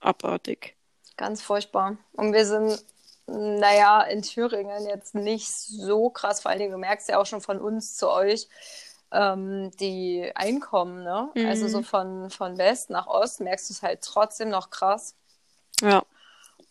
abartig. 0.00 0.76
Ganz 1.16 1.40
furchtbar. 1.42 1.96
Und 2.12 2.32
wir 2.32 2.46
sind, 2.46 2.84
naja, 3.26 4.02
in 4.02 4.22
Thüringen 4.22 4.86
jetzt 4.88 5.14
nicht 5.14 5.48
so 5.48 6.10
krass. 6.10 6.42
Vor 6.42 6.50
allen 6.50 6.58
Dingen, 6.60 6.72
du 6.72 6.78
merkst 6.78 7.08
ja 7.08 7.20
auch 7.20 7.26
schon 7.26 7.40
von 7.40 7.60
uns 7.60 7.96
zu 7.96 8.10
euch 8.10 8.48
ähm, 9.12 9.70
die 9.78 10.30
Einkommen, 10.34 11.04
ne? 11.04 11.30
Mhm. 11.34 11.46
Also 11.46 11.68
so 11.68 11.82
von, 11.82 12.30
von 12.30 12.58
West 12.58 12.90
nach 12.90 13.06
Ost 13.06 13.40
merkst 13.40 13.70
du 13.70 13.74
es 13.74 13.82
halt 13.82 14.02
trotzdem 14.02 14.48
noch 14.48 14.70
krass. 14.70 15.14
Ja. 15.80 16.02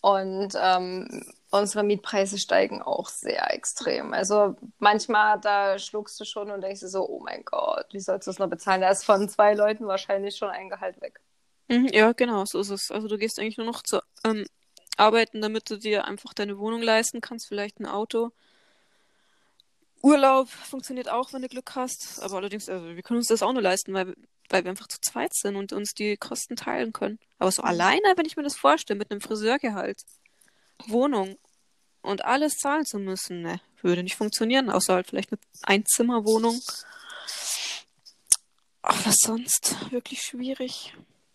Und 0.01 0.53
ähm, 0.61 1.33
unsere 1.53 1.83
Mietpreise 1.83 2.39
steigen 2.39 2.81
auch 2.81 3.09
sehr 3.09 3.53
extrem. 3.53 4.13
Also 4.13 4.55
manchmal, 4.79 5.39
da 5.39 5.77
schluckst 5.77 6.19
du 6.19 6.25
schon 6.25 6.49
und 6.49 6.61
denkst 6.61 6.79
dir 6.79 6.87
so, 6.87 7.07
oh 7.07 7.19
mein 7.23 7.45
Gott, 7.45 7.85
wie 7.91 7.99
sollst 7.99 8.27
du 8.27 8.31
das 8.31 8.39
noch 8.39 8.49
bezahlen? 8.49 8.81
Da 8.81 8.89
ist 8.89 9.05
von 9.05 9.29
zwei 9.29 9.53
Leuten 9.53 9.85
wahrscheinlich 9.85 10.35
schon 10.35 10.49
ein 10.49 10.69
Gehalt 10.69 10.99
weg. 11.01 11.19
Mhm, 11.67 11.89
ja, 11.93 12.11
genau, 12.13 12.43
so 12.45 12.59
ist 12.59 12.71
es. 12.71 12.89
Also 12.89 13.07
du 13.07 13.19
gehst 13.19 13.39
eigentlich 13.39 13.57
nur 13.57 13.67
noch 13.67 13.83
zu 13.83 14.01
ähm, 14.25 14.45
arbeiten, 14.97 15.41
damit 15.41 15.69
du 15.69 15.77
dir 15.77 16.05
einfach 16.05 16.33
deine 16.33 16.57
Wohnung 16.57 16.81
leisten 16.81 17.21
kannst, 17.21 17.47
vielleicht 17.47 17.79
ein 17.79 17.85
Auto. 17.85 18.31
Urlaub 20.01 20.49
funktioniert 20.49 21.09
auch, 21.09 21.33
wenn 21.33 21.43
du 21.43 21.49
Glück 21.49 21.75
hast. 21.75 22.19
Aber 22.23 22.37
allerdings, 22.37 22.67
also 22.67 22.87
wir 22.87 23.03
können 23.03 23.19
uns 23.19 23.27
das 23.27 23.43
auch 23.43 23.53
nur 23.53 23.61
leisten, 23.61 23.93
weil, 23.93 24.15
weil 24.49 24.63
wir 24.63 24.71
einfach 24.71 24.87
zu 24.87 24.99
zweit 25.01 25.35
sind 25.35 25.55
und 25.55 25.71
uns 25.71 25.93
die 25.93 26.17
Kosten 26.17 26.55
teilen 26.55 26.93
können. 26.93 27.19
Aber 27.37 27.51
so 27.51 27.61
alleine, 27.61 28.13
wenn 28.15 28.25
ich 28.25 28.37
mir 28.37 28.43
das 28.43 28.55
vorstelle, 28.55 28.97
mit 28.97 29.11
einem 29.11 29.21
Friseurgehalt, 29.21 30.03
Wohnung 30.89 31.37
und 32.01 32.25
alles 32.25 32.57
zahlen 32.57 32.85
zu 32.85 32.99
müssen, 32.99 33.41
ne, 33.41 33.59
würde 33.81 34.03
nicht 34.03 34.15
funktionieren, 34.15 34.69
außer 34.69 34.93
halt 34.95 35.07
vielleicht 35.07 35.31
eine 35.31 35.39
Einzimmerwohnung. 35.63 36.59
Was 38.81 39.15
sonst? 39.21 39.91
Wirklich 39.91 40.21
schwierig. 40.21 40.93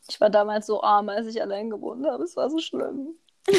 Ich 0.09 0.21
war 0.21 0.31
damals 0.31 0.67
so 0.67 0.83
arm, 0.83 1.09
als 1.09 1.27
ich 1.27 1.41
allein 1.41 1.71
gewohnt 1.71 2.07
habe. 2.07 2.25
Es 2.25 2.37
war 2.37 2.51
so 2.51 2.59
schlimm. 2.59 3.15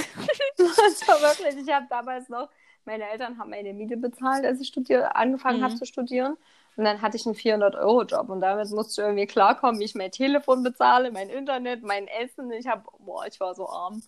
Es 0.58 1.08
war 1.08 1.22
wirklich, 1.22 1.56
ich 1.66 1.74
habe 1.74 1.86
damals 1.90 2.28
noch, 2.30 2.50
meine 2.86 3.10
Eltern 3.10 3.38
haben 3.40 3.50
meine 3.50 3.74
Miete 3.74 3.98
bezahlt, 3.98 4.46
als 4.46 4.60
ich 4.60 4.68
studier, 4.68 5.16
angefangen 5.16 5.60
Mhm. 5.60 5.64
habe 5.64 5.76
zu 5.76 5.86
studieren. 5.86 6.38
Und 6.76 6.84
dann 6.86 7.02
hatte 7.02 7.18
ich 7.18 7.26
einen 7.26 7.36
400-Euro-Job 7.36 8.30
und 8.30 8.42
damit 8.42 8.70
musste 8.72 9.02
ich 9.02 9.06
irgendwie 9.06 9.26
klarkommen, 9.26 9.80
wie 9.80 9.86
ich 9.86 9.96
mein 9.96 10.12
Telefon 10.12 10.64
bezahle, 10.64 11.12
mein 11.12 11.30
Internet, 11.30 11.84
mein 11.84 12.08
Essen. 12.08 12.52
Ich 12.52 12.68
habe, 12.68 12.84
boah, 13.00 13.26
ich 13.26 13.40
war 13.40 13.56
so 13.56 13.68
arm. 13.70 14.02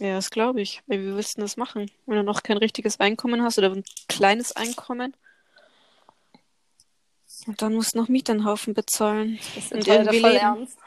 Ja, 0.00 0.14
das 0.14 0.30
glaube 0.30 0.60
ich. 0.62 0.82
Weil 0.86 1.00
wie 1.00 1.14
willst 1.14 1.32
du 1.32 1.34
denn 1.36 1.44
das 1.44 1.56
machen? 1.56 1.90
Wenn 2.06 2.16
du 2.16 2.22
noch 2.22 2.42
kein 2.42 2.56
richtiges 2.56 3.00
Einkommen 3.00 3.42
hast 3.42 3.58
oder 3.58 3.70
ein 3.70 3.84
kleines 4.08 4.52
Einkommen. 4.56 5.14
Und 7.46 7.60
dann 7.62 7.74
musst 7.74 7.94
du 7.94 7.98
noch 7.98 8.08
Miete 8.08 8.32
einen 8.32 8.44
Haufen 8.44 8.74
bezahlen. 8.74 9.38
Wir 9.54 9.62
sind 9.62 9.78
heute 9.86 9.90
irgendwie 9.92 10.20
voll 10.20 10.30
leben. 10.32 10.42
ernst. 10.42 10.78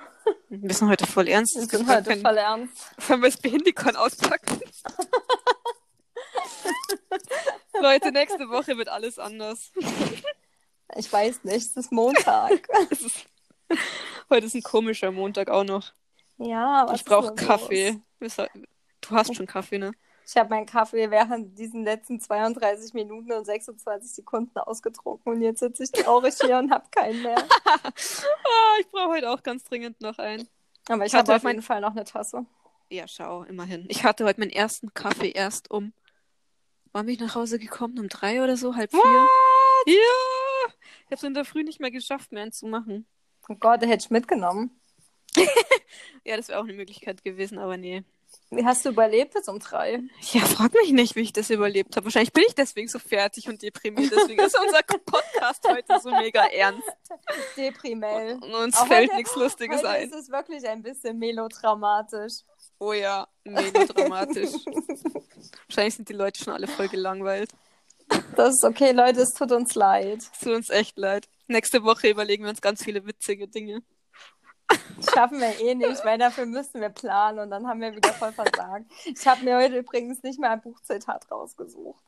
Wir 0.49 0.73
sind 0.73 0.89
heute 0.89 1.07
voll 1.07 1.27
ernst. 1.27 1.55
Wir 1.55 1.65
sind 1.67 1.87
heute 1.89 2.15
voll 2.17 2.37
ernst. 2.37 2.77
Sollen 2.99 3.21
wir 3.21 3.29
das 3.29 3.39
Behindikon 3.39 3.95
auspacken? 3.95 4.59
Leute, 7.81 8.11
nächste 8.11 8.47
Woche 8.49 8.77
wird 8.77 8.89
alles 8.89 9.19
anders. 9.19 9.71
Ich 10.95 11.11
weiß 11.11 11.43
nicht, 11.43 11.55
es 11.57 11.75
ist 11.75 11.91
Montag. 11.91 12.67
Es 12.91 13.01
ist... 13.01 13.25
Heute 14.29 14.45
ist 14.45 14.55
ein 14.55 14.61
komischer 14.63 15.11
Montag 15.11 15.49
auch 15.49 15.63
noch. 15.63 15.91
ja, 16.37 16.85
was 16.87 16.99
ich 16.99 17.05
brauche 17.05 17.33
denn 17.33 17.47
Kaffee. 17.47 17.89
los? 17.91 17.99
Wir 18.19 18.29
sa- 18.29 18.47
Du 19.07 19.15
hast 19.15 19.35
schon 19.35 19.45
Kaffee, 19.45 19.77
ne? 19.77 19.91
Ich 20.25 20.37
habe 20.37 20.49
meinen 20.49 20.65
Kaffee 20.65 21.11
während 21.11 21.57
diesen 21.59 21.83
letzten 21.83 22.19
32 22.19 22.93
Minuten 22.93 23.31
und 23.33 23.45
26 23.45 24.09
Sekunden 24.09 24.57
ausgetrunken 24.57 25.33
und 25.33 25.41
jetzt 25.41 25.59
sitze 25.59 25.83
ich 25.83 25.91
traurig 25.91 26.35
hier 26.41 26.57
und 26.57 26.71
habe 26.71 26.85
keinen 26.91 27.21
mehr. 27.21 27.35
Ah, 27.75 28.79
ich 28.79 28.89
brauche 28.89 29.09
heute 29.09 29.29
auch 29.29 29.43
ganz 29.43 29.63
dringend 29.65 29.99
noch 30.01 30.17
einen. 30.17 30.47
Aber 30.87 31.05
ich 31.05 31.13
hatte 31.13 31.35
auf 31.35 31.43
jeden 31.43 31.61
Fall 31.61 31.81
noch 31.81 31.91
eine 31.91 32.03
Tasse. 32.05 32.45
Ja, 32.89 33.07
schau, 33.07 33.43
immerhin. 33.43 33.85
Ich 33.89 34.03
hatte 34.03 34.25
heute 34.25 34.39
meinen 34.39 34.51
ersten 34.51 34.93
Kaffee 34.93 35.31
erst 35.31 35.69
um. 35.71 35.93
Wann 36.91 37.05
bin 37.05 37.15
ich 37.15 37.21
nach 37.21 37.35
Hause 37.35 37.59
gekommen? 37.59 37.99
Um 37.99 38.07
drei 38.07 38.43
oder 38.43 38.55
so? 38.55 38.75
Halb 38.75 38.91
vier? 38.91 39.01
Ja! 39.01 39.93
Ich 40.65 41.05
habe 41.07 41.15
es 41.15 41.23
in 41.23 41.33
der 41.33 41.45
Früh 41.45 41.63
nicht 41.63 41.79
mehr 41.79 41.91
geschafft, 41.91 42.31
mehr 42.31 42.43
einen 42.43 42.51
zu 42.51 42.67
machen. 42.67 43.05
Oh 43.49 43.55
Gott, 43.55 43.81
der 43.81 43.89
hätte 43.89 44.05
ich 44.05 44.11
mitgenommen. 44.11 44.71
Ja, 46.25 46.37
das 46.37 46.47
wäre 46.47 46.59
auch 46.59 46.63
eine 46.63 46.73
Möglichkeit 46.73 47.23
gewesen, 47.23 47.59
aber 47.59 47.75
nee. 47.75 48.03
Wie 48.51 48.63
hast 48.65 48.85
du 48.85 48.89
überlebt 48.89 49.33
jetzt 49.35 49.49
um 49.49 49.57
drei? 49.59 49.99
Ja, 50.31 50.41
frag 50.41 50.73
mich 50.73 50.91
nicht, 50.91 51.15
wie 51.15 51.21
ich 51.21 51.33
das 51.33 51.49
überlebt 51.49 51.95
habe. 51.95 52.05
Wahrscheinlich 52.05 52.33
bin 52.33 52.43
ich 52.47 52.53
deswegen 52.53 52.87
so 52.87 52.99
fertig 52.99 53.49
und 53.49 53.61
deprimiert. 53.61 54.11
Deswegen 54.15 54.39
ist 54.41 54.57
unser 54.59 54.81
Podcast 54.83 55.67
heute 55.67 55.99
so 56.01 56.11
mega 56.11 56.45
ernst. 56.47 56.87
Deprimell. 57.57 58.35
Und 58.35 58.53
uns 58.53 58.77
Auch 58.77 58.87
fällt 58.87 59.09
heute- 59.09 59.17
nichts 59.17 59.35
Lustiges 59.35 59.77
Heute 59.79 59.89
ein. 59.89 60.03
ist 60.09 60.13
es 60.15 60.29
wirklich 60.29 60.67
ein 60.67 60.81
bisschen 60.83 61.17
melodramatisch. 61.17 62.33
Oh 62.79 62.93
ja, 62.93 63.27
melodramatisch. 63.43 64.51
Wahrscheinlich 65.67 65.95
sind 65.95 66.09
die 66.09 66.13
Leute 66.13 66.43
schon 66.43 66.53
alle 66.53 66.67
voll 66.67 66.89
gelangweilt. 66.89 67.49
Das 68.35 68.55
ist 68.55 68.63
okay, 68.63 68.91
Leute, 68.91 69.21
es 69.21 69.33
tut 69.33 69.51
uns 69.51 69.73
leid. 69.75 70.19
Es 70.33 70.39
tut 70.39 70.53
uns 70.53 70.69
echt 70.69 70.97
leid. 70.97 71.27
Nächste 71.47 71.83
Woche 71.83 72.09
überlegen 72.09 72.43
wir 72.43 72.49
uns 72.49 72.61
ganz 72.61 72.83
viele 72.83 73.05
witzige 73.05 73.47
Dinge. 73.47 73.81
Schaffen 75.13 75.39
wir 75.39 75.59
eh 75.59 75.75
nicht, 75.75 76.03
weil 76.05 76.17
dafür 76.17 76.45
müssen 76.45 76.81
wir 76.81 76.89
planen 76.89 77.39
und 77.39 77.49
dann 77.49 77.67
haben 77.67 77.81
wir 77.81 77.95
wieder 77.95 78.13
voll 78.13 78.31
versagt. 78.31 78.85
Ich 79.05 79.27
habe 79.27 79.43
mir 79.43 79.57
heute 79.57 79.77
übrigens 79.77 80.23
nicht 80.23 80.39
mal 80.39 80.51
ein 80.51 80.61
Buchzitat 80.61 81.29
rausgesucht. 81.29 82.01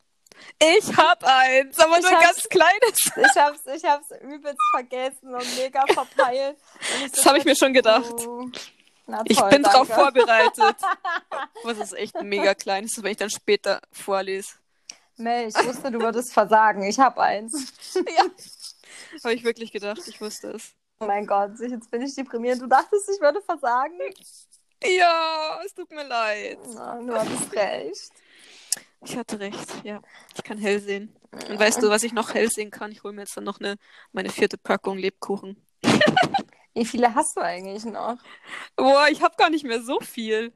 Ich 0.60 0.98
hab 0.98 1.24
eins, 1.24 1.80
aber 1.80 1.98
Ich 1.98 2.02
nur 2.04 2.12
ein 2.12 2.24
ganz 2.24 2.44
kleines. 2.50 3.12
Ich 3.16 3.42
hab's, 3.42 3.62
ich 3.74 3.86
hab's 3.86 4.10
übelst 4.22 4.60
vergessen 4.72 5.34
und 5.34 5.56
mega 5.58 5.86
verpeilt. 5.88 6.58
Und 6.98 7.06
ich 7.06 7.12
Das 7.14 7.26
habe 7.26 7.38
ich 7.38 7.46
mir 7.46 7.56
schon 7.56 7.74
gedacht. 7.74 8.14
Na 9.08 9.22
Ich 9.26 9.38
toll, 9.38 9.50
bin 9.50 9.64
drauf 9.64 9.88
danke. 9.88 9.94
vorbereitet. 9.94 10.76
Was 11.64 11.78
ist 11.78 11.94
echt 11.94 12.22
mega 12.22 12.54
klein 12.56 12.86
ist, 12.86 13.02
wenn 13.02 13.12
ich 13.12 13.18
dann 13.18 13.30
später 13.30 13.80
vorlese. 13.92 14.56
Mel, 15.18 15.48
ich 15.48 15.56
wusste, 15.56 15.92
du 15.92 16.00
würdest 16.02 16.34
versagen. 16.34 16.84
Ich 16.84 17.00
hab 17.00 17.18
eins. 17.18 17.74
Ja. 17.96 18.26
Habe 19.24 19.34
ich 19.34 19.44
wirklich 19.46 19.72
gedacht, 19.72 20.02
ich 20.08 20.20
wusste 20.20 20.50
es. 20.52 20.74
Oh 21.00 21.06
mein 21.06 21.28
Gott, 21.28 21.52
jetzt 21.60 21.92
bin 21.92 22.02
ich 22.02 22.16
deprimiert. 22.16 22.62
Du 22.62 22.68
dachtest, 22.68 23.10
ich 23.10 23.20
würde 23.20 23.42
versagen? 23.42 24.00
Ja, 24.84 25.60
es 25.66 25.74
tut 25.74 25.92
mir 25.92 26.08
leid. 26.08 26.60
Na, 26.74 27.02
du 27.02 27.14
hattest 27.14 27.54
recht. 27.54 28.12
Ich 29.04 29.18
hatte 29.18 29.40
recht, 29.40 29.84
ja. 29.84 30.02
Ich 30.36 30.44
kann 30.44 30.58
hell 30.58 30.80
sehen. 30.80 31.14
Und 31.32 31.60
weißt 31.60 31.84
du, 31.84 31.90
was 31.90 32.04
ich 32.04 32.14
noch 32.14 32.34
hell 32.34 32.50
sehen 32.50 32.72
kann? 32.72 32.92
Ich 32.92 33.04
hole 33.04 33.14
mir 33.14 33.22
jetzt 33.22 33.36
dann 33.36 33.44
noch 33.44 33.60
eine, 33.60 33.76
meine 34.14 34.30
vierte 34.30 34.58
Packung 34.58 34.98
Lebkuchen. 34.98 35.62
Wie 36.74 36.86
viele 36.86 37.14
hast 37.14 37.38
du 37.38 37.42
eigentlich 37.42 37.84
noch? 37.86 38.18
Boah, 38.76 39.08
ich 39.10 39.22
habe 39.22 39.36
gar 39.38 39.50
nicht 39.50 39.66
mehr 39.66 39.82
so 39.82 40.00
viel. 40.00 40.54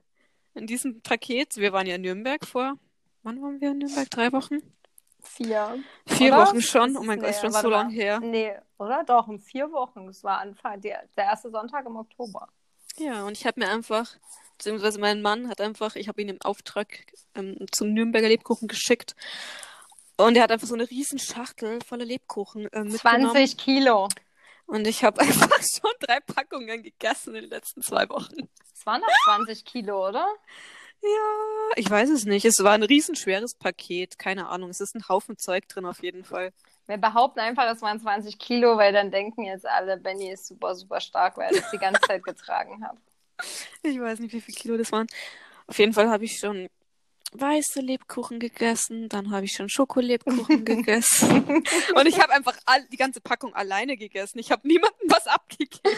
In 0.53 0.67
diesem 0.67 1.01
Paket, 1.01 1.57
wir 1.57 1.73
waren 1.73 1.85
ja 1.85 1.95
in 1.95 2.01
Nürnberg 2.01 2.45
vor. 2.45 2.75
Wann 3.23 3.41
waren 3.41 3.59
wir 3.61 3.71
in 3.71 3.79
Nürnberg? 3.79 4.09
Drei 4.09 4.31
Wochen? 4.31 4.59
Vier. 5.21 5.83
Vier 6.07 6.33
Oder? 6.33 6.47
Wochen 6.47 6.61
schon. 6.61 6.97
Oh 6.97 7.03
mein 7.03 7.19
Gott, 7.19 7.29
ist 7.29 7.41
schon 7.41 7.51
so 7.51 7.63
mal. 7.63 7.69
lang 7.69 7.89
her. 7.89 8.19
Nee, 8.19 8.53
oder? 8.79 9.03
Doch, 9.03 9.27
in 9.27 9.39
vier 9.39 9.71
Wochen. 9.71 10.07
Das 10.07 10.23
war 10.23 10.39
Anfang, 10.39 10.81
der, 10.81 11.03
der 11.15 11.25
erste 11.25 11.49
Sonntag 11.49 11.85
im 11.85 11.95
Oktober. 11.95 12.47
Ja, 12.97 13.23
und 13.23 13.33
ich 13.33 13.45
habe 13.45 13.59
mir 13.59 13.69
einfach, 13.69 14.15
beziehungsweise 14.57 14.99
mein 14.99 15.21
Mann 15.21 15.49
hat 15.49 15.61
einfach, 15.61 15.95
ich 15.95 16.07
habe 16.07 16.21
ihn 16.21 16.29
im 16.29 16.41
Auftrag 16.41 16.87
ähm, 17.35 17.65
zum 17.71 17.93
Nürnberger 17.93 18.27
Lebkuchen 18.27 18.67
geschickt. 18.67 19.15
Und 20.17 20.35
er 20.35 20.43
hat 20.43 20.51
einfach 20.51 20.67
so 20.67 20.73
eine 20.73 20.89
riesen 20.89 21.17
Schachtel 21.17 21.79
voller 21.85 22.05
Lebkuchen 22.05 22.65
äh, 22.73 22.83
mitgenommen. 22.83 23.31
20 23.31 23.57
Kilo. 23.57 24.09
Und 24.65 24.85
ich 24.85 25.03
habe 25.03 25.19
einfach 25.21 25.61
schon 25.61 25.91
drei 25.99 26.19
Packungen 26.19 26.83
gegessen 26.83 27.35
in 27.35 27.43
den 27.43 27.49
letzten 27.49 27.81
zwei 27.81 28.07
Wochen. 28.09 28.49
Es 28.73 28.85
waren 28.85 29.01
doch 29.01 29.35
20 29.35 29.63
Kilo, 29.65 30.09
oder? 30.09 30.27
Ja, 31.01 31.75
ich 31.77 31.89
weiß 31.89 32.09
es 32.09 32.25
nicht. 32.25 32.45
Es 32.45 32.61
war 32.61 32.73
ein 32.73 32.83
riesenschweres 32.83 33.55
Paket. 33.55 34.19
Keine 34.19 34.49
Ahnung. 34.49 34.69
Es 34.69 34.81
ist 34.81 34.95
ein 34.95 35.07
Haufen 35.07 35.37
Zeug 35.37 35.67
drin 35.69 35.85
auf 35.85 36.03
jeden 36.03 36.25
Fall. 36.25 36.51
Wir 36.89 36.97
behaupten 36.97 37.39
einfach, 37.39 37.71
es 37.71 37.83
waren 37.83 37.99
20 37.99 38.39
Kilo, 38.39 38.75
weil 38.75 38.91
dann 38.91 39.11
denken 39.11 39.43
jetzt 39.43 39.63
alle, 39.63 39.97
Benny 39.97 40.31
ist 40.31 40.47
super, 40.47 40.73
super 40.73 40.99
stark, 40.99 41.37
weil 41.37 41.53
er 41.53 41.61
das 41.61 41.69
die 41.69 41.77
ganze 41.77 42.01
Zeit 42.01 42.23
getragen 42.23 42.83
hat. 42.83 42.97
Ich 43.83 43.99
weiß 43.99 44.17
nicht, 44.19 44.33
wie 44.33 44.41
viel 44.41 44.55
Kilo 44.55 44.75
das 44.75 44.91
waren. 44.91 45.05
Auf 45.67 45.77
jeden 45.77 45.93
Fall 45.93 46.09
habe 46.09 46.25
ich 46.25 46.39
schon 46.39 46.67
weiße 47.33 47.81
Lebkuchen 47.81 48.39
gegessen, 48.39 49.07
dann 49.07 49.29
habe 49.29 49.45
ich 49.45 49.51
schon 49.51 49.69
Schokolebkuchen 49.69 50.65
gegessen. 50.65 51.63
Und 51.93 52.07
ich 52.07 52.19
habe 52.19 52.33
einfach 52.33 52.57
all, 52.65 52.83
die 52.85 52.97
ganze 52.97 53.21
Packung 53.21 53.53
alleine 53.53 53.95
gegessen. 53.95 54.39
Ich 54.39 54.51
habe 54.51 54.67
niemandem 54.67 55.11
was 55.11 55.27
abgegeben. 55.27 55.95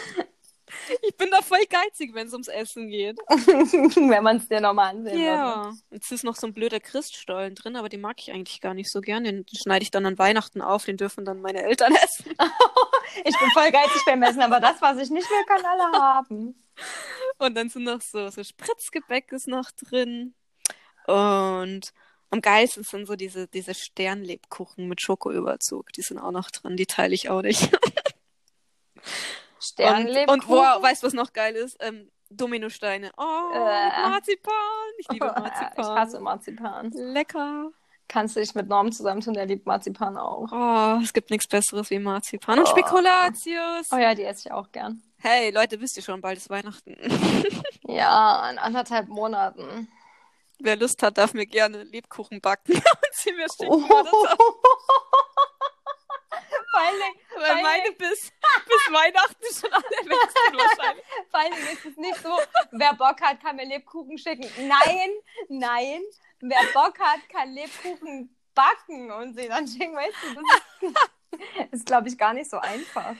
Ich 1.02 1.16
bin 1.16 1.30
da 1.30 1.42
voll 1.42 1.64
geizig, 1.68 2.14
wenn 2.14 2.26
es 2.26 2.32
ums 2.32 2.48
Essen 2.48 2.88
geht. 2.88 3.18
Wenn 3.28 4.22
man 4.22 4.38
es 4.38 4.48
dir 4.48 4.60
nochmal 4.60 4.90
ansehen 4.90 5.14
würde. 5.14 5.24
Ja, 5.24 5.72
jetzt 5.90 6.10
ist 6.10 6.24
noch 6.24 6.36
so 6.36 6.46
ein 6.46 6.54
blöder 6.54 6.80
Christstollen 6.80 7.54
drin, 7.54 7.76
aber 7.76 7.88
den 7.88 8.00
mag 8.00 8.16
ich 8.18 8.32
eigentlich 8.32 8.60
gar 8.60 8.74
nicht 8.74 8.90
so 8.90 9.00
gern. 9.00 9.24
Den 9.24 9.44
schneide 9.54 9.82
ich 9.82 9.90
dann 9.90 10.06
an 10.06 10.18
Weihnachten 10.18 10.60
auf, 10.60 10.84
den 10.84 10.96
dürfen 10.96 11.24
dann 11.24 11.40
meine 11.40 11.62
Eltern 11.62 11.94
essen. 11.94 12.34
Ich 13.24 13.38
bin 13.38 13.50
voll 13.50 13.70
geizig 13.70 14.02
beim 14.06 14.22
Essen, 14.22 14.40
aber 14.40 14.58
das, 14.58 14.80
was 14.80 14.96
ich 14.96 15.10
nicht 15.10 15.28
will, 15.28 15.44
kann 15.46 15.62
alle 15.66 15.98
haben. 15.98 16.54
Und 17.38 17.54
dann 17.54 17.68
sind 17.68 17.84
noch 17.84 18.00
so, 18.00 18.30
so 18.30 18.42
Spritzgebäck 18.42 19.30
ist 19.32 19.48
noch 19.48 19.70
drin. 19.72 20.34
Und 21.06 21.92
am 22.30 22.40
geilsten 22.40 22.84
sind 22.84 23.06
so 23.06 23.14
diese, 23.14 23.48
diese 23.48 23.74
Sternlebkuchen 23.74 24.88
mit 24.88 25.02
Schokoüberzug. 25.02 25.92
Die 25.92 26.02
sind 26.02 26.18
auch 26.18 26.30
noch 26.30 26.50
drin, 26.50 26.78
die 26.78 26.86
teile 26.86 27.14
ich 27.14 27.28
auch 27.28 27.42
nicht. 27.42 27.70
Und, 29.62 29.66
Sternlebkuchen. 29.66 30.28
und 30.28 30.48
wow, 30.48 30.82
weißt 30.82 31.02
du, 31.02 31.06
was 31.06 31.14
noch 31.14 31.32
geil 31.32 31.54
ist? 31.54 31.76
Ähm, 31.80 32.10
Dominosteine. 32.30 33.12
Oh, 33.16 33.50
Äh. 33.54 34.08
Marzipan. 34.08 34.52
Ich 34.98 35.08
liebe 35.08 35.26
Ich 35.36 35.42
Marzipan. 35.42 35.98
hasse 35.98 36.20
Marzipan. 36.20 36.90
Lecker. 36.92 37.70
Kannst 38.08 38.36
du 38.36 38.40
dich 38.40 38.54
mit 38.54 38.68
Norm 38.68 38.90
zusammentun, 38.92 39.32
der 39.34 39.46
liebt 39.46 39.64
Marzipan 39.66 40.16
auch. 40.18 40.48
Oh, 40.52 41.00
es 41.02 41.12
gibt 41.12 41.30
nichts 41.30 41.46
Besseres 41.46 41.88
wie 41.90 41.98
Marzipan. 41.98 42.58
Und 42.58 42.64
Oh. 42.66 42.70
Spekulatius. 42.70 43.88
Oh 43.92 43.96
ja, 43.96 44.14
die 44.14 44.24
esse 44.24 44.48
ich 44.48 44.52
auch 44.52 44.70
gern. 44.72 45.02
Hey, 45.18 45.50
Leute, 45.50 45.80
wisst 45.80 45.96
ihr 45.96 46.02
schon, 46.02 46.20
bald 46.20 46.38
ist 46.38 46.50
Weihnachten. 46.50 46.96
Ja, 47.88 48.48
in 48.50 48.58
anderthalb 48.58 49.08
Monaten. 49.08 49.88
Wer 50.58 50.76
Lust 50.76 51.02
hat, 51.02 51.18
darf 51.18 51.34
mir 51.34 51.44
gerne 51.46 51.82
Lebkuchen 51.82 52.40
backen 52.40 52.72
und 52.74 52.82
sie 53.12 53.32
mir 53.32 53.46
schicken. 53.50 53.70
Oh. 53.70 54.00
oder 54.00 54.10
so. 54.10 54.26
Vor 54.26 54.28
allen 56.30 56.48
Dingen, 56.50 56.61
Weil 56.72 57.42
Weil- 57.42 57.62
meine 57.62 57.92
bis, 57.98 58.32
bis 58.66 58.92
Weihnachten 58.92 59.44
schon 59.60 59.72
alle 59.72 59.84
weg 59.84 60.30
sind 60.30 60.58
wahrscheinlich. 60.58 61.04
vor 61.30 61.40
allen 61.40 61.52
Dingen 61.52 61.68
ist 61.68 61.84
es 61.86 61.96
nicht 61.96 62.22
so, 62.22 62.38
wer 62.72 62.94
Bock 62.94 63.20
hat, 63.20 63.40
kann 63.42 63.56
mir 63.56 63.66
Lebkuchen 63.66 64.16
schicken. 64.18 64.48
Nein, 64.68 65.10
nein. 65.48 66.02
Wer 66.40 66.64
Bock 66.72 66.98
hat, 66.98 67.20
kann 67.28 67.52
Lebkuchen 67.52 68.34
backen 68.54 69.10
und 69.12 69.34
sie 69.38 69.48
dann 69.48 69.66
schicken. 69.68 69.94
Weißt 69.94 70.16
du, 70.22 70.34
das 70.34 70.90
ist, 70.90 71.72
ist 71.72 71.86
glaube 71.86 72.08
ich, 72.08 72.18
gar 72.18 72.32
nicht 72.34 72.50
so 72.50 72.58
einfach. 72.58 73.14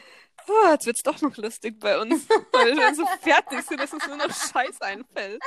Oh, 0.48 0.68
jetzt 0.70 0.86
wird's 0.86 1.02
doch 1.02 1.20
noch 1.20 1.36
lustig 1.36 1.78
bei 1.78 1.98
uns. 2.00 2.26
Weil 2.50 2.76
wir 2.76 2.94
so 2.94 3.06
fertig 3.20 3.62
sind, 3.62 3.80
dass 3.80 3.92
uns 3.92 4.06
nur 4.06 4.16
noch 4.16 4.30
Scheiß 4.34 4.80
einfällt. 4.80 5.40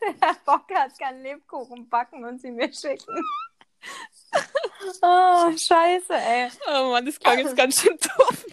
Wer 0.00 0.34
Bock 0.44 0.64
hat, 0.74 0.98
kann 0.98 1.22
Lebkuchen 1.22 1.88
backen 1.88 2.24
und 2.24 2.40
sie 2.40 2.50
mir 2.50 2.72
schicken. 2.72 3.22
Oh, 5.02 5.50
scheiße, 5.50 6.12
ey. 6.14 6.50
Oh 6.66 6.90
Mann, 6.90 7.04
das 7.06 7.18
klang 7.18 7.38
jetzt 7.38 7.56
ganz 7.56 7.80
schön 7.80 7.96
doof. 7.98 8.46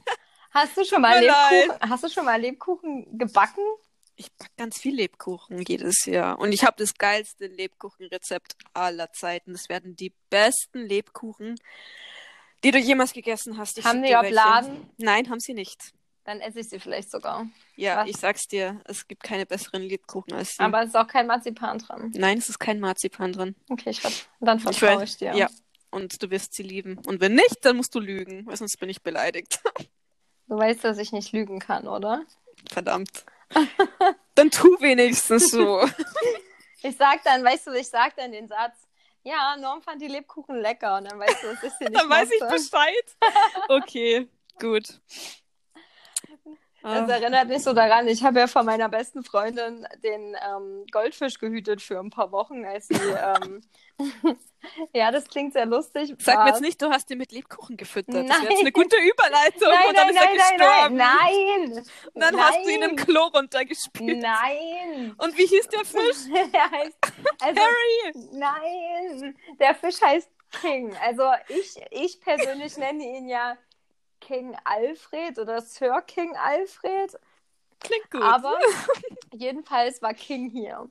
Hast 0.51 0.77
du 0.77 0.85
schon 0.85 1.01
mal 1.01 1.19
mir 1.19 1.27
Lebkuchen, 1.27 1.89
hast 1.89 2.03
du 2.03 2.09
schon 2.09 2.25
mal 2.25 2.39
Lebkuchen 2.39 3.17
gebacken? 3.17 3.63
Ich 4.15 4.31
back 4.33 4.55
ganz 4.57 4.79
viel 4.79 4.95
Lebkuchen 4.95 5.61
jedes 5.61 6.05
Jahr. 6.05 6.39
Und 6.39 6.53
ich 6.53 6.63
habe 6.63 6.77
das 6.77 6.93
geilste 6.95 7.47
Lebkuchenrezept 7.47 8.55
aller 8.73 9.11
Zeiten. 9.11 9.51
Das 9.51 9.67
werden 9.67 9.95
die 9.95 10.13
besten 10.29 10.85
Lebkuchen, 10.85 11.55
die 12.63 12.71
du 12.71 12.79
jemals 12.79 13.11
gegessen 13.11 13.57
hast. 13.57 13.77
Ich 13.77 13.85
Haben 13.85 14.01
die 14.01 14.09
dir 14.09 14.19
auf 14.19 14.23
welche. 14.23 14.35
Laden? 14.35 14.89
Nein, 14.97 15.29
haben 15.29 15.41
sie 15.41 15.53
nicht. 15.53 15.93
Dann 16.25 16.41
esse 16.41 16.59
ich 16.59 16.69
sie 16.69 16.79
vielleicht 16.79 17.11
sogar. 17.11 17.47
Ja, 17.75 17.97
Was? 17.97 18.09
ich 18.09 18.17
sag's 18.17 18.47
dir, 18.47 18.81
es 18.85 19.07
gibt 19.07 19.23
keine 19.23 19.45
besseren 19.45 19.83
Lebkuchen 19.83 20.33
als 20.33 20.57
sie. 20.57 20.63
Aber 20.63 20.81
es 20.81 20.89
ist 20.89 20.95
auch 20.95 21.07
kein 21.07 21.27
Marzipan 21.27 21.77
dran. 21.77 22.11
Nein, 22.15 22.37
es 22.39 22.49
ist 22.49 22.59
kein 22.59 22.79
Marzipan 22.79 23.31
drin. 23.31 23.55
Okay, 23.69 23.91
ich 23.91 24.01
dann 24.39 24.57
Ich 24.57 24.63
vertraue 24.63 25.01
weiß- 25.01 25.03
ich 25.03 25.17
dir. 25.17 25.33
Ja. 25.35 25.47
Und 25.91 26.21
du 26.21 26.29
wirst 26.31 26.53
sie 26.55 26.63
lieben. 26.63 26.97
Und 27.05 27.21
wenn 27.21 27.35
nicht, 27.35 27.59
dann 27.63 27.77
musst 27.77 27.93
du 27.95 27.99
lügen, 27.99 28.45
weil 28.47 28.57
sonst 28.57 28.77
bin 28.79 28.89
ich 28.89 29.01
beleidigt. 29.03 29.61
Du 30.47 30.57
weißt, 30.57 30.83
dass 30.83 30.97
ich 30.97 31.11
nicht 31.11 31.31
lügen 31.31 31.59
kann, 31.59 31.87
oder? 31.87 32.23
Verdammt. 32.71 33.23
dann 34.35 34.51
tu 34.51 34.67
wenigstens 34.81 35.51
so. 35.51 35.87
Ich 36.83 36.97
sag 36.97 37.23
dann, 37.23 37.43
weißt 37.43 37.65
du, 37.65 37.71
ich 37.73 37.87
sag 37.87 38.15
dann 38.15 38.31
den 38.31 38.47
Satz, 38.47 38.75
ja, 39.23 39.57
Norm 39.59 39.81
fand 39.81 39.99
die 39.99 40.07
Lebkuchen 40.07 40.57
lecker 40.61 40.97
und 40.97 41.05
dann 41.09 41.17
weißt 41.19 41.41
du, 41.41 41.47
dass 41.47 41.63
ich 41.63 41.71
sie 41.79 41.85
nicht 41.89 41.95
dann 41.99 42.07
weiß 42.07 42.29
ich. 42.29 42.39
Bescheid. 42.41 43.17
Okay, 43.69 44.27
gut. 44.59 45.01
Das 46.85 47.09
Ah, 47.09 47.13
erinnert 47.13 47.47
mich 47.47 47.63
so 47.63 47.73
daran, 47.73 48.07
ich 48.07 48.23
habe 48.23 48.39
ja 48.39 48.47
von 48.47 48.63
meiner 48.65 48.89
besten 48.89 49.23
Freundin 49.23 49.87
den 50.03 50.35
ähm, 50.47 50.85
Goldfisch 50.91 51.39
gehütet 51.39 51.81
für 51.81 51.99
ein 51.99 52.11
paar 52.11 52.31
Wochen, 52.31 52.63
als 52.63 52.87
sie, 52.89 52.93
ähm, 52.95 53.61
ja, 54.93 55.09
das 55.11 55.27
klingt 55.27 55.53
sehr 55.53 55.65
lustig. 55.65 56.13
Sag 56.19 56.35
mir 56.35 56.39
war- 56.41 56.47
jetzt 56.49 56.61
nicht, 56.61 56.79
du 56.81 56.89
hast 56.91 57.09
ihn 57.09 57.17
mit 57.17 57.31
Lebkuchen 57.31 57.75
gefüttert. 57.75 58.15
Das 58.15 58.27
Nein. 58.27 58.41
wäre 58.43 58.51
jetzt 58.51 58.61
eine 58.61 58.71
gute 58.71 58.97
Überleitung. 58.97 59.69
Nein, 59.69 59.87
und 59.89 59.97
dann 59.97 60.07
nein, 60.07 60.15
ist 60.15 60.21
er 60.21 60.25
nein, 60.27 60.37
nein, 60.37 60.57
gestorben. 60.57 60.95
nein, 60.95 61.69
nein. 61.73 61.85
Und 62.13 62.21
dann 62.21 62.37
hast 62.39 62.65
du 62.65 62.69
ihn 62.69 62.81
im 62.83 62.95
Klo 62.95 63.23
runtergespült. 63.33 64.17
Nein. 64.21 65.15
Und 65.17 65.37
wie 65.37 65.47
hieß 65.47 65.67
der 65.69 65.85
Fisch? 65.85 66.51
Der 66.53 66.71
heißt, 66.71 66.97
also, 67.41 67.61
Harry! 67.61 68.27
Nein, 68.33 69.35
der 69.59 69.75
Fisch 69.75 70.01
heißt 70.01 70.29
King. 70.61 70.95
Also 71.03 71.23
ich, 71.49 71.75
ich 71.91 72.21
persönlich 72.21 72.77
nenne 72.77 73.03
ihn 73.03 73.27
ja 73.27 73.57
King 74.25 74.57
Alfred 74.63 75.37
oder 75.39 75.61
Sir 75.61 76.01
King 76.01 76.35
Alfred. 76.35 77.17
Klingt 77.79 78.09
gut. 78.11 78.21
Aber 78.23 78.57
jedenfalls 79.33 80.01
war 80.01 80.13
King 80.13 80.49
hier. 80.49 80.89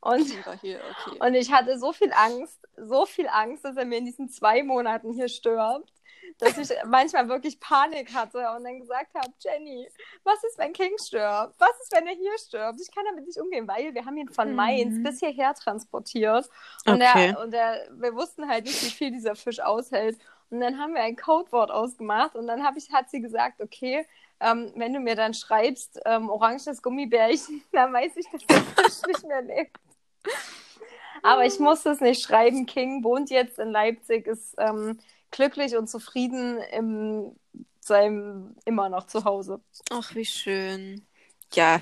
Und, 0.00 0.46
War 0.46 0.58
hier, 0.60 0.80
okay. 1.06 1.18
und 1.26 1.34
ich 1.34 1.50
hatte 1.50 1.78
so 1.78 1.94
viel 1.94 2.12
Angst, 2.12 2.60
so 2.76 3.06
viel 3.06 3.26
Angst, 3.26 3.64
dass 3.64 3.74
er 3.78 3.86
mir 3.86 3.96
in 3.96 4.04
diesen 4.04 4.28
zwei 4.28 4.62
Monaten 4.62 5.14
hier 5.14 5.28
stirbt, 5.28 5.90
dass 6.38 6.58
ich 6.58 6.68
manchmal 6.86 7.26
wirklich 7.30 7.58
Panik 7.58 8.12
hatte 8.12 8.50
und 8.54 8.64
dann 8.64 8.80
gesagt 8.80 9.14
habe, 9.14 9.32
Jenny, 9.38 9.88
was 10.22 10.44
ist, 10.44 10.58
wenn 10.58 10.74
King 10.74 10.92
stirbt? 11.02 11.54
Was 11.58 11.70
ist, 11.82 11.90
wenn 11.94 12.06
er 12.06 12.12
hier 12.14 12.36
stirbt? 12.36 12.78
Ich 12.82 12.94
kann 12.94 13.04
damit 13.08 13.24
nicht 13.26 13.38
umgehen, 13.40 13.66
weil 13.66 13.94
wir 13.94 14.04
haben 14.04 14.18
ihn 14.18 14.28
von 14.28 14.50
Mhm. 14.50 14.56
Mainz 14.56 15.02
bis 15.02 15.20
hierher 15.20 15.54
transportiert 15.54 16.50
und, 16.86 17.00
Okay. 17.00 17.28
der, 17.32 17.40
und 17.40 17.50
der, 17.52 17.88
wir 17.92 18.14
wussten 18.14 18.46
halt 18.46 18.66
nicht, 18.66 18.82
wie 18.82 18.90
viel 18.90 19.10
dieser 19.10 19.34
Fisch 19.36 19.60
aushält. 19.60 20.18
Und 20.54 20.60
dann 20.60 20.78
haben 20.78 20.94
wir 20.94 21.02
ein 21.02 21.16
Codewort 21.16 21.72
ausgemacht 21.72 22.36
und 22.36 22.46
dann 22.46 22.64
ich, 22.76 22.92
hat 22.92 23.10
sie 23.10 23.20
gesagt, 23.20 23.60
okay, 23.60 24.06
ähm, 24.38 24.70
wenn 24.76 24.92
du 24.92 25.00
mir 25.00 25.16
dann 25.16 25.34
schreibst, 25.34 25.98
ähm, 26.04 26.30
oranges 26.30 26.80
Gummibärchen, 26.80 27.60
dann 27.72 27.92
weiß 27.92 28.12
ich, 28.14 28.30
dass 28.30 28.46
der 28.46 28.62
Fisch 28.62 29.02
nicht 29.08 29.24
mehr 29.26 29.42
lebt. 29.42 29.76
Aber 31.24 31.44
ich 31.44 31.58
musste 31.58 31.90
es 31.90 32.00
nicht 32.00 32.22
schreiben. 32.22 32.66
King 32.66 33.02
wohnt 33.02 33.30
jetzt 33.30 33.58
in 33.58 33.70
Leipzig, 33.70 34.28
ist 34.28 34.54
ähm, 34.58 35.00
glücklich 35.32 35.76
und 35.76 35.88
zufrieden 35.88 36.58
in 36.58 37.34
seinem 37.80 38.54
immer 38.64 38.88
noch 38.88 39.08
zu 39.08 39.24
Hause. 39.24 39.60
Ach, 39.90 40.14
wie 40.14 40.24
schön. 40.24 41.04
Ja, 41.52 41.80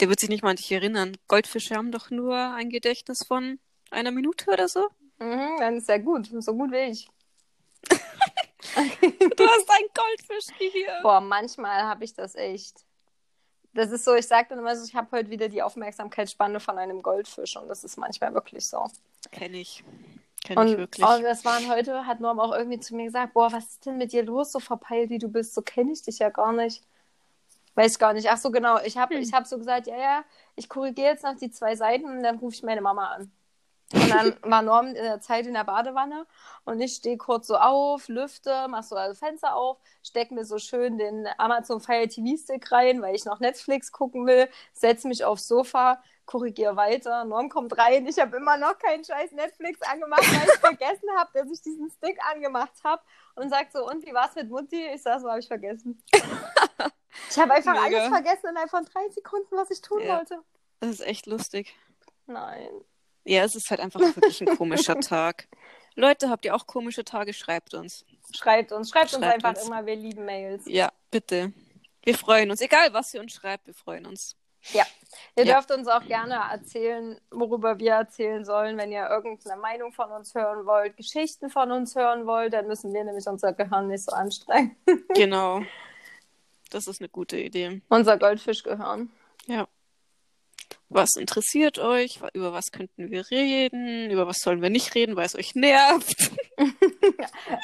der 0.00 0.08
wird 0.08 0.18
sich 0.18 0.28
nicht 0.28 0.42
mal 0.42 0.50
an 0.50 0.56
dich 0.56 0.72
erinnern. 0.72 1.16
Goldfische 1.28 1.76
haben 1.76 1.92
doch 1.92 2.10
nur 2.10 2.36
ein 2.36 2.68
Gedächtnis 2.68 3.22
von 3.22 3.60
einer 3.92 4.10
Minute 4.10 4.50
oder 4.50 4.66
so. 4.66 4.88
Mhm, 5.20 5.58
dann 5.60 5.76
ist 5.76 5.88
ja 5.88 5.98
gut, 5.98 6.28
so 6.40 6.52
gut 6.52 6.72
wie 6.72 6.90
ich. 6.90 7.08
Du 9.36 9.46
hast 9.46 9.70
ein 9.70 9.84
Goldfischgehirn. 9.94 11.02
Boah, 11.02 11.20
manchmal 11.20 11.82
habe 11.82 12.04
ich 12.04 12.14
das 12.14 12.34
echt. 12.34 12.84
Das 13.74 13.90
ist 13.90 14.04
so, 14.04 14.14
ich 14.14 14.26
sage 14.26 14.48
dann 14.50 14.58
immer 14.58 14.76
so, 14.76 14.84
ich 14.84 14.94
habe 14.94 15.08
heute 15.16 15.30
wieder 15.30 15.48
die 15.48 15.62
Aufmerksamkeitsspanne 15.62 16.60
von 16.60 16.78
einem 16.78 17.02
Goldfisch 17.02 17.56
und 17.56 17.68
das 17.68 17.84
ist 17.84 17.96
manchmal 17.96 18.34
wirklich 18.34 18.66
so. 18.66 18.86
Kenn 19.30 19.54
ich. 19.54 19.82
Kenn 20.44 20.58
ich 20.58 20.72
Und, 20.72 20.78
wirklich. 20.78 21.06
und 21.06 21.22
das 21.22 21.44
waren 21.44 21.70
heute, 21.70 22.06
hat 22.06 22.20
Norm 22.20 22.38
auch 22.38 22.52
irgendwie 22.52 22.80
zu 22.80 22.94
mir 22.94 23.04
gesagt, 23.04 23.32
boah, 23.32 23.50
was 23.50 23.64
ist 23.64 23.86
denn 23.86 23.96
mit 23.96 24.12
dir 24.12 24.24
los, 24.24 24.52
so 24.52 24.60
verpeilt 24.60 25.08
wie 25.10 25.18
du 25.18 25.28
bist, 25.28 25.54
so 25.54 25.62
kenne 25.62 25.92
ich 25.92 26.02
dich 26.02 26.18
ja 26.18 26.28
gar 26.28 26.52
nicht. 26.52 26.82
Weiß 27.74 27.98
gar 27.98 28.12
nicht. 28.12 28.28
Ach 28.30 28.36
so, 28.36 28.50
genau. 28.50 28.78
Ich 28.84 28.98
habe 28.98 29.14
Hm. 29.14 29.22
ich 29.22 29.32
hab 29.32 29.46
so 29.46 29.56
gesagt, 29.56 29.86
ja, 29.86 29.96
ja, 29.96 30.24
ich 30.56 30.68
korrigiere 30.68 31.08
jetzt 31.12 31.24
noch 31.24 31.36
die 31.36 31.50
zwei 31.50 31.74
Seiten 31.74 32.04
und 32.04 32.22
dann 32.22 32.38
rufe 32.38 32.54
ich 32.54 32.62
meine 32.62 32.82
Mama 32.82 33.12
an. 33.12 33.32
Und 33.92 34.08
dann 34.10 34.36
war 34.42 34.62
Norm 34.62 34.88
in 34.88 34.94
der 34.94 35.20
Zeit 35.20 35.46
in 35.46 35.54
der 35.54 35.64
Badewanne 35.64 36.26
und 36.64 36.80
ich 36.80 36.94
stehe 36.94 37.16
kurz 37.16 37.46
so 37.46 37.56
auf, 37.56 38.08
lüfte, 38.08 38.66
mach 38.68 38.82
so 38.82 38.94
das 38.94 39.18
Fenster 39.18 39.54
auf, 39.54 39.78
steck 40.02 40.30
mir 40.30 40.44
so 40.44 40.58
schön 40.58 40.98
den 40.98 41.28
Amazon 41.38 41.80
Fire 41.80 42.08
TV 42.08 42.36
Stick 42.42 42.70
rein, 42.72 43.02
weil 43.02 43.14
ich 43.14 43.24
noch 43.24 43.40
Netflix 43.40 43.92
gucken 43.92 44.26
will, 44.26 44.48
setz 44.72 45.04
mich 45.04 45.24
aufs 45.24 45.46
Sofa, 45.48 46.02
korrigiere 46.24 46.76
weiter. 46.76 47.24
Norm 47.24 47.48
kommt 47.48 47.76
rein, 47.76 48.06
ich 48.06 48.18
habe 48.18 48.36
immer 48.36 48.56
noch 48.56 48.78
keinen 48.78 49.04
scheiß 49.04 49.32
Netflix 49.32 49.80
angemacht, 49.82 50.22
weil 50.22 50.48
ich 50.48 50.52
vergessen 50.60 51.08
habe, 51.16 51.30
dass 51.34 51.50
ich 51.50 51.60
diesen 51.60 51.90
Stick 51.90 52.18
angemacht 52.32 52.72
habe 52.84 53.02
und 53.34 53.50
sagt 53.50 53.72
so, 53.72 53.86
und 53.86 54.06
wie 54.06 54.14
war's 54.14 54.34
mit 54.34 54.48
Mutti? 54.48 54.86
Ich 54.94 55.02
sag 55.02 55.20
so, 55.20 55.28
habe 55.28 55.40
ich 55.40 55.48
vergessen. 55.48 56.02
ich 56.12 57.38
habe 57.38 57.52
einfach 57.52 57.74
Mega. 57.74 57.98
alles 57.98 58.08
vergessen 58.08 58.48
innerhalb 58.50 58.70
von 58.70 58.84
drei 58.84 59.08
Sekunden, 59.10 59.56
was 59.56 59.70
ich 59.70 59.80
tun 59.82 60.00
Ja. 60.02 60.16
wollte. 60.16 60.38
Das 60.80 60.90
ist 60.90 61.00
echt 61.00 61.26
lustig. 61.26 61.74
Nein. 62.26 62.70
Ja, 63.24 63.44
es 63.44 63.54
ist 63.54 63.70
halt 63.70 63.80
einfach 63.80 64.00
wirklich 64.00 64.40
ein 64.40 64.56
komischer 64.56 64.98
Tag. 65.00 65.48
Leute, 65.94 66.30
habt 66.30 66.44
ihr 66.44 66.54
auch 66.54 66.66
komische 66.66 67.04
Tage? 67.04 67.32
Schreibt 67.32 67.74
uns. 67.74 68.04
Schreibt 68.34 68.72
uns, 68.72 68.90
schreibt, 68.90 69.12
uns 69.14 69.24
Schreibt 69.24 69.44
einfach 69.44 69.60
uns. 69.60 69.66
immer, 69.68 69.84
wir 69.86 69.96
lieben 69.96 70.24
Mails. 70.24 70.62
Ja, 70.66 70.90
bitte. 71.10 71.52
Wir 72.02 72.16
freuen 72.16 72.50
uns. 72.50 72.60
Egal, 72.60 72.92
was 72.92 73.12
ihr 73.14 73.20
uns 73.20 73.32
schreibt, 73.32 73.66
wir 73.66 73.74
freuen 73.74 74.06
uns. 74.06 74.34
Ja. 74.72 74.84
Ihr 75.36 75.44
Ja. 75.44 75.54
dürft 75.54 75.70
uns 75.72 75.88
auch 75.88 76.04
gerne 76.06 76.34
erzählen, 76.50 77.20
worüber 77.30 77.78
wir 77.78 77.92
erzählen 77.92 78.44
sollen, 78.44 78.78
wenn 78.78 78.90
ihr 78.92 79.08
irgendeine 79.08 79.60
Meinung 79.60 79.92
von 79.92 80.10
uns 80.12 80.34
hören 80.34 80.64
wollt, 80.66 80.96
Geschichten 80.96 81.50
von 81.50 81.70
uns 81.72 81.94
hören 81.96 82.26
wollt, 82.26 82.52
dann 82.54 82.66
müssen 82.68 82.92
wir 82.94 83.04
nämlich 83.04 83.26
unser 83.26 83.52
Gehirn 83.52 83.88
nicht 83.88 84.04
so 84.04 84.12
anstrengen. 84.12 84.76
Genau. 85.14 85.62
Das 86.70 86.86
ist 86.86 87.02
eine 87.02 87.10
gute 87.10 87.38
Idee. 87.38 87.82
unser 87.90 88.16
Goldfischgehirn. 88.16 89.10
Ja. 89.46 89.68
Was 90.94 91.16
interessiert 91.16 91.78
euch? 91.78 92.20
Über 92.34 92.52
was 92.52 92.70
könnten 92.70 93.10
wir 93.10 93.30
reden? 93.30 94.10
Über 94.10 94.26
was 94.26 94.40
sollen 94.40 94.60
wir 94.60 94.68
nicht 94.68 94.94
reden, 94.94 95.16
weil 95.16 95.24
es 95.24 95.34
euch 95.34 95.54
nervt? 95.54 96.30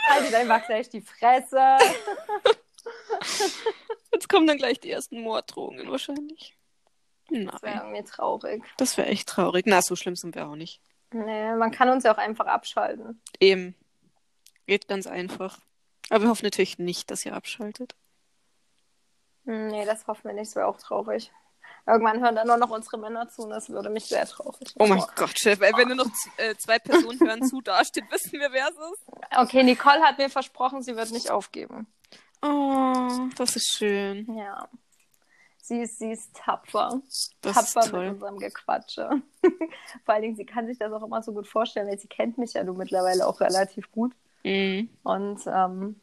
Haltet 0.08 0.34
einfach 0.34 0.64
gleich 0.66 0.88
die 0.88 1.02
Fresse. 1.02 1.60
Jetzt 4.12 4.28
kommen 4.30 4.46
dann 4.46 4.56
gleich 4.56 4.80
die 4.80 4.90
ersten 4.90 5.20
Morddrohungen 5.20 5.90
wahrscheinlich. 5.90 6.56
Das 7.28 7.62
wäre 7.62 7.76
Nein, 7.76 7.94
irgendwie 7.94 8.04
traurig. 8.10 8.64
das 8.78 8.96
wäre 8.96 9.08
echt 9.08 9.28
traurig. 9.28 9.66
Na, 9.66 9.82
so 9.82 9.94
schlimm 9.94 10.16
sind 10.16 10.34
wir 10.34 10.48
auch 10.48 10.56
nicht. 10.56 10.80
Nee, 11.12 11.52
man 11.54 11.70
kann 11.70 11.90
uns 11.90 12.04
ja 12.04 12.14
auch 12.14 12.18
einfach 12.18 12.46
abschalten. 12.46 13.20
Eben. 13.40 13.74
Geht 14.66 14.88
ganz 14.88 15.06
einfach. 15.06 15.58
Aber 16.08 16.22
wir 16.24 16.30
hoffen 16.30 16.46
natürlich 16.46 16.78
nicht, 16.78 17.10
dass 17.10 17.26
ihr 17.26 17.34
abschaltet. 17.34 17.94
Hm, 19.44 19.68
Nee, 19.68 19.84
das 19.84 20.06
hoffen 20.06 20.24
wir 20.24 20.32
nicht, 20.32 20.48
das 20.48 20.56
wäre 20.56 20.66
auch 20.66 20.78
traurig. 20.78 21.30
Irgendwann 21.88 22.20
hören 22.22 22.36
dann 22.36 22.46
nur 22.46 22.58
noch 22.58 22.70
unsere 22.70 22.98
Männer 22.98 23.28
zu 23.28 23.42
und 23.42 23.50
das 23.50 23.70
würde 23.70 23.88
mich 23.88 24.04
sehr 24.04 24.26
traurig 24.26 24.74
Oh 24.78 24.86
mein 24.86 24.98
machen. 24.98 25.12
Gott, 25.16 25.38
Chef, 25.38 25.60
ey, 25.60 25.72
wenn 25.76 25.88
nur 25.88 25.96
noch 25.96 26.10
äh, 26.36 26.54
zwei 26.56 26.78
Personen 26.78 27.18
hören 27.20 27.42
zu 27.44 27.60
dasteht, 27.62 28.04
wissen 28.10 28.32
wir, 28.38 28.52
wer 28.52 28.68
es 28.68 28.74
ist. 28.74 29.38
Okay, 29.38 29.62
Nicole 29.62 30.00
hat 30.02 30.18
mir 30.18 30.28
versprochen, 30.28 30.82
sie 30.82 30.94
wird 30.96 31.10
nicht 31.12 31.30
aufgeben. 31.30 31.86
Oh, 32.42 33.26
das 33.36 33.56
ist 33.56 33.72
schön. 33.76 34.26
Ja. 34.36 34.68
Sie 35.62 35.80
ist, 35.80 35.98
sie 35.98 36.12
ist 36.12 36.34
tapfer. 36.34 37.00
Das 37.42 37.54
tapfer 37.54 37.80
ist 37.80 37.86
mit 37.86 37.90
toll. 37.94 38.08
unserem 38.08 38.38
Gequatsche. 38.38 39.10
Vor 40.04 40.14
allen 40.14 40.22
Dingen, 40.22 40.36
sie 40.36 40.46
kann 40.46 40.66
sich 40.66 40.78
das 40.78 40.92
auch 40.92 41.02
immer 41.02 41.22
so 41.22 41.32
gut 41.32 41.46
vorstellen, 41.46 41.88
weil 41.88 41.98
sie 41.98 42.08
kennt 42.08 42.38
mich 42.38 42.52
ja 42.54 42.64
nun 42.64 42.76
mittlerweile 42.76 43.26
auch 43.26 43.40
relativ 43.40 43.90
gut 43.92 44.12
Mhm. 44.44 44.88
und 45.02 45.40
ähm, 45.46 46.00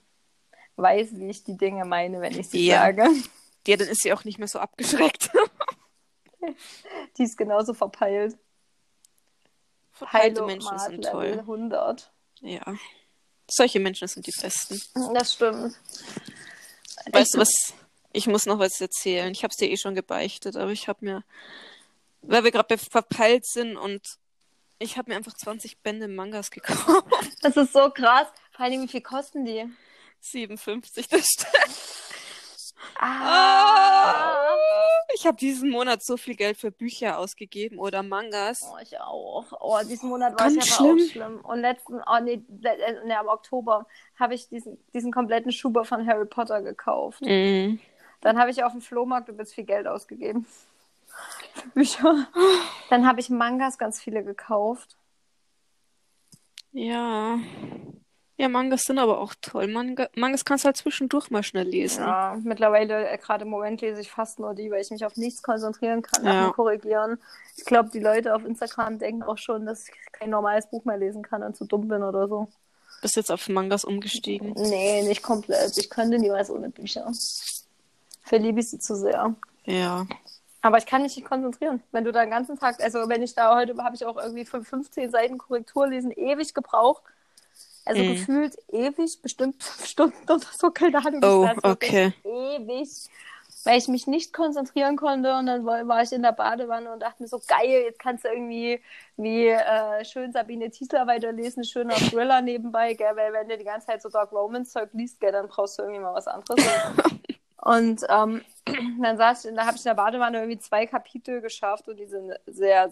weiß, 0.75 1.11
wie 1.15 1.29
ich 1.29 1.43
die 1.45 1.57
Dinge 1.57 1.85
meine, 1.85 2.19
wenn 2.21 2.37
ich 2.37 2.49
sie 2.49 2.65
Ja. 2.67 2.81
sage. 2.81 3.07
Ja, 3.65 3.77
dann 3.77 3.87
ist 3.87 4.01
sie 4.03 4.13
auch 4.13 4.25
nicht 4.25 4.37
mehr 4.37 4.47
so 4.49 4.59
abgeschreckt. 4.59 5.31
Die 7.17 7.23
ist 7.23 7.37
genauso 7.37 7.73
verpeilt. 7.73 8.37
Verpeilte 9.91 10.41
Heilo 10.41 10.45
Menschen 10.47 10.75
Mart 10.75 10.81
sind 10.81 11.03
Level 11.03 11.11
toll. 11.11 11.39
100. 11.39 12.11
Ja. 12.41 12.75
Solche 13.49 13.79
Menschen 13.79 14.07
sind 14.07 14.27
die 14.27 14.31
besten. 14.31 14.81
Das 15.13 15.33
stimmt. 15.33 15.75
Weißt 17.11 17.35
du 17.35 17.39
was? 17.39 17.73
Ich 18.11 18.27
muss 18.27 18.45
noch 18.45 18.59
was 18.59 18.79
erzählen. 18.81 19.31
Ich 19.31 19.43
habe 19.43 19.51
es 19.51 19.57
dir 19.57 19.69
eh 19.69 19.77
schon 19.77 19.95
gebeichtet, 19.95 20.55
aber 20.55 20.71
ich 20.71 20.87
habe 20.87 21.03
mir, 21.05 21.23
weil 22.21 22.43
wir 22.43 22.51
gerade 22.51 22.77
verpeilt 22.77 23.45
sind 23.45 23.77
und 23.77 24.01
ich 24.79 24.97
habe 24.97 25.11
mir 25.11 25.17
einfach 25.17 25.33
20 25.33 25.81
Bände 25.81 26.07
Mangas 26.07 26.51
gekauft. 26.51 27.05
Das 27.41 27.55
ist 27.57 27.73
so 27.73 27.91
krass. 27.91 28.27
Vor 28.53 28.65
allem, 28.65 28.81
wie 28.81 28.87
viel 28.87 29.01
kosten 29.01 29.45
die? 29.45 29.69
57 30.21 31.07
das 31.07 31.25
Stück. 31.27 31.47
Ah! 32.99 33.74
Ich 35.15 35.25
habe 35.25 35.37
diesen 35.37 35.69
Monat 35.69 36.03
so 36.03 36.17
viel 36.17 36.35
Geld 36.35 36.57
für 36.57 36.71
Bücher 36.71 37.17
ausgegeben 37.17 37.79
oder 37.79 38.03
Mangas. 38.03 38.69
Oh, 38.69 38.77
ich 38.81 38.99
auch. 38.99 39.45
Oh, 39.61 39.79
diesen 39.87 40.09
Monat 40.09 40.37
war 40.37 40.47
es 40.47 40.55
aber 40.55 40.65
schlimm. 40.65 40.99
auch 40.99 41.11
schlimm. 41.11 41.39
Und 41.41 41.61
letzten, 41.61 42.01
oh 42.05 42.19
nee, 42.21 42.41
äh, 42.63 42.93
nee 43.05 43.15
im 43.19 43.27
Oktober 43.27 43.87
habe 44.19 44.33
ich 44.33 44.49
diesen, 44.49 44.77
diesen 44.93 45.13
kompletten 45.13 45.53
Schuber 45.53 45.85
von 45.85 46.05
Harry 46.05 46.25
Potter 46.25 46.61
gekauft. 46.61 47.21
Mhm. 47.21 47.79
Dann 48.19 48.37
habe 48.37 48.51
ich 48.51 48.63
auf 48.63 48.73
dem 48.73 48.81
Flohmarkt 48.81 49.29
übelst 49.29 49.55
viel 49.55 49.63
Geld 49.63 49.87
ausgegeben. 49.87 50.45
Für 51.53 51.69
Bücher. 51.73 52.27
Dann 52.89 53.07
habe 53.07 53.21
ich 53.21 53.29
Mangas 53.29 53.77
ganz 53.77 54.01
viele 54.01 54.21
gekauft. 54.21 54.97
Ja. 56.73 57.39
Ja, 58.37 58.49
Mangas 58.49 58.81
sind 58.83 58.99
aber 58.99 59.19
auch 59.21 59.33
toll. 59.41 59.67
Manga 59.67 60.09
Mangas 60.15 60.43
kannst 60.43 60.65
du 60.65 60.67
halt 60.67 60.75
zwischendurch 60.77 61.31
mal 61.31 61.41
schnell 61.41 61.67
lesen. 61.67 62.03
Ja, 62.03 62.37
mittlerweile, 62.43 63.07
äh, 63.07 63.17
gerade 63.17 63.45
im 63.45 63.49
Moment 63.49 63.79
lese 63.79 64.01
ich 64.01 64.11
fast 64.11 64.39
nur 64.39 64.53
die, 64.53 64.69
weil 64.69 64.81
ich 64.81 64.91
mich 64.91 65.05
auf 65.05 65.15
nichts 65.15 65.41
konzentrieren 65.41 66.01
kann 66.01 66.25
Ja. 66.25 66.49
Korrigieren. 66.49 67.17
Ich 67.55 67.63
glaube, 67.63 67.89
die 67.91 67.99
Leute 67.99 68.35
auf 68.35 68.43
Instagram 68.43 68.99
denken 68.99 69.23
auch 69.23 69.37
schon, 69.37 69.65
dass 69.65 69.87
ich 69.87 69.95
kein 70.11 70.29
normales 70.29 70.67
Buch 70.69 70.83
mehr 70.83 70.97
lesen 70.97 71.23
kann 71.23 71.43
und 71.43 71.55
zu 71.55 71.63
dumm 71.63 71.87
bin 71.87 72.03
oder 72.03 72.27
so. 72.27 72.49
Bist 73.01 73.15
jetzt 73.15 73.31
auf 73.31 73.47
Mangas 73.47 73.85
umgestiegen. 73.85 74.53
Nee, 74.57 75.03
nicht 75.03 75.23
komplett. 75.23 75.77
Ich 75.77 75.89
könnte 75.89 76.19
niemals 76.19 76.49
ohne 76.49 76.69
Bücher. 76.69 77.09
Verliebe 78.23 78.59
ich 78.59 78.69
sie 78.69 78.79
zu 78.79 78.95
sehr. 78.95 79.33
Ja. 79.63 80.05
Aber 80.61 80.77
ich 80.77 80.85
kann 80.85 81.03
mich 81.03 81.15
nicht 81.15 81.27
konzentrieren. 81.27 81.83
Wenn 81.91 82.03
du 82.03 82.11
da 82.11 82.21
den 82.21 82.31
ganzen 82.31 82.59
Tag, 82.59 82.81
also 82.83 83.07
wenn 83.07 83.21
ich 83.21 83.35
da 83.35 83.55
heute 83.55 83.77
habe 83.83 83.95
ich 83.95 84.05
auch 84.05 84.17
irgendwie 84.17 84.45
für 84.45 84.63
15 84.63 85.11
Seiten 85.11 85.37
Korrektur 85.37 85.87
lesen, 85.87 86.11
ewig 86.11 86.53
gebraucht. 86.53 87.03
Also 87.85 88.03
Mhm. 88.03 88.05
gefühlt 88.05 88.57
ewig, 88.71 89.21
bestimmt 89.21 89.63
fünf 89.63 89.85
Stunden 89.87 90.23
oder 90.23 90.39
so, 90.39 90.71
keine 90.71 90.97
Ahnung. 91.05 91.21
Oh, 91.23 91.49
okay. 91.63 92.13
Ewig. 92.23 92.89
Weil 93.63 93.79
ich 93.79 93.87
mich 93.87 94.05
nicht 94.05 94.31
konzentrieren 94.31 94.95
konnte 94.95 95.35
und 95.37 95.47
dann 95.47 95.65
war 95.65 95.87
war 95.87 96.03
ich 96.03 96.11
in 96.11 96.21
der 96.21 96.33
Badewanne 96.33 96.91
und 96.93 96.99
dachte 97.01 97.23
mir 97.23 97.27
so, 97.27 97.39
geil, 97.47 97.83
jetzt 97.85 97.99
kannst 97.99 98.23
du 98.23 98.29
irgendwie 98.29 98.79
wie 99.17 99.47
äh, 99.47 100.05
schön 100.05 100.31
Sabine 100.31 100.69
Tiesler 100.69 101.07
weiterlesen, 101.07 101.63
schöner 101.63 102.01
Thriller 102.01 102.41
nebenbei, 102.41 102.93
gell, 102.93 103.15
weil 103.15 103.33
wenn 103.33 103.49
du 103.49 103.57
die 103.57 103.63
ganze 103.63 103.87
Zeit 103.87 104.03
so 104.03 104.09
Dark 104.09 104.31
Romance 104.31 104.71
Zeug 104.71 104.89
liest, 104.93 105.19
gell, 105.19 105.31
dann 105.31 105.47
brauchst 105.47 105.79
du 105.79 105.83
irgendwie 105.83 106.01
mal 106.01 106.13
was 106.13 106.27
anderes. 106.27 106.59
und 107.57 108.01
ähm, 108.09 108.45
dann 109.01 109.17
saß 109.17 109.45
ich, 109.45 109.55
da 109.55 109.65
habe 109.65 109.77
ich 109.77 109.83
in 109.85 109.89
der 109.89 109.95
Badewanne 109.95 110.39
irgendwie 110.39 110.59
zwei 110.59 110.85
Kapitel 110.85 111.41
geschafft 111.41 111.87
und 111.87 111.97
die 111.97 112.05
sind 112.07 112.33
sehr, 112.45 112.91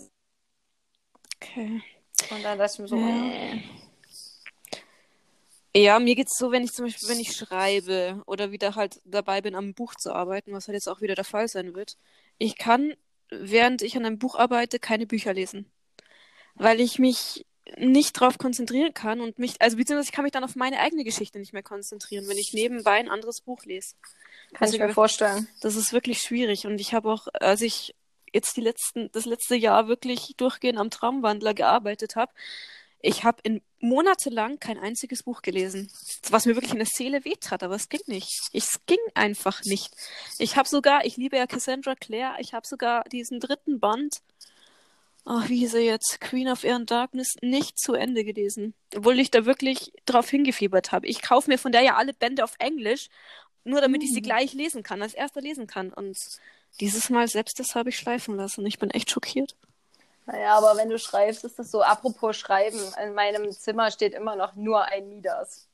Okay. 1.42 1.82
und 2.30 2.44
dann 2.44 2.58
dachte 2.58 2.74
ich 2.74 2.80
mir 2.80 2.88
so, 2.88 3.04
äh, 3.04 3.58
Ja, 5.76 5.98
mir 6.00 6.16
geht's 6.16 6.38
so, 6.38 6.52
wenn 6.52 6.64
ich 6.64 6.72
zum 6.72 6.86
Beispiel, 6.86 7.10
wenn 7.10 7.20
ich 7.20 7.36
schreibe 7.36 8.22
oder 8.28 8.52
wieder 8.52 8.76
halt 8.76 9.02
dabei 9.06 9.42
bin, 9.42 9.56
am 9.56 9.74
Buch 9.74 9.96
zu 9.96 10.14
arbeiten, 10.14 10.52
was 10.54 10.68
halt 10.68 10.76
jetzt 10.76 10.88
auch 10.88 11.02
wieder 11.02 11.16
der 11.16 11.24
Fall 11.24 11.48
sein 11.48 11.74
wird. 11.74 11.98
Ich 12.38 12.58
kann, 12.58 12.94
während 13.32 13.82
ich 13.82 13.98
an 13.98 14.06
einem 14.06 14.20
Buch 14.20 14.36
arbeite, 14.36 14.78
keine 14.78 15.08
Bücher 15.08 15.34
lesen. 15.34 15.66
Weil 16.56 16.80
ich 16.80 17.00
mich 17.00 17.46
nicht 17.78 18.14
drauf 18.14 18.38
konzentrieren 18.38 18.94
kann 18.94 19.22
und 19.22 19.40
mich, 19.40 19.62
also 19.62 19.78
beziehungsweise 19.78 20.10
ich 20.10 20.12
kann 20.12 20.24
mich 20.24 20.34
dann 20.34 20.44
auf 20.44 20.56
meine 20.56 20.80
eigene 20.80 21.04
Geschichte 21.04 21.40
nicht 21.40 21.54
mehr 21.54 21.64
konzentrieren, 21.64 22.28
wenn 22.28 22.38
ich 22.38 22.54
nebenbei 22.54 22.98
ein 23.00 23.10
anderes 23.10 23.42
Buch 23.42 23.64
lese. 23.66 23.96
kann 24.54 24.68
ich 24.68 24.74
Deswegen- 24.74 24.88
mir 24.88 24.94
vorstellen. 24.94 25.48
Das 25.62 25.76
ist 25.76 25.94
wirklich 25.94 26.20
schwierig. 26.20 26.68
Und 26.68 26.80
ich 26.80 26.94
habe 26.94 27.12
auch, 27.12 27.28
als 27.34 27.62
ich 27.62 27.96
jetzt 28.32 28.56
die 28.58 28.62
letzten, 28.62 29.12
das 29.14 29.26
letzte 29.26 29.56
Jahr 29.56 29.88
wirklich 29.88 30.36
durchgehend 30.38 30.78
am 30.78 30.92
Traumwandler 30.92 31.56
gearbeitet 31.56 32.16
habe, 32.16 32.32
ich 33.00 33.24
habe 33.24 33.40
in 33.44 33.62
monatelang 33.84 34.60
kein 34.60 34.80
einziges 34.80 35.24
Buch 35.24 35.42
gelesen, 35.42 35.92
was 36.30 36.46
mir 36.46 36.56
wirklich 36.56 36.72
in 36.72 36.80
der 36.80 36.88
Seele 36.88 37.26
wehtat, 37.26 37.64
aber 37.64 37.76
es 37.76 37.90
ging 37.90 38.02
nicht. 38.08 38.32
Es 38.54 38.80
ging 38.86 38.98
einfach 39.14 39.62
nicht. 39.66 39.94
Ich 40.40 40.56
habe 40.56 40.68
sogar, 40.70 41.06
ich 41.06 41.18
liebe 41.18 41.36
ja 41.38 41.46
Cassandra 41.48 41.94
Clare, 41.96 42.40
ich 42.40 42.54
habe 42.54 42.66
sogar 42.66 43.04
diesen 43.06 43.40
dritten 43.42 43.80
Band, 43.82 44.16
oh, 45.26 45.42
wie 45.48 45.60
hieß 45.60 45.74
er 45.76 45.82
jetzt, 45.82 46.22
Queen 46.22 46.48
of 46.48 46.64
Air 46.64 46.76
and 46.76 46.90
Darkness, 46.92 47.36
nicht 47.42 47.78
zu 47.78 47.94
Ende 47.94 48.24
gelesen, 48.24 48.74
obwohl 48.96 49.20
ich 49.20 49.32
da 49.32 49.46
wirklich 49.46 49.92
drauf 50.06 50.30
hingefiebert 50.30 50.92
habe. 50.94 51.08
Ich 51.08 51.22
kaufe 51.22 51.50
mir 51.50 51.58
von 51.58 51.74
der 51.74 51.82
ja 51.82 51.96
alle 51.96 52.14
Bände 52.14 52.44
auf 52.44 52.56
Englisch, 52.60 53.10
nur 53.66 53.82
damit 53.82 54.02
ich 54.04 54.12
sie 54.12 54.22
Mhm. 54.22 54.26
gleich 54.26 54.54
lesen 54.54 54.84
kann, 54.84 55.02
als 55.02 55.14
erster 55.14 55.42
lesen 55.42 55.68
kann. 55.68 55.92
Und 55.92 56.18
dieses 56.80 57.10
Mal 57.10 57.28
selbst 57.28 57.60
das 57.60 57.76
habe 57.76 57.90
ich 57.90 57.98
schleifen 57.98 58.36
lassen. 58.38 58.66
Ich 58.66 58.80
bin 58.80 58.90
echt 58.92 59.12
schockiert. 59.12 59.56
Naja, 60.26 60.58
aber 60.58 60.78
wenn 60.78 60.90
du 60.90 60.98
schreibst, 60.98 61.44
ist 61.44 61.60
das 61.60 61.70
so, 61.70 61.82
apropos 61.82 62.38
Schreiben, 62.38 62.80
in 63.04 63.14
meinem 63.14 63.52
Zimmer 63.52 63.92
steht 63.92 64.14
immer 64.14 64.36
noch 64.36 64.56
nur 64.56 64.84
ein 64.86 65.10
Midas. 65.10 65.68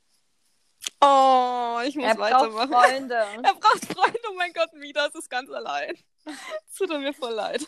Oh, 1.00 1.78
ich 1.84 1.94
muss 1.96 2.06
Er 2.06 2.14
braucht 2.14 2.32
weitermachen. 2.32 2.72
Freunde. 2.72 3.14
Er 3.44 3.54
braucht 3.54 3.84
Freunde. 3.86 4.18
Oh 4.30 4.34
mein 4.36 4.52
Gott, 4.52 4.72
Midas 4.74 5.14
ist 5.14 5.30
ganz 5.30 5.50
allein. 5.50 5.94
Es 6.24 6.74
tut 6.76 6.88
mir 6.90 7.12
voll 7.14 7.32
leid. 7.32 7.64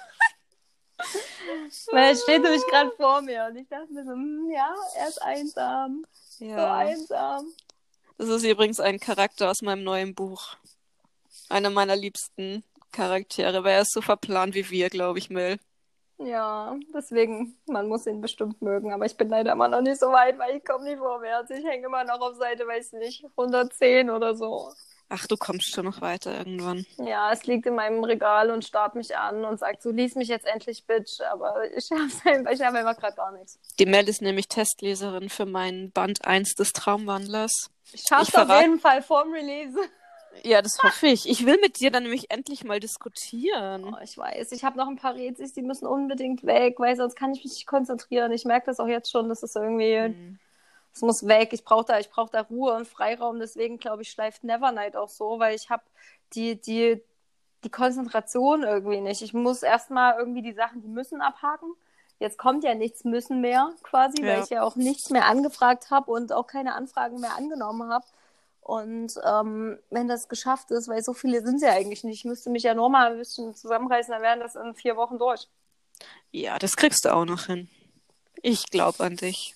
Weil 1.90 2.10
er 2.10 2.16
steht 2.16 2.42
nämlich 2.42 2.64
gerade 2.66 2.90
vor 2.92 3.22
mir 3.22 3.46
und 3.50 3.56
ich 3.56 3.68
dachte 3.68 3.92
mir 3.92 4.04
so, 4.04 4.10
hm, 4.12 4.50
ja, 4.54 4.74
er 4.96 5.08
ist 5.08 5.22
einsam. 5.22 6.06
So 6.38 6.44
Ja. 6.44 6.76
einsam. 6.76 7.46
Das 8.18 8.28
ist 8.28 8.44
übrigens 8.44 8.78
ein 8.80 9.00
Charakter 9.00 9.50
aus 9.50 9.62
meinem 9.62 9.84
neuen 9.84 10.14
Buch. 10.14 10.56
Einer 11.48 11.70
meiner 11.70 11.96
liebsten 11.96 12.62
Charaktere, 12.92 13.64
weil 13.64 13.74
er 13.74 13.82
ist 13.82 13.92
so 13.92 14.00
verplant 14.02 14.54
wie 14.54 14.68
wir, 14.70 14.90
glaube 14.90 15.18
ich, 15.18 15.30
Mel. 15.30 15.58
Ja, 16.24 16.76
deswegen, 16.94 17.56
man 17.66 17.88
muss 17.88 18.06
ihn 18.06 18.20
bestimmt 18.20 18.62
mögen, 18.62 18.92
aber 18.92 19.06
ich 19.06 19.16
bin 19.16 19.28
leider 19.28 19.52
immer 19.52 19.68
noch 19.68 19.80
nicht 19.80 19.98
so 19.98 20.06
weit, 20.12 20.38
weil 20.38 20.56
ich 20.56 20.64
komme 20.64 20.84
nicht 20.84 20.98
vorwärts. 20.98 21.50
Ich 21.50 21.64
hänge 21.64 21.86
immer 21.86 22.04
noch 22.04 22.20
auf 22.20 22.36
Seite, 22.36 22.66
weiß 22.66 22.92
nicht, 22.92 23.24
110 23.36 24.10
oder 24.10 24.34
so. 24.34 24.70
Ach, 25.14 25.26
du 25.26 25.36
kommst 25.36 25.74
schon 25.74 25.84
noch 25.84 26.00
weiter 26.00 26.38
irgendwann. 26.38 26.86
Ja, 26.96 27.30
es 27.32 27.44
liegt 27.44 27.66
in 27.66 27.74
meinem 27.74 28.02
Regal 28.02 28.50
und 28.50 28.64
starrt 28.64 28.94
mich 28.94 29.14
an 29.14 29.44
und 29.44 29.58
sagt 29.58 29.82
so, 29.82 29.90
lies 29.90 30.14
mich 30.14 30.28
jetzt 30.28 30.46
endlich, 30.46 30.86
Bitch. 30.86 31.20
Aber 31.30 31.70
ich 31.76 31.84
schaff's 31.88 32.24
einfach, 32.24 32.52
ich 32.52 32.58
schaffe 32.58 32.78
einfach 32.78 32.96
gerade 32.96 33.16
gar 33.16 33.32
nichts. 33.32 33.58
Die 33.78 33.84
Mel 33.84 34.08
ist 34.08 34.22
nämlich 34.22 34.48
Testleserin 34.48 35.28
für 35.28 35.44
meinen 35.44 35.92
Band 35.92 36.24
1 36.24 36.54
des 36.54 36.72
Traumwandlers. 36.72 37.70
Ich 37.92 38.04
schaff's 38.08 38.28
Ich 38.28 38.38
auf 38.38 38.48
jeden 38.48 38.80
Fall 38.80 39.02
vorm 39.02 39.32
Release. 39.32 39.76
Ja, 40.42 40.62
das 40.62 40.82
hoffe 40.82 41.06
ich. 41.06 41.28
Ich 41.28 41.46
will 41.46 41.58
mit 41.60 41.78
dir 41.80 41.90
dann 41.90 42.02
nämlich 42.04 42.30
endlich 42.30 42.64
mal 42.64 42.80
diskutieren. 42.80 43.84
Oh, 43.94 43.98
ich 44.02 44.16
weiß, 44.16 44.52
ich 44.52 44.64
habe 44.64 44.76
noch 44.78 44.88
ein 44.88 44.96
paar 44.96 45.14
Rätsel, 45.14 45.50
die 45.50 45.62
müssen 45.62 45.86
unbedingt 45.86 46.44
weg, 46.44 46.78
weil 46.78 46.96
sonst 46.96 47.16
kann 47.16 47.32
ich 47.32 47.44
mich 47.44 47.52
nicht 47.52 47.66
konzentrieren. 47.66 48.32
Ich 48.32 48.44
merke 48.44 48.66
das 48.66 48.80
auch 48.80 48.86
jetzt 48.88 49.10
schon, 49.10 49.28
das 49.28 49.42
ist 49.42 49.54
irgendwie, 49.56 49.96
Hm. 49.98 50.38
es 50.94 51.02
muss 51.02 51.26
weg. 51.26 51.52
Ich 51.52 51.64
brauche 51.64 51.84
da, 51.84 51.98
ich 51.98 52.10
brauche 52.10 52.30
da 52.32 52.40
Ruhe 52.42 52.74
und 52.74 52.88
Freiraum. 52.88 53.38
Deswegen 53.38 53.78
glaube 53.78 54.02
ich, 54.02 54.10
schleift 54.10 54.42
Nevernight 54.44 54.96
auch 54.96 55.08
so, 55.10 55.38
weil 55.38 55.54
ich 55.54 55.70
habe 55.70 55.82
die, 56.34 56.60
die, 56.60 57.02
die 57.64 57.70
Konzentration 57.70 58.62
irgendwie 58.62 59.00
nicht. 59.00 59.22
Ich 59.22 59.34
muss 59.34 59.62
erstmal 59.62 60.18
irgendwie 60.18 60.42
die 60.42 60.52
Sachen, 60.54 60.80
die 60.82 60.88
müssen 60.88 61.20
abhaken. 61.20 61.72
Jetzt 62.18 62.38
kommt 62.38 62.62
ja 62.64 62.74
nichts 62.74 63.04
müssen 63.04 63.40
mehr 63.40 63.70
quasi, 63.82 64.22
weil 64.22 64.38
Ja. 64.38 64.42
ich 64.44 64.50
ja 64.50 64.62
auch 64.62 64.76
nichts 64.76 65.10
mehr 65.10 65.26
angefragt 65.26 65.90
habe 65.90 66.10
und 66.10 66.32
auch 66.32 66.46
keine 66.46 66.74
Anfragen 66.74 67.20
mehr 67.20 67.36
angenommen 67.36 67.92
habe. 67.92 68.04
Und 68.62 69.12
ähm, 69.24 69.78
wenn 69.90 70.06
das 70.08 70.28
geschafft 70.28 70.70
ist, 70.70 70.88
weil 70.88 71.02
so 71.02 71.12
viele 71.12 71.42
sind 71.42 71.58
sie 71.58 71.66
ja 71.66 71.72
eigentlich 71.72 72.04
nicht, 72.04 72.18
ich 72.20 72.24
müsste 72.24 72.48
mich 72.48 72.62
ja 72.62 72.74
nur 72.74 72.88
mal 72.88 73.10
ein 73.12 73.18
bisschen 73.18 73.54
zusammenreißen, 73.54 74.12
dann 74.12 74.22
wären 74.22 74.40
das 74.40 74.54
in 74.54 74.74
vier 74.74 74.96
Wochen 74.96 75.18
durch. 75.18 75.48
Ja, 76.30 76.58
das 76.58 76.76
kriegst 76.76 77.04
du 77.04 77.12
auch 77.12 77.24
noch 77.24 77.46
hin. 77.46 77.68
Ich 78.40 78.70
glaube 78.70 79.02
an 79.04 79.16
dich. 79.16 79.54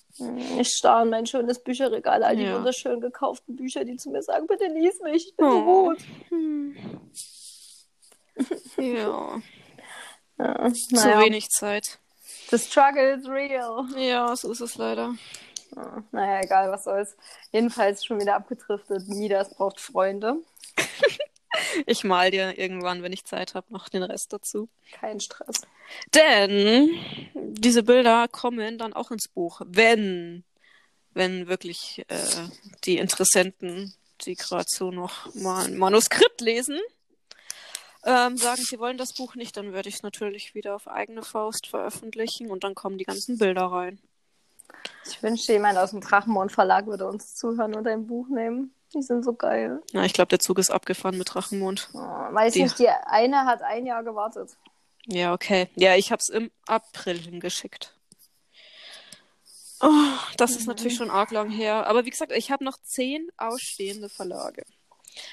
Ich 0.59 0.69
starre 0.69 1.03
in 1.03 1.09
mein 1.09 1.25
schönes 1.25 1.59
Bücherregal, 1.63 2.23
all 2.23 2.35
die 2.35 2.43
Ja. 2.43 2.55
wunderschön 2.57 2.99
gekauften 3.01 3.55
Bücher, 3.55 3.85
die 3.85 3.95
zu 3.97 4.09
mir 4.09 4.21
sagen, 4.23 4.45
bitte 4.47 4.65
lies 4.65 4.99
mich, 5.01 5.27
ich 5.29 5.35
bin 5.35 5.45
so 5.49 5.57
Oh. 5.57 5.83
gut. 5.89 5.97
Hm. 6.29 6.75
Ja, 8.77 9.41
Ja, 10.39 10.69
so 10.69 10.95
naja, 10.95 11.19
wenig 11.19 11.49
Zeit. 11.49 11.97
the 12.51 12.57
struggle 12.59 13.15
is 13.17 13.27
real. 13.27 13.85
Ja, 13.97 14.35
so 14.35 14.51
ist 14.51 14.61
es 14.61 14.75
leider. 14.75 15.15
Ja, 15.77 16.03
naja, 16.11 16.41
egal, 16.41 16.71
was 16.71 16.85
soll's. 16.85 17.15
Jedenfalls 17.51 18.03
schon 18.03 18.19
wieder 18.19 18.35
abgedriftet. 18.35 19.07
Midas 19.07 19.55
braucht 19.55 19.79
Freunde. 19.79 20.37
Ich 21.87 22.03
mal 22.03 22.29
dir 22.29 22.59
irgendwann, 22.59 23.01
wenn 23.01 23.13
ich 23.13 23.25
Zeit 23.25 23.55
habe, 23.55 23.73
noch 23.73 23.89
den 23.89 24.03
Rest 24.03 24.31
dazu. 24.31 24.69
Kein 24.91 25.19
Stress. 25.19 25.61
Denn 26.13 26.91
diese 27.33 27.81
Bilder 27.81 28.27
kommen 28.27 28.77
dann 28.77 28.93
auch 28.93 29.09
ins 29.09 29.27
Buch, 29.27 29.61
wenn, 29.65 30.43
wenn 31.13 31.47
wirklich 31.47 32.05
äh, 32.09 32.47
die 32.83 32.97
Interessenten, 32.97 33.93
die 34.21 34.35
gerade 34.35 34.67
so 34.67 34.91
noch 34.91 35.33
mal 35.33 35.65
ein 35.65 35.77
Manuskript 35.77 36.41
lesen, 36.41 36.79
ähm, 38.03 38.37
sagen, 38.37 38.61
sie 38.61 38.79
wollen 38.79 38.97
das 38.97 39.13
Buch 39.13 39.35
nicht, 39.35 39.57
dann 39.57 39.73
werde 39.73 39.89
ich 39.89 39.95
es 39.95 40.03
natürlich 40.03 40.53
wieder 40.53 40.75
auf 40.75 40.87
eigene 40.87 41.23
Faust 41.23 41.67
veröffentlichen 41.67 42.51
und 42.51 42.63
dann 42.63 42.75
kommen 42.75 42.97
die 42.97 43.05
ganzen 43.05 43.37
Bilder 43.37 43.65
rein. 43.65 43.99
Ich 45.05 45.21
wünschte, 45.23 45.53
jemand 45.53 45.77
aus 45.77 45.91
dem 45.91 46.01
Drachenmond 46.01 46.51
Verlag 46.51 46.85
würde 46.87 47.07
uns 47.07 47.35
zuhören 47.35 47.75
und 47.75 47.87
ein 47.87 48.07
Buch 48.07 48.27
nehmen. 48.29 48.73
Die 48.93 49.01
sind 49.01 49.23
so 49.23 49.33
geil. 49.33 49.81
Ja, 49.91 50.03
ich 50.03 50.13
glaube, 50.13 50.29
der 50.29 50.39
Zug 50.39 50.59
ist 50.59 50.69
abgefahren 50.69 51.17
mit 51.17 51.33
Drachenmond. 51.33 51.89
Oh, 51.93 51.97
weiß 51.97 52.53
Die- 52.53 52.63
nicht, 52.63 52.79
die 52.79 52.87
eine 52.89 53.45
hat 53.45 53.61
ein 53.61 53.85
Jahr 53.85 54.03
gewartet. 54.03 54.55
Ja, 55.05 55.33
okay. 55.33 55.69
Ja, 55.75 55.95
ich 55.95 56.11
habe 56.11 56.19
es 56.19 56.29
im 56.29 56.51
April 56.67 57.17
hingeschickt. 57.19 57.93
Oh, 59.79 59.91
das 60.37 60.51
ist 60.55 60.65
natürlich 60.67 60.95
schon 60.95 61.11
arg 61.11 61.31
lang 61.31 61.49
her. 61.49 61.85
Aber 61.87 62.05
wie 62.05 62.09
gesagt, 62.09 62.31
ich 62.31 62.49
habe 62.51 62.63
noch 62.63 62.77
zehn 62.81 63.29
ausstehende 63.37 64.09
Verlage. 64.09 64.65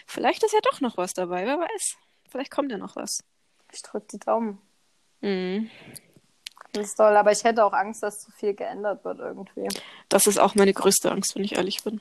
Vielleicht 0.07 0.43
ist 0.43 0.53
ja 0.53 0.61
doch 0.63 0.81
noch 0.81 0.97
was 0.97 1.15
dabei, 1.15 1.47
wer 1.47 1.59
weiß. 1.59 1.97
Vielleicht 2.31 2.51
kommt 2.51 2.71
ja 2.71 2.79
noch 2.79 2.97
was. 2.97 3.23
Ich 3.73 3.83
drücke 3.83 4.07
die 4.13 4.19
Daumen. 4.19 4.61
Mhm. 5.21 5.71
Das 6.75 6.89
ist 6.89 6.97
toll, 6.97 7.17
aber 7.17 7.31
ich 7.33 7.45
hätte 7.45 7.65
auch 7.65 7.73
Angst, 7.73 8.03
dass 8.03 8.21
zu 8.21 8.31
viel 8.33 8.53
geändert 8.55 9.05
wird 9.05 9.21
irgendwie. 9.21 9.69
Das 10.09 10.27
ist 10.27 10.39
auch 10.39 10.55
meine 10.55 10.73
größte 10.75 11.11
Angst, 11.11 11.35
wenn 11.37 11.45
ich 11.45 11.57
ehrlich 11.57 11.83
bin. 11.85 12.01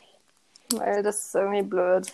Weil 0.74 1.03
das 1.03 1.26
ist 1.26 1.36
irgendwie 1.36 1.61
blöd. 1.61 2.11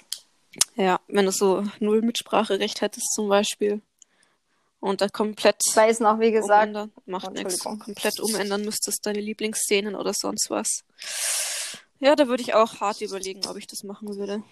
Ja, 0.76 1.00
wenn 1.08 1.26
du 1.26 1.32
so 1.32 1.64
null 1.80 2.02
Mitspracherecht 2.02 2.82
hättest 2.82 3.14
zum 3.14 3.30
Beispiel 3.30 3.82
und 4.82 5.00
da 5.02 5.08
komplett 5.08 5.62
weiß 5.74 6.02
noch, 6.02 6.20
wie 6.20 6.32
gesagt, 6.32 6.64
umändern, 6.64 6.92
macht 7.06 7.28
Oh, 7.30 7.32
nichts, 7.32 7.60
komplett 7.60 8.20
umändern 8.20 8.64
müsstest, 8.64 9.06
deine 9.06 9.22
Lieblingsszenen 9.22 9.96
oder 9.96 10.14
sonst 10.14 10.50
was. 10.50 10.84
Ja, 12.00 12.16
da 12.16 12.28
würde 12.28 12.42
ich 12.42 12.54
auch 12.56 12.80
hart 12.82 13.02
überlegen, 13.02 13.42
ob 13.48 13.58
ich 13.58 13.68
das 13.68 13.84
machen 13.84 14.16
würde. 14.18 14.44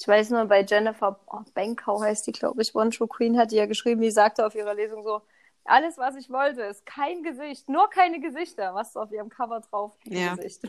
ich 0.00 0.08
weiß 0.08 0.30
nur, 0.30 0.44
bei 0.46 0.64
Jennifer 0.64 1.18
Benkau 1.54 2.00
heißt 2.00 2.26
die, 2.26 2.32
glaube 2.32 2.62
ich, 2.62 2.74
One 2.74 2.90
True 2.90 3.08
Queen 3.08 3.38
hat 3.38 3.52
die 3.52 3.56
ja 3.56 3.66
geschrieben, 3.66 4.00
die 4.00 4.10
sagte 4.10 4.46
auf 4.46 4.54
ihrer 4.54 4.74
Lesung 4.74 5.04
so, 5.04 5.22
alles, 5.64 5.98
was 5.98 6.16
ich 6.16 6.30
wollte, 6.30 6.62
ist 6.62 6.84
kein 6.86 7.22
Gesicht, 7.22 7.68
nur 7.68 7.88
keine 7.90 8.20
Gesichter. 8.20 8.74
Was 8.74 8.96
auf 8.96 9.10
ihrem 9.12 9.28
Cover 9.28 9.60
drauf? 9.60 9.92
Ja. 10.04 10.34
Gesicht. 10.34 10.62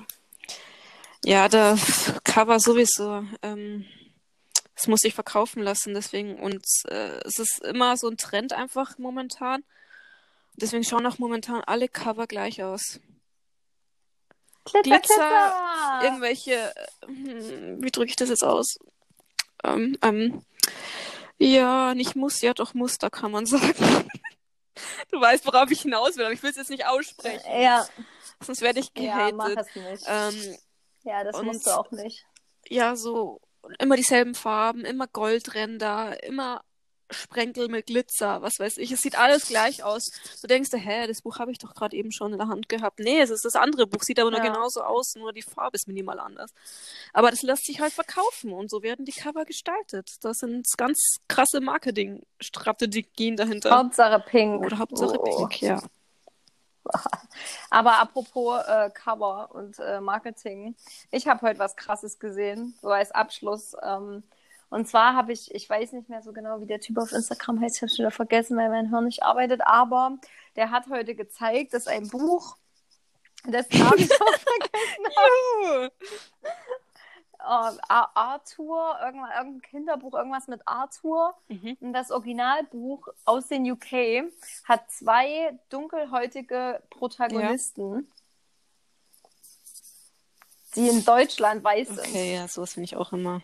Ja, 1.23 1.47
das 1.49 2.13
Cover 2.23 2.59
sowieso. 2.59 3.23
Ähm, 3.41 3.85
es 4.75 4.87
muss 4.87 5.01
sich 5.01 5.13
verkaufen 5.13 5.63
lassen, 5.63 5.93
deswegen. 5.93 6.39
Und 6.39 6.65
äh, 6.87 7.19
es 7.25 7.39
ist 7.39 7.63
immer 7.63 7.97
so 7.97 8.07
ein 8.09 8.17
Trend 8.17 8.53
einfach 8.53 8.97
momentan. 8.97 9.63
Deswegen 10.55 10.83
schauen 10.83 11.05
auch 11.05 11.19
momentan 11.19 11.61
alle 11.65 11.87
Cover 11.89 12.27
gleich 12.27 12.63
aus. 12.63 12.99
Glitzer, 14.65 14.99
Glitzer! 14.99 15.99
Irgendwelche, 16.03 16.73
hm, 17.05 17.83
wie 17.83 17.91
drücke 17.91 18.09
ich 18.09 18.15
das 18.15 18.29
jetzt 18.29 18.43
aus? 18.43 18.77
Ähm, 19.63 19.97
ähm, 20.01 20.41
ja, 21.37 21.93
nicht 21.93 22.15
muss, 22.15 22.41
ja 22.41 22.53
doch 22.53 22.73
Muster 22.73 23.09
kann 23.09 23.31
man 23.31 23.45
sagen. 23.45 24.09
Du 25.11 25.19
weißt, 25.21 25.45
worauf 25.45 25.69
ich 25.71 25.81
hinaus 25.81 26.17
will, 26.17 26.25
aber 26.25 26.33
ich 26.33 26.43
will 26.43 26.49
es 26.51 26.55
jetzt 26.57 26.69
nicht 26.69 26.85
aussprechen. 26.87 27.49
Ja, 27.61 27.87
Sonst 28.41 28.61
werde 28.61 28.79
ich 28.81 28.91
ja, 28.97 29.31
mach 29.33 29.47
gehatet. 29.47 29.67
es 29.75 29.75
nicht. 29.75 30.05
ähm, 30.07 30.57
ja, 31.03 31.23
das 31.23 31.35
und- 31.37 31.45
musst 31.45 31.65
du 31.65 31.71
auch 31.71 31.91
nicht. 31.91 32.25
ja, 32.67 32.95
so 32.95 33.39
immer 33.79 33.95
dieselben 33.95 34.35
Farben, 34.35 34.85
immer 34.85 35.07
Goldränder, 35.07 36.21
immer 36.23 36.61
Sprenkel 37.11 37.67
mit 37.69 37.85
Glitzer, 37.87 38.41
was 38.41 38.59
weiß 38.59 38.77
ich. 38.77 38.91
Es 38.91 39.01
sieht 39.01 39.17
alles 39.17 39.47
gleich 39.47 39.83
aus. 39.83 40.09
Du 40.41 40.47
denkst 40.47 40.69
dir, 40.71 40.77
hä, 40.77 41.07
das 41.07 41.21
Buch 41.21 41.37
habe 41.39 41.51
ich 41.51 41.57
doch 41.59 41.73
gerade 41.75 41.95
eben 41.95 42.11
schon 42.11 42.31
in 42.31 42.39
der 42.39 42.47
Hand 42.47 42.67
gehabt. 42.69 42.99
Nee, 42.99 43.19
es 43.21 43.29
ist 43.29 43.45
das 43.45 43.55
andere 43.55 43.85
Buch, 43.87 44.01
sieht 44.03 44.19
aber 44.19 44.31
nur 44.31 44.39
Ja. 44.43 44.51
genauso 44.51 44.81
aus, 44.81 45.13
nur 45.15 45.31
die 45.33 45.41
Farbe 45.43 45.75
ist 45.75 45.87
minimal 45.87 46.19
anders. 46.19 46.51
Aber 47.13 47.29
das 47.31 47.41
lässt 47.43 47.65
sich 47.65 47.79
halt 47.79 47.93
verkaufen 47.93 48.51
und 48.53 48.69
so 48.71 48.81
werden 48.81 49.05
die 49.05 49.11
Cover 49.11 49.45
gestaltet. 49.45 50.09
Das 50.21 50.37
sind 50.37 50.67
ganz 50.77 51.17
krasse 51.27 51.61
Marketingstrategien 51.61 53.35
dahinter. 53.37 53.77
Hauptsache 53.77 54.19
Pink. 54.21 54.65
Oder 54.65 54.79
Hauptsache 54.79 55.19
Oh. 55.19 55.23
Pink, 55.47 55.61
ja. 55.61 55.81
Aber 57.69 57.97
apropos 57.99 58.61
äh, 58.67 58.89
Cover 58.91 59.49
und 59.53 59.79
äh, 59.79 59.99
Marketing, 60.01 60.75
ich 61.11 61.27
habe 61.27 61.41
heute 61.41 61.59
was 61.59 61.75
Krasses 61.75 62.19
gesehen, 62.19 62.75
so 62.81 62.89
als 62.89 63.11
Abschluss. 63.11 63.75
Ähm, 63.83 64.23
und 64.75 64.87
zwar 64.87 65.15
habe 65.15 65.31
ich, 65.31 65.55
ich 65.55 65.69
weiß 65.69 65.93
nicht 65.93 66.09
mehr 66.09 66.21
so 66.21 66.33
genau, 66.33 66.59
wie 66.59 66.65
der 66.65 66.81
Typ 66.81 66.97
auf 66.97 67.13
Instagram 67.13 67.61
heißt, 67.61 67.77
ich 67.77 67.81
habe 67.81 67.89
schon 67.89 67.99
wieder 67.99 68.11
vergessen, 68.11 68.57
weil 68.57 68.69
mein 68.69 68.89
Hirn 68.89 69.05
nicht 69.05 69.23
arbeitet, 69.23 69.61
aber 69.65 70.17
der 70.57 70.69
hat 70.69 70.87
heute 70.89 71.15
gezeigt, 71.15 71.73
dass 71.73 71.87
ein 71.87 72.09
Buch, 72.09 72.57
das 73.45 73.65
habe 73.71 73.97
ich 73.97 74.11
auch 74.11 74.37
vergessen, 74.37 75.91
Ar- 77.37 78.11
Arthur, 78.15 78.97
irgendwann, 79.01 79.31
irgendein 79.31 79.61
Kinderbuch, 79.61 80.13
irgendwas 80.13 80.47
mit 80.47 80.67
Arthur. 80.67 81.35
Mhm. 81.47 81.77
Und 81.79 81.93
das 81.93 82.11
Originalbuch 82.11 83.07
aus 83.23 83.47
den 83.47 83.69
UK 83.71 84.31
hat 84.65 84.91
zwei 84.91 85.57
dunkelhäutige 85.69 86.81
Protagonisten, 86.89 88.11
die 90.75 90.89
in 90.89 91.05
Deutschland 91.05 91.63
weiß 91.63 91.87
sind. 91.87 91.99
Okay, 91.99 92.35
ja, 92.35 92.47
sowas 92.47 92.73
finde 92.73 92.85
ich 92.85 92.97
auch 92.97 93.13
immer. 93.13 93.41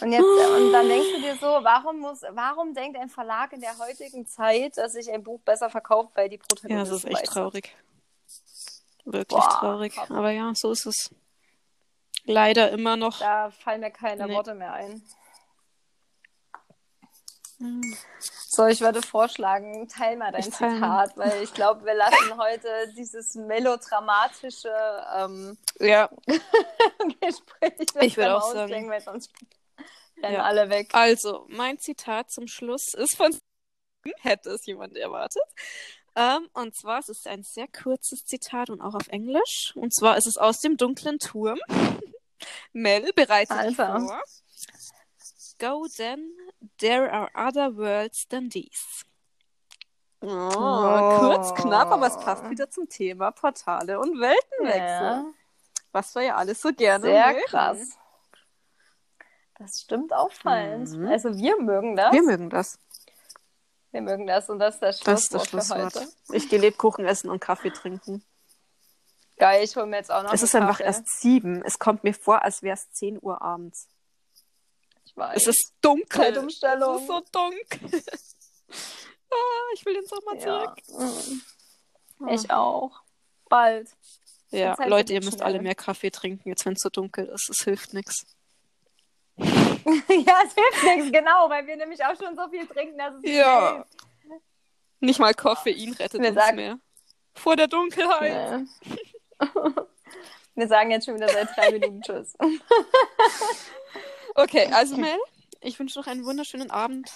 Und, 0.00 0.12
jetzt, 0.12 0.22
und 0.24 0.72
dann 0.72 0.88
denkst 0.88 1.08
du 1.14 1.20
dir 1.20 1.36
so, 1.36 1.46
warum 1.46 2.00
muss, 2.00 2.22
warum 2.30 2.74
denkt 2.74 2.98
ein 2.98 3.08
Verlag 3.08 3.52
in 3.52 3.60
der 3.60 3.78
heutigen 3.78 4.26
Zeit, 4.26 4.76
dass 4.76 4.92
sich 4.92 5.10
ein 5.10 5.22
Buch 5.22 5.40
besser 5.40 5.70
verkauft, 5.70 6.10
weil 6.14 6.28
die 6.28 6.36
Ja, 6.36 6.42
Protagonisten 6.48 6.90
das 6.94 7.04
ist 7.04 7.10
echt 7.10 7.22
weiß 7.22 7.28
traurig. 7.30 7.76
Wirklich 9.04 9.40
Boah, 9.40 9.48
traurig. 9.60 9.94
krass. 9.94 10.10
Aber 10.10 10.30
ja, 10.30 10.52
so 10.54 10.72
ist 10.72 10.86
es. 10.86 11.10
Leider 12.24 12.70
immer 12.72 12.96
noch. 12.96 13.20
Da 13.20 13.50
fallen 13.50 13.80
mir 13.80 13.90
keine 13.92 14.26
Nee. 14.26 14.34
Worte 14.34 14.54
mehr 14.54 14.72
ein. 14.72 15.02
Hm. 17.58 17.96
So, 18.20 18.66
ich 18.66 18.80
würde 18.82 19.00
vorschlagen, 19.00 19.88
teil 19.88 20.16
mal 20.16 20.30
dein 20.30 20.40
Ich. 20.40 20.50
Zitat, 20.52 21.16
weil 21.16 21.42
ich 21.42 21.54
glaube, 21.54 21.84
wir 21.86 21.94
lassen 21.94 22.36
heute 22.38 22.68
dieses 22.94 23.34
melodramatische 23.34 24.74
ähm, 25.16 25.56
Ja, 25.80 26.10
Gespräch 27.20 27.86
Ich 28.02 28.16
würde 28.16 28.36
auch 28.36 28.52
sagen. 28.52 28.90
weil 28.90 29.00
sonst 29.00 29.30
rennen 30.22 30.34
Ja. 30.34 30.42
alle 30.44 30.68
weg. 30.70 30.90
also 30.92 31.46
mein 31.48 31.78
Zitat 31.78 32.30
zum 32.30 32.46
Schluss 32.48 32.94
ist 32.94 33.16
von 33.16 33.36
hätte 34.20 34.50
es 34.50 34.66
jemand 34.66 34.96
erwartet. 34.96 35.42
Ähm, 36.14 36.48
und 36.54 36.74
zwar 36.74 37.00
es 37.00 37.08
ist 37.08 37.26
ein 37.26 37.42
sehr 37.42 37.68
kurzes 37.68 38.24
Zitat 38.24 38.70
und 38.70 38.80
auch 38.80 38.94
auf 38.94 39.08
Englisch. 39.08 39.72
Und 39.74 39.94
zwar 39.94 40.16
ist 40.16 40.26
es 40.26 40.36
aus 40.38 40.60
dem 40.60 40.76
dunklen 40.76 41.18
Turm. 41.18 41.58
Mel, 42.72 43.12
bereite 43.14 43.54
dich 43.66 43.76
vor. 43.76 44.22
Go 45.58 45.86
then, 45.96 46.32
there 46.78 47.10
are 47.12 47.28
other 47.34 47.74
worlds 47.76 48.26
than 48.28 48.48
these. 48.50 49.04
Oh, 50.22 50.28
Oh. 50.28 51.18
Kurz, 51.18 51.54
knapp, 51.54 51.90
aber 51.90 52.06
es 52.06 52.16
passt 52.18 52.48
wieder 52.50 52.68
zum 52.70 52.88
Thema 52.88 53.30
Portale 53.30 53.98
und 54.00 54.18
Weltenwechsel. 54.20 54.80
Ja, 54.80 55.24
Was 55.92 56.14
wir 56.14 56.22
ja 56.22 56.36
alles 56.36 56.60
so 56.60 56.72
gerne 56.72 57.04
sehr 57.04 57.26
mögen. 57.28 57.44
krass. 57.46 57.98
Das 59.58 59.80
stimmt 59.80 60.12
auffallend. 60.12 60.90
Mhm. 60.90 61.06
Also 61.08 61.36
wir 61.36 61.60
mögen 61.60 61.96
das. 61.96 62.12
Wir 62.12 62.22
mögen 62.22 62.50
das. 62.50 62.78
Wir 63.90 64.02
mögen 64.02 64.26
das 64.26 64.50
und 64.50 64.58
das 64.58 64.74
ist 64.74 64.82
das 64.82 65.00
Das 65.00 65.22
ist 65.22 65.34
das 65.34 65.48
Schlusswort, 65.48 65.78
für 65.78 65.90
Schlusswort. 65.90 66.08
heute. 66.28 66.36
Ich 66.36 66.48
gehe 66.48 66.58
Lebkuchen 66.58 67.06
essen 67.06 67.30
und 67.30 67.40
Kaffee 67.40 67.70
trinken. 67.70 68.22
Geil, 69.38 69.64
ich 69.64 69.76
hole 69.76 69.86
mir 69.86 69.96
jetzt 69.96 70.10
auch 70.10 70.22
noch 70.22 70.32
es 70.32 70.42
ist 70.42 70.54
einfach 70.54 70.78
Kaffee. 70.78 70.84
erst 70.84 71.20
sieben. 71.20 71.62
Es 71.64 71.78
kommt 71.78 72.04
mir 72.04 72.14
vor, 72.14 72.42
als 72.42 72.62
wäre 72.62 72.74
es 72.74 72.90
10 72.92 73.18
Uhr 73.22 73.40
abends. 73.40 73.88
Ich 75.04 75.16
weiß. 75.16 75.36
Es 75.36 75.46
ist 75.46 75.72
dunkel. 75.80 76.06
Zeitumstellung. 76.08 76.96
Es 76.96 77.00
ist 77.02 77.06
so 77.06 77.22
dunkel. 77.32 78.02
ah, 79.30 79.72
ich 79.74 79.86
will 79.86 79.94
den 79.94 80.06
Sommer 80.06 80.34
ja. 80.36 80.40
zurück. 80.40 80.82
mm. 82.18 82.28
Ich 82.28 82.50
auch. 82.50 83.00
Bald. 83.48 83.88
Ja, 84.50 84.76
Leute, 84.86 85.12
ihr 85.12 85.22
müsst 85.22 85.42
alle 85.42 85.60
mehr 85.60 85.74
Kaffee 85.74 86.10
trinken, 86.10 86.48
jetzt 86.48 86.64
wenn 86.64 86.74
es 86.74 86.80
so 86.80 86.88
dunkel 86.88 87.26
ist. 87.26 87.50
Es 87.50 87.64
hilft 87.64 87.94
nichts. 87.94 88.24
ja, 90.08 90.34
es 90.44 90.54
hilft 90.54 90.82
nichts, 90.84 91.12
genau, 91.12 91.48
weil 91.48 91.66
wir 91.66 91.76
nämlich 91.76 92.04
auch 92.04 92.16
schon 92.20 92.34
so 92.36 92.48
viel 92.48 92.66
trinken, 92.66 92.98
dass 92.98 93.14
es 93.14 93.20
nicht 93.22 93.34
Ja. 93.36 93.74
hilft. 93.76 93.88
Nicht 95.00 95.18
mal 95.20 95.34
Koffein 95.34 95.92
rettet 95.92 96.20
Wir 96.20 96.30
uns 96.30 96.38
sagen- 96.38 96.56
mehr. 96.56 96.78
Vor 97.34 97.54
der 97.56 97.68
Dunkelheit. 97.68 98.62
Nee. 98.62 98.96
Wir 100.54 100.68
sagen 100.68 100.90
jetzt 100.90 101.04
schon 101.04 101.16
wieder 101.16 101.28
seit 101.28 101.54
drei 101.56 101.70
Minuten 101.72 102.00
Tschüss. 102.02 102.34
Okay, 104.34 104.68
also 104.72 104.96
Mel, 104.96 105.16
ich 105.62 105.78
wünsche 105.78 105.98
noch 105.98 106.06
einen 106.06 106.24
wunderschönen 106.26 106.70
Abend. 106.70 107.10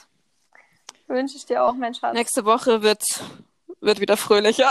Wünsche 1.07 1.37
ich 1.37 1.45
dir 1.45 1.63
auch, 1.65 1.75
mein 1.75 1.95
Schatz. 1.95 2.15
Nächste 2.15 2.45
Woche 2.47 2.83
wird, 2.83 3.03
wird 3.81 4.01
wieder 4.01 4.17
fröhlicher. 4.17 4.71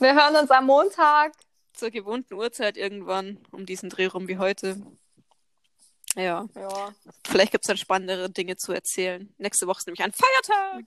Wir 0.00 0.14
hören 0.14 0.34
uns 0.36 0.50
am 0.50 0.66
Montag. 0.66 1.32
Zur 1.74 1.90
gewohnten 1.90 2.34
Uhrzeit 2.34 2.76
irgendwann, 2.76 3.38
um 3.52 3.66
diesen 3.66 3.88
Dreh 3.88 4.06
rum 4.06 4.26
wie 4.26 4.38
heute. 4.38 4.80
Ja, 6.14 6.46
Ja. 6.54 6.94
vielleicht 7.26 7.52
gibt 7.52 7.64
es 7.64 7.68
dann 7.68 7.76
spannendere 7.76 8.30
Dinge 8.30 8.56
zu 8.56 8.72
erzählen. 8.72 9.32
Nächste 9.38 9.66
Woche 9.66 9.78
ist 9.78 9.86
nämlich 9.86 10.02
ein 10.02 10.12
Feiertag. 10.12 10.84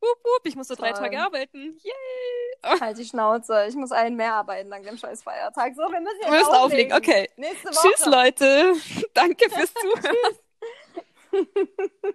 Wup, 0.00 0.16
wup, 0.24 0.40
ich 0.44 0.54
muss 0.54 0.68
nur 0.68 0.76
drei. 0.76 0.92
Tage 0.92 1.20
arbeiten. 1.20 1.78
Yay! 1.82 2.78
Halt 2.80 2.98
die 2.98 3.04
Schnauze. 3.04 3.66
Ich 3.68 3.74
muss 3.74 3.90
einen 3.92 4.14
mehr 4.16 4.32
arbeiten 4.34 4.70
dank 4.70 4.84
dem 4.86 4.96
scheiß 4.96 5.22
Feiertag. 5.22 5.74
So, 5.74 5.82
wir 5.82 6.00
müssen 6.00 6.16
jetzt 6.20 6.30
Wir 6.30 6.38
müssen 6.38 6.52
auflegen. 6.54 6.92
Okay. 6.96 7.28
Nächste 7.36 7.68
Woche. 7.68 7.88
Tschüss, 7.88 8.06
Leute. 8.06 8.74
Danke 9.14 9.50
fürs 9.50 9.72
Zuhören. 11.32 12.14